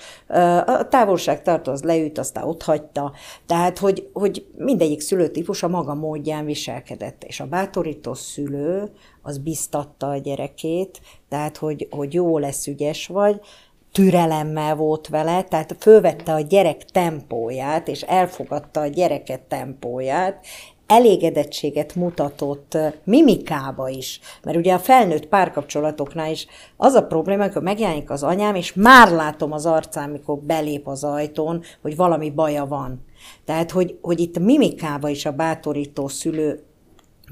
a 0.66 0.88
távolságtartó 0.88 1.72
az 1.72 1.84
leüt, 1.84 2.18
aztán 2.18 2.44
ott 2.44 2.64
hagyta. 2.64 3.14
Tehát, 3.46 3.78
hogy, 3.78 4.10
hogy 4.14 4.46
mindegyik 4.58 5.02
szülőtípus 5.02 5.64
a 5.64 5.68
maga 5.68 5.94
módján 5.94 6.46
viselkedett. 6.46 7.24
És 7.24 7.40
a 7.40 7.46
bátorító 7.46 8.14
szülő 8.14 8.92
az 9.22 9.38
biztatta 9.38 10.10
a 10.10 10.18
gyerekét, 10.18 11.02
tehát, 11.30 11.58
hogy, 11.58 11.88
hogy 11.92 12.14
jó 12.14 12.38
lesz, 12.38 12.68
ügyes 12.68 13.08
vagy, 13.08 13.42
türelemmel 13.94 14.76
volt 14.76 15.08
vele, 15.08 15.44
tehát 15.44 15.76
fölvette 15.80 16.34
a 16.34 16.40
gyerek 16.40 16.86
tempóját, 16.86 17.88
és 17.88 18.02
elfogadta 18.02 18.80
a 18.80 18.88
gyereket 18.88 19.42
tempóját, 19.42 20.46
elégedettséget 20.94 21.96
mutatott 21.96 22.78
mimikába 23.04 23.90
is. 23.90 24.20
Mert 24.44 24.58
ugye 24.58 24.74
a 24.74 24.80
felnőtt 24.80 25.28
párkapcsolatoknál 25.28 26.32
is 26.32 26.48
az 26.78 26.94
a 26.94 27.06
probléma, 27.06 27.52
hogy 27.52 27.62
megjelenik 27.62 28.10
az 28.10 28.24
anyám, 28.24 28.56
és 28.56 28.74
már 28.74 29.12
látom 29.12 29.52
az 29.52 29.66
arcán, 29.66 30.10
mikor 30.10 30.38
belép 30.38 30.88
az 30.88 31.04
ajtón, 31.04 31.62
hogy 31.82 31.96
valami 31.96 32.30
baja 32.30 32.66
van. 32.66 33.06
Tehát, 33.46 33.72
hogy, 33.72 33.98
hogy 34.02 34.20
itt 34.20 34.40
mimikába 34.40 35.10
is 35.10 35.26
a 35.26 35.32
bátorító 35.32 36.08
szülő 36.08 36.64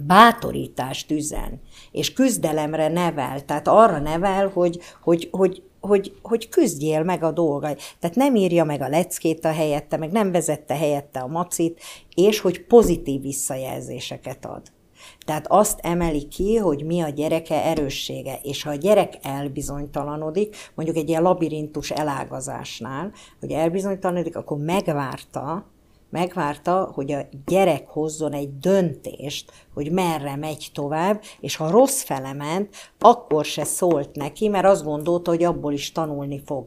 bátorítást 0.08 1.12
üzen, 1.12 1.62
és 1.92 2.14
küzdelemre 2.14 2.88
nevel, 2.88 3.46
tehát 3.46 3.68
arra 3.68 4.00
nevel, 4.00 4.52
hogy, 4.54 4.80
hogy, 5.02 5.28
hogy 5.32 5.64
hogy, 5.82 6.14
hogy 6.22 6.50
küzdjél 6.50 7.04
meg 7.04 7.24
a 7.24 7.32
dolgai. 7.32 7.76
Tehát 8.00 8.16
nem 8.16 8.36
írja 8.36 8.64
meg 8.64 8.82
a 8.82 8.90
leckét 8.90 9.46
a 9.46 9.52
helyette, 9.52 9.98
meg 9.98 10.12
nem 10.12 10.32
vezette 10.32 10.76
helyette 10.76 11.20
a 11.20 11.28
macit, 11.28 11.82
és 12.16 12.40
hogy 12.40 12.66
pozitív 12.66 13.22
visszajelzéseket 13.22 14.46
ad. 14.46 14.62
Tehát 15.26 15.46
azt 15.48 15.80
emeli 15.82 16.28
ki, 16.28 16.56
hogy 16.56 16.86
mi 16.86 17.02
a 17.02 17.10
gyereke 17.10 17.64
erőssége, 17.64 18.40
és 18.44 18.64
ha 18.64 18.70
a 18.70 18.76
gyerek 18.76 19.14
elbizonytalanodik, 19.22 20.56
mondjuk 20.76 20.98
egy 20.98 21.10
ilyen 21.10 21.22
labirintus 21.22 21.92
elágazásnál, 21.92 23.12
hogy 23.40 23.52
elbizonytalanodik, 23.52 24.36
akkor 24.36 24.58
megvárta, 24.58 25.66
megvárta, 26.12 26.92
hogy 26.94 27.12
a 27.12 27.28
gyerek 27.46 27.88
hozzon 27.88 28.34
egy 28.34 28.58
döntést, 28.58 29.52
hogy 29.74 29.92
merre 29.92 30.36
megy 30.36 30.70
tovább, 30.74 31.22
és 31.40 31.56
ha 31.56 31.70
rossz 31.70 32.02
fele 32.02 32.34
ment, 32.34 32.76
akkor 33.00 33.46
se 33.46 33.64
szólt 33.64 34.16
neki, 34.16 34.48
mert 34.48 34.66
azt 34.66 34.84
gondolta, 34.84 35.32
hogy 35.32 35.44
abból 35.44 35.74
is 35.74 35.92
tanulni 35.92 36.42
fog. 36.46 36.66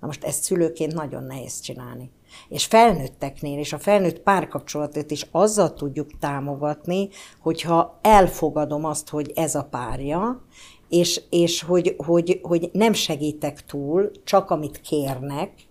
Na 0.00 0.06
most 0.06 0.24
ezt 0.24 0.42
szülőként 0.42 0.94
nagyon 0.94 1.24
nehéz 1.24 1.60
csinálni. 1.60 2.10
És 2.48 2.64
felnőtteknél, 2.64 3.58
és 3.58 3.72
a 3.72 3.78
felnőtt 3.78 4.18
párkapcsolatot 4.18 5.10
is 5.10 5.26
azzal 5.30 5.74
tudjuk 5.74 6.18
támogatni, 6.18 7.08
hogyha 7.40 7.98
elfogadom 8.02 8.84
azt, 8.84 9.08
hogy 9.08 9.32
ez 9.34 9.54
a 9.54 9.64
párja, 9.70 10.44
és, 10.88 11.22
és 11.30 11.62
hogy, 11.62 11.94
hogy, 11.98 12.40
hogy 12.42 12.70
nem 12.72 12.92
segítek 12.92 13.64
túl, 13.64 14.10
csak 14.24 14.50
amit 14.50 14.80
kérnek, 14.80 15.65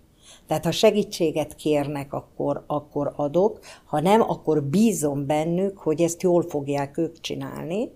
Tehát 0.46 0.64
ha 0.64 0.70
segítséget 0.70 1.54
kérnek, 1.54 2.12
akkor, 2.12 2.64
akkor 2.66 3.12
adok, 3.16 3.58
ha 3.84 4.00
nem, 4.00 4.20
akkor 4.20 4.62
bízom 4.62 5.26
bennük, 5.26 5.78
hogy 5.78 6.00
ezt 6.00 6.22
jól 6.22 6.42
fogják 6.42 6.98
ők 6.98 7.20
csinálni, 7.20 7.90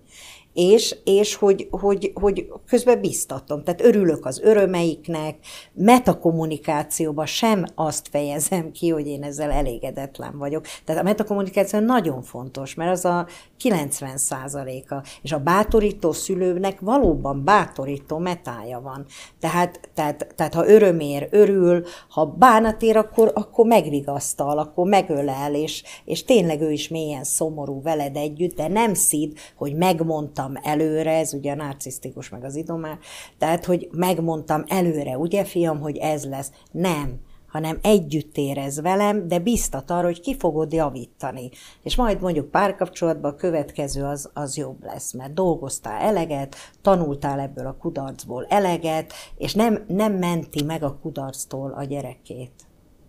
és, 0.53 0.95
és 1.03 1.35
hogy, 1.35 1.67
hogy, 1.71 2.11
hogy 2.13 2.51
közben 2.67 3.01
biztatom. 3.01 3.63
Tehát 3.63 3.81
örülök 3.81 4.25
az 4.25 4.39
örömeiknek, 4.39 5.35
metakommunikációban 5.73 7.25
sem 7.25 7.65
azt 7.75 8.07
fejezem 8.07 8.71
ki, 8.71 8.89
hogy 8.89 9.07
én 9.07 9.23
ezzel 9.23 9.51
elégedetlen 9.51 10.37
vagyok. 10.37 10.65
Tehát 10.85 11.01
a 11.01 11.05
metakommunikáció 11.05 11.79
nagyon 11.79 12.21
fontos, 12.21 12.73
mert 12.73 12.91
az 12.91 13.05
a 13.05 13.27
90 13.57 14.17
százaléka, 14.17 15.03
és 15.21 15.31
a 15.31 15.39
bátorító 15.39 16.11
szülőnek 16.11 16.79
valóban 16.79 17.43
bátorító 17.43 18.17
metája 18.17 18.79
van. 18.81 19.05
Tehát, 19.39 19.89
tehát, 19.93 20.33
tehát 20.35 20.53
ha 20.53 20.67
örömér, 20.67 21.27
örül, 21.31 21.83
ha 22.09 22.25
bánatér, 22.25 22.97
akkor, 22.97 23.31
akkor 23.35 23.65
megvigasztal, 23.65 24.57
akkor 24.57 24.87
megölel, 24.87 25.55
és, 25.55 25.83
és 26.05 26.23
tényleg 26.23 26.61
ő 26.61 26.71
is 26.71 26.87
mélyen 26.87 27.23
szomorú 27.23 27.81
veled 27.81 28.15
együtt, 28.15 28.55
de 28.55 28.67
nem 28.67 28.93
szid, 28.93 29.37
hogy 29.55 29.75
megmondta 29.75 30.40
megmondtam 30.47 30.71
előre, 30.71 31.11
ez 31.17 31.33
ugye 31.33 31.51
a 31.51 31.55
narcisztikus 31.55 32.29
meg 32.29 32.43
az 32.43 32.55
idomár, 32.55 32.97
tehát, 33.37 33.65
hogy 33.65 33.89
megmondtam 33.91 34.63
előre, 34.67 35.17
ugye 35.17 35.43
fiam, 35.43 35.79
hogy 35.79 35.97
ez 35.97 36.25
lesz. 36.25 36.51
Nem, 36.71 37.19
hanem 37.47 37.77
együtt 37.81 38.37
érez 38.37 38.81
velem, 38.81 39.27
de 39.27 39.39
biztat 39.39 39.91
arra, 39.91 40.05
hogy 40.05 40.21
ki 40.21 40.35
fogod 40.37 40.73
javítani. 40.73 41.49
És 41.83 41.95
majd 41.95 42.21
mondjuk 42.21 42.51
párkapcsolatban 42.51 43.31
a 43.31 43.35
következő 43.35 44.03
az, 44.03 44.29
az 44.33 44.57
jobb 44.57 44.83
lesz, 44.83 45.13
mert 45.13 45.33
dolgoztál 45.33 46.01
eleget, 46.01 46.55
tanultál 46.81 47.39
ebből 47.39 47.65
a 47.65 47.77
kudarcból 47.79 48.45
eleget, 48.49 49.13
és 49.37 49.53
nem, 49.53 49.83
nem 49.87 50.13
menti 50.13 50.63
meg 50.63 50.83
a 50.83 50.97
kudarctól 51.01 51.71
a 51.71 51.83
gyerekét. 51.83 52.51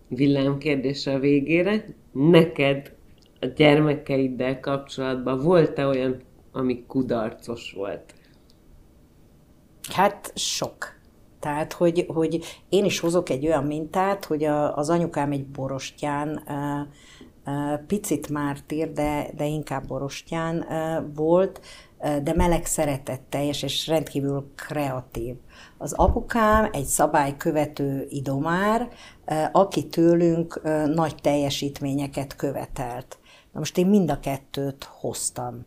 Villámkérdés 0.07 1.07
a 1.07 1.19
végére. 1.19 1.85
Neked 2.11 2.91
a 3.39 3.45
gyermekeiddel 3.45 4.59
kapcsolatban 4.59 5.39
volt-e 5.39 5.85
olyan 5.85 6.21
ami 6.53 6.85
kudarcos 6.87 7.73
volt? 7.77 8.13
Hát 9.91 10.31
sok. 10.35 11.01
Tehát, 11.39 11.73
hogy, 11.73 12.05
hogy 12.07 12.43
én 12.69 12.85
is 12.85 12.99
hozok 12.99 13.29
egy 13.29 13.45
olyan 13.45 13.63
mintát, 13.63 14.25
hogy 14.25 14.43
a, 14.43 14.77
az 14.77 14.89
anyukám 14.89 15.31
egy 15.31 15.45
borostyán, 15.45 16.43
picit 17.87 18.29
mártír, 18.29 18.91
de, 18.91 19.29
de 19.35 19.45
inkább 19.45 19.87
borostyán 19.87 20.65
volt, 21.15 21.61
de 22.23 22.33
meleg 22.35 22.65
szeretetteljes 22.65 23.63
és 23.63 23.87
rendkívül 23.87 24.51
kreatív. 24.55 25.35
Az 25.77 25.93
apukám 25.93 26.69
egy 26.71 26.85
szabálykövető 26.85 28.05
idomár, 28.09 28.89
aki 29.51 29.87
tőlünk 29.87 30.61
nagy 30.93 31.15
teljesítményeket 31.15 32.35
követelt. 32.35 33.17
Na 33.51 33.59
most 33.59 33.77
én 33.77 33.87
mind 33.87 34.09
a 34.09 34.19
kettőt 34.19 34.83
hoztam. 34.83 35.65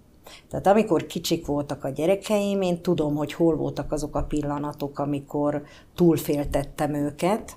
Tehát 0.50 0.66
amikor 0.66 1.06
kicsik 1.06 1.46
voltak 1.46 1.84
a 1.84 1.88
gyerekeim, 1.88 2.62
én 2.62 2.82
tudom, 2.82 3.14
hogy 3.14 3.32
hol 3.32 3.56
voltak 3.56 3.92
azok 3.92 4.16
a 4.16 4.22
pillanatok, 4.22 4.98
amikor 4.98 5.62
túlféltettem 5.94 6.94
őket, 6.94 7.56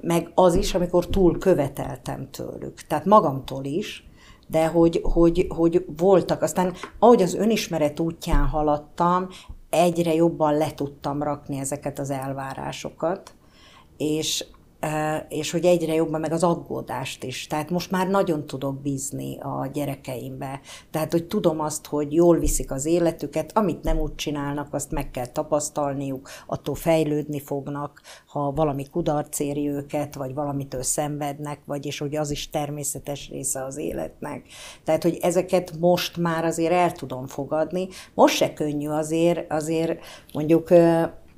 meg 0.00 0.30
az 0.34 0.54
is, 0.54 0.74
amikor 0.74 1.06
túl 1.06 1.38
követeltem 1.38 2.30
tőlük. 2.30 2.82
Tehát 2.82 3.04
magamtól 3.04 3.64
is, 3.64 4.08
de 4.46 4.66
hogy, 4.66 5.00
hogy, 5.02 5.46
hogy 5.48 5.84
voltak. 5.96 6.42
Aztán 6.42 6.72
ahogy 6.98 7.22
az 7.22 7.34
önismeret 7.34 8.00
útján 8.00 8.46
haladtam, 8.46 9.28
egyre 9.70 10.14
jobban 10.14 10.56
le 10.56 10.74
tudtam 10.74 11.22
rakni 11.22 11.58
ezeket 11.58 11.98
az 11.98 12.10
elvárásokat, 12.10 13.34
és 13.96 14.44
és 15.28 15.50
hogy 15.50 15.64
egyre 15.64 15.94
jobban 15.94 16.20
meg 16.20 16.32
az 16.32 16.42
aggódást 16.42 17.24
is. 17.24 17.46
Tehát 17.46 17.70
most 17.70 17.90
már 17.90 18.08
nagyon 18.08 18.46
tudok 18.46 18.80
bízni 18.80 19.38
a 19.40 19.68
gyerekeimbe. 19.72 20.60
Tehát, 20.90 21.12
hogy 21.12 21.26
tudom 21.26 21.60
azt, 21.60 21.86
hogy 21.86 22.12
jól 22.12 22.38
viszik 22.38 22.70
az 22.70 22.86
életüket, 22.86 23.56
amit 23.56 23.82
nem 23.82 23.98
úgy 23.98 24.14
csinálnak, 24.14 24.74
azt 24.74 24.90
meg 24.90 25.10
kell 25.10 25.26
tapasztalniuk, 25.26 26.28
attól 26.46 26.74
fejlődni 26.74 27.40
fognak, 27.40 28.00
ha 28.26 28.52
valami 28.52 28.88
kudarc 28.90 29.38
éri 29.38 29.68
őket, 29.68 30.14
vagy 30.14 30.34
valamitől 30.34 30.82
szenvednek, 30.82 31.60
vagyis 31.64 31.98
hogy 31.98 32.16
az 32.16 32.30
is 32.30 32.50
természetes 32.50 33.28
része 33.28 33.64
az 33.64 33.76
életnek. 33.76 34.46
Tehát, 34.84 35.02
hogy 35.02 35.18
ezeket 35.22 35.72
most 35.78 36.16
már 36.16 36.44
azért 36.44 36.72
el 36.72 36.92
tudom 36.92 37.26
fogadni. 37.26 37.88
Most 38.14 38.36
se 38.36 38.52
könnyű 38.52 38.88
azért, 38.88 39.52
azért 39.52 39.98
mondjuk 40.32 40.68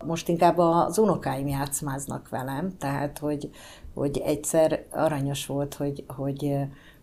most 0.07 0.29
inkább 0.29 0.59
az 0.59 0.99
unokáim 0.99 1.47
játszmáznak 1.47 2.29
velem, 2.29 2.77
tehát 2.79 3.19
hogy, 3.19 3.51
hogy 3.95 4.19
egyszer 4.19 4.85
aranyos 4.91 5.47
volt, 5.47 5.75
hogy, 5.75 6.05
hogy 6.07 6.57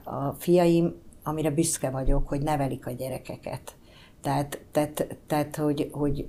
a 0.03 0.31
fiaim, 0.31 0.95
amire 1.23 1.51
büszke 1.51 1.89
vagyok, 1.89 2.27
hogy 2.27 2.41
nevelik 2.41 2.87
a 2.87 2.91
gyerekeket. 2.91 3.75
Tehát, 4.21 4.61
tehát, 4.71 5.17
tehát 5.27 5.55
hogy, 5.55 5.89
hogy 5.91 6.27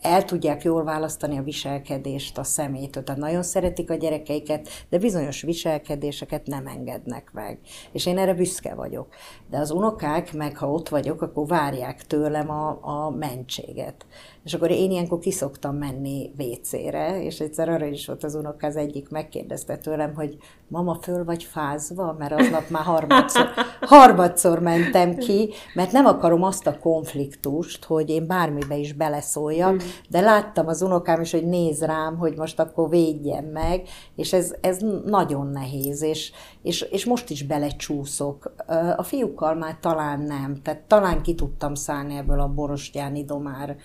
el 0.00 0.24
tudják 0.24 0.62
jól 0.62 0.84
választani 0.84 1.38
a 1.38 1.42
viselkedést 1.42 2.38
a 2.38 2.44
szemétől. 2.44 3.04
Tehát 3.04 3.20
nagyon 3.20 3.42
szeretik 3.42 3.90
a 3.90 3.94
gyerekeiket, 3.94 4.68
de 4.88 4.98
bizonyos 4.98 5.42
viselkedéseket 5.42 6.46
nem 6.46 6.66
engednek 6.66 7.30
meg. 7.32 7.58
És 7.92 8.06
én 8.06 8.18
erre 8.18 8.34
büszke 8.34 8.74
vagyok. 8.74 9.08
De 9.50 9.58
az 9.58 9.70
unokák, 9.70 10.32
meg 10.32 10.56
ha 10.56 10.70
ott 10.70 10.88
vagyok, 10.88 11.22
akkor 11.22 11.46
várják 11.46 12.06
tőlem 12.06 12.50
a, 12.50 12.78
a 12.80 13.10
mentséget. 13.10 14.06
És 14.44 14.54
akkor 14.54 14.70
én 14.70 14.90
ilyenkor 14.90 15.18
kiszoktam 15.18 15.76
menni 15.76 16.30
WC-re, 16.38 17.22
és 17.22 17.40
egyszer 17.40 17.68
arra 17.68 17.86
is 17.86 18.06
volt 18.06 18.24
az 18.24 18.34
unoka, 18.34 18.66
az 18.66 18.76
egyik 18.76 19.08
megkérdezte 19.08 19.76
tőlem, 19.76 20.14
hogy 20.14 20.36
mama, 20.68 20.98
föl 21.02 21.24
vagy 21.24 21.42
fázva, 21.42 22.16
mert 22.18 22.32
aznap 22.32 22.68
már 22.70 22.82
harmadszor, 22.82 23.46
harmadszor 23.80 24.60
mentem 24.60 25.16
ki, 25.16 25.50
mert 25.74 25.92
nem 25.92 26.06
akarom 26.06 26.42
azt 26.42 26.66
a 26.66 26.78
konfliktust, 26.78 27.84
hogy 27.84 28.10
én 28.10 28.26
bármibe 28.26 28.76
is 28.76 28.92
beleszóljak, 28.92 29.72
mm. 29.72 29.86
de 30.08 30.20
láttam 30.20 30.66
az 30.66 30.82
unokám 30.82 31.20
is, 31.20 31.30
hogy 31.30 31.46
néz 31.46 31.82
rám, 31.82 32.16
hogy 32.16 32.36
most 32.36 32.60
akkor 32.60 32.88
védjem 32.88 33.44
meg, 33.44 33.82
és 34.16 34.32
ez, 34.32 34.54
ez 34.60 34.78
nagyon 35.04 35.46
nehéz, 35.46 36.02
és, 36.02 36.32
és, 36.62 36.80
és 36.80 37.04
most 37.04 37.30
is 37.30 37.42
belecsúszok. 37.42 38.54
A 38.96 39.02
fiúkkal 39.38 39.54
már 39.54 39.76
talán 39.80 40.20
nem, 40.20 40.62
tehát 40.62 40.80
talán 40.80 41.22
ki 41.22 41.34
tudtam 41.34 41.74
szállni 41.74 42.16
ebből 42.16 42.40
a 42.40 42.48
borostyáni 42.48 43.24
domár 43.24 43.76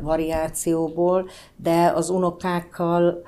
variációból, 0.00 1.28
de 1.56 1.92
az 1.94 2.10
unokákkal 2.10 3.22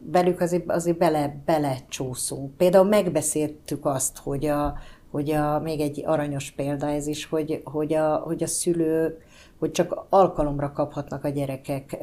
velük 0.00 0.40
azért, 0.40 0.70
azért 0.70 0.98
bele, 0.98 1.42
belecsúszunk. 1.44 2.56
Például 2.56 2.88
megbeszéltük 2.88 3.84
azt, 3.84 4.18
hogy 4.18 4.46
a, 4.46 4.74
hogy 5.10 5.30
a, 5.30 5.60
még 5.60 5.80
egy 5.80 6.02
aranyos 6.06 6.50
példa 6.50 6.86
ez 6.86 7.06
is, 7.06 7.26
hogy, 7.26 7.60
hogy, 7.64 7.94
a, 7.94 8.16
hogy 8.16 8.42
a 8.42 8.46
szülő, 8.46 9.18
hogy 9.58 9.70
csak 9.70 10.06
alkalomra 10.08 10.72
kaphatnak 10.72 11.24
a 11.24 11.28
gyerekek 11.28 11.98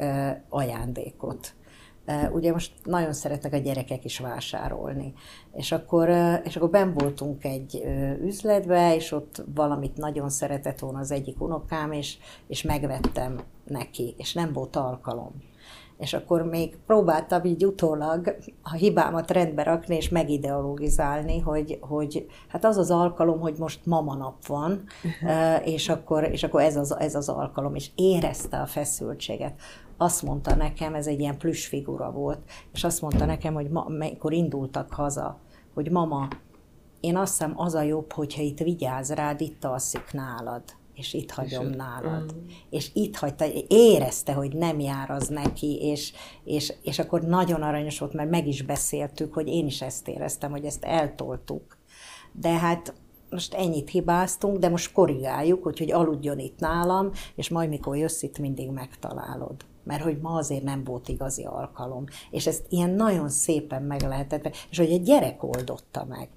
ajándékot. 0.48 1.54
Ugye 2.32 2.52
most 2.52 2.72
nagyon 2.84 3.12
szeretnek 3.12 3.52
a 3.52 3.56
gyerekek 3.56 4.04
is 4.04 4.18
vásárolni. 4.18 5.12
És 5.52 5.72
akkor, 5.72 6.08
és 6.44 6.56
akkor 6.56 6.70
ben 6.70 6.94
voltunk 6.94 7.44
egy 7.44 7.82
üzletbe, 8.22 8.94
és 8.94 9.12
ott 9.12 9.42
valamit 9.54 9.96
nagyon 9.96 10.28
szeretett 10.28 10.78
volna 10.78 10.98
az 10.98 11.10
egyik 11.10 11.40
unokám, 11.40 11.92
és, 11.92 12.16
és 12.46 12.62
megvettem 12.62 13.40
neki, 13.64 14.14
és 14.18 14.32
nem 14.32 14.52
volt 14.52 14.76
alkalom. 14.76 15.48
És 16.00 16.12
akkor 16.12 16.42
még 16.42 16.78
próbáltam 16.86 17.44
így 17.44 17.64
utólag 17.64 18.36
a 18.62 18.72
hibámat 18.72 19.30
rendbe 19.30 19.62
rakni, 19.62 19.96
és 19.96 20.08
megideologizálni, 20.08 21.38
hogy, 21.38 21.78
hogy 21.80 22.26
hát 22.48 22.64
az 22.64 22.76
az 22.76 22.90
alkalom, 22.90 23.40
hogy 23.40 23.54
most 23.58 23.86
mama 23.86 24.14
nap 24.14 24.46
van, 24.46 24.84
és 25.64 25.88
akkor, 25.88 26.24
és 26.24 26.42
akkor 26.42 26.62
ez, 26.62 26.76
az, 26.76 26.96
ez 26.98 27.14
az 27.14 27.28
alkalom, 27.28 27.74
és 27.74 27.90
érezte 27.94 28.56
a 28.56 28.66
feszültséget 28.66 29.60
azt 30.00 30.22
mondta 30.22 30.54
nekem, 30.54 30.94
ez 30.94 31.06
egy 31.06 31.20
ilyen 31.20 31.38
plusz 31.38 31.66
figura 31.66 32.10
volt, 32.10 32.38
és 32.72 32.84
azt 32.84 33.00
mondta 33.00 33.24
nekem, 33.24 33.54
hogy 33.54 33.68
ma, 33.68 33.80
amikor 33.80 34.32
indultak 34.32 34.92
haza, 34.92 35.38
hogy 35.74 35.90
mama, 35.90 36.28
én 37.00 37.16
azt 37.16 37.30
hiszem 37.30 37.52
az 37.56 37.74
a 37.74 37.82
jobb, 37.82 38.12
hogyha 38.12 38.42
itt 38.42 38.58
vigyáz 38.58 39.12
rád, 39.12 39.40
itt 39.40 39.64
alszik 39.64 40.12
nálad 40.12 40.62
és 41.00 41.14
itt 41.14 41.30
hagyom 41.30 41.70
és 41.70 41.76
nálad. 41.76 42.34
Mm. 42.34 42.46
És 42.70 42.90
itt 42.94 43.16
hagyta, 43.16 43.44
érezte, 43.68 44.32
hogy 44.32 44.54
nem 44.54 44.80
jár 44.80 45.10
az 45.10 45.28
neki, 45.28 45.78
és, 45.80 46.12
és, 46.44 46.72
és 46.82 46.98
akkor 46.98 47.20
nagyon 47.22 47.62
aranyos 47.62 47.98
volt, 47.98 48.12
mert 48.12 48.30
meg 48.30 48.46
is 48.46 48.62
beszéltük, 48.62 49.34
hogy 49.34 49.48
én 49.48 49.66
is 49.66 49.82
ezt 49.82 50.08
éreztem, 50.08 50.50
hogy 50.50 50.64
ezt 50.64 50.84
eltoltuk. 50.84 51.78
De 52.32 52.48
hát 52.48 52.94
most 53.30 53.54
ennyit 53.54 53.90
hibáztunk, 53.90 54.58
de 54.58 54.68
most 54.68 54.92
korrigáljuk, 54.92 55.62
hogy 55.62 55.92
aludjon 55.92 56.38
itt 56.38 56.58
nálam, 56.58 57.10
és 57.34 57.48
majd 57.48 57.68
mikor 57.68 57.96
jössz 57.96 58.22
itt, 58.22 58.38
mindig 58.38 58.70
megtalálod 58.70 59.54
mert 59.84 60.02
hogy 60.02 60.18
ma 60.20 60.34
azért 60.34 60.62
nem 60.62 60.84
volt 60.84 61.08
igazi 61.08 61.44
alkalom. 61.44 62.04
És 62.30 62.46
ezt 62.46 62.66
ilyen 62.68 62.90
nagyon 62.90 63.28
szépen 63.28 63.82
meg 63.82 64.00
lehetett, 64.02 64.56
és 64.70 64.78
hogy 64.78 64.90
egy 64.90 65.02
gyerek 65.02 65.42
oldotta 65.42 66.04
meg. 66.04 66.28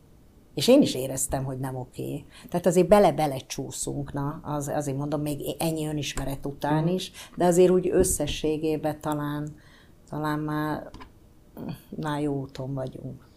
És 0.54 0.68
én 0.68 0.82
is 0.82 0.96
éreztem, 0.96 1.44
hogy 1.44 1.60
nem 1.60 1.76
oké. 1.76 2.26
Tehát 2.50 2.66
azért 2.66 2.88
bele-bele 2.88 3.38
csúszunk, 3.38 4.14
na, 4.14 4.40
az, 4.44 4.68
azért 4.68 4.98
mondom, 4.98 5.22
még 5.22 5.56
ennyi 5.60 5.88
önismeret 5.88 6.46
után 6.46 6.88
is, 6.88 7.12
de 7.36 7.46
azért 7.46 7.72
úgy 7.72 7.90
összességében 7.92 9.02
talán, 9.02 9.56
talán 10.10 10.40
már 10.40 10.90
Na, 11.90 12.18
jó 12.18 12.42
úton 12.42 12.74
vagyunk 12.74 13.33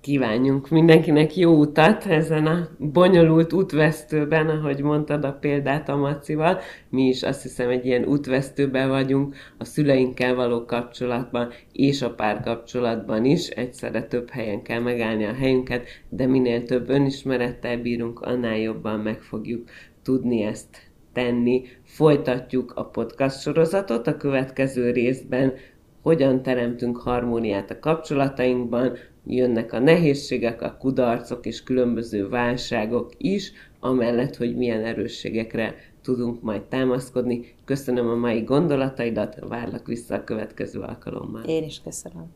kívánjunk 0.00 0.68
mindenkinek 0.68 1.36
jó 1.36 1.58
utat 1.58 2.06
ezen 2.06 2.46
a 2.46 2.68
bonyolult 2.78 3.52
útvesztőben, 3.52 4.48
ahogy 4.48 4.82
mondtad 4.82 5.24
a 5.24 5.32
példát 5.32 5.88
a 5.88 5.96
Macival. 5.96 6.58
Mi 6.88 7.02
is 7.02 7.22
azt 7.22 7.42
hiszem 7.42 7.68
egy 7.68 7.86
ilyen 7.86 8.04
útvesztőben 8.04 8.88
vagyunk 8.88 9.34
a 9.58 9.64
szüleinkkel 9.64 10.34
való 10.34 10.64
kapcsolatban 10.64 11.50
és 11.72 12.02
a 12.02 12.14
párkapcsolatban 12.14 13.24
is. 13.24 13.48
Egyszerre 13.48 14.02
több 14.02 14.30
helyen 14.30 14.62
kell 14.62 14.80
megállni 14.80 15.24
a 15.24 15.34
helyünket, 15.34 15.86
de 16.08 16.26
minél 16.26 16.62
több 16.62 16.88
önismerettel 16.88 17.78
bírunk, 17.78 18.20
annál 18.20 18.58
jobban 18.58 19.00
meg 19.00 19.20
fogjuk 19.20 19.68
tudni 20.02 20.42
ezt 20.42 20.90
tenni. 21.12 21.62
Folytatjuk 21.84 22.72
a 22.74 22.84
podcast 22.84 23.40
sorozatot 23.40 24.06
a 24.06 24.16
következő 24.16 24.90
részben, 24.90 25.52
hogyan 26.02 26.42
teremtünk 26.42 26.96
harmóniát 26.96 27.70
a 27.70 27.78
kapcsolatainkban, 27.78 28.96
jönnek 29.28 29.72
a 29.72 29.78
nehézségek, 29.78 30.62
a 30.62 30.76
kudarcok 30.78 31.46
és 31.46 31.62
különböző 31.62 32.28
válságok 32.28 33.12
is, 33.16 33.52
amellett, 33.80 34.36
hogy 34.36 34.56
milyen 34.56 34.84
erősségekre 34.84 35.74
tudunk 36.02 36.42
majd 36.42 36.62
támaszkodni. 36.62 37.54
Köszönöm 37.64 38.08
a 38.08 38.14
mai 38.14 38.40
gondolataidat, 38.40 39.38
várlak 39.48 39.86
vissza 39.86 40.14
a 40.14 40.24
következő 40.24 40.80
alkalommal. 40.80 41.42
Én 41.46 41.64
is 41.64 41.80
köszönöm. 41.84 42.26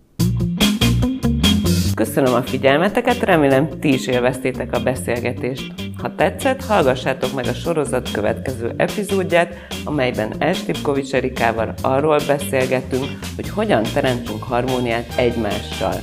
Köszönöm 1.95 2.34
a 2.34 2.43
figyelmeteket, 2.43 3.22
remélem 3.22 3.68
ti 3.80 3.93
is 3.93 4.07
élveztétek 4.07 4.72
a 4.72 4.82
beszélgetést. 4.82 5.72
Ha 5.99 6.14
tetszett, 6.14 6.64
hallgassátok 6.64 7.34
meg 7.34 7.47
a 7.47 7.53
sorozat 7.53 8.11
következő 8.11 8.72
epizódját, 8.76 9.55
amelyben 9.84 10.32
Estipkovics 10.38 11.14
Erikával 11.14 11.74
arról 11.82 12.18
beszélgetünk, 12.26 13.05
hogy 13.36 13.49
hogyan 13.49 13.82
teremtünk 13.95 14.43
harmóniát 14.43 15.14
egymással. 15.16 15.95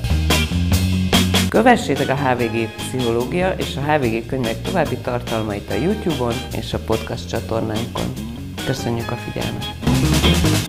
Kövessétek 1.50 2.10
a 2.10 2.16
HVG 2.16 2.70
Pszichológia 2.76 3.50
és 3.58 3.76
a 3.76 3.82
HVG 3.82 4.26
könyvek 4.26 4.62
további 4.62 4.97
tartalmait 4.97 5.70
a 5.70 5.74
YouTube-on 5.74 6.34
és 6.58 6.74
a 6.74 6.80
podcast 6.80 7.30
csatornánkon. 7.30 8.14
Köszönjük 8.66 9.12
a 9.12 9.16
figyelmet! 9.16 10.68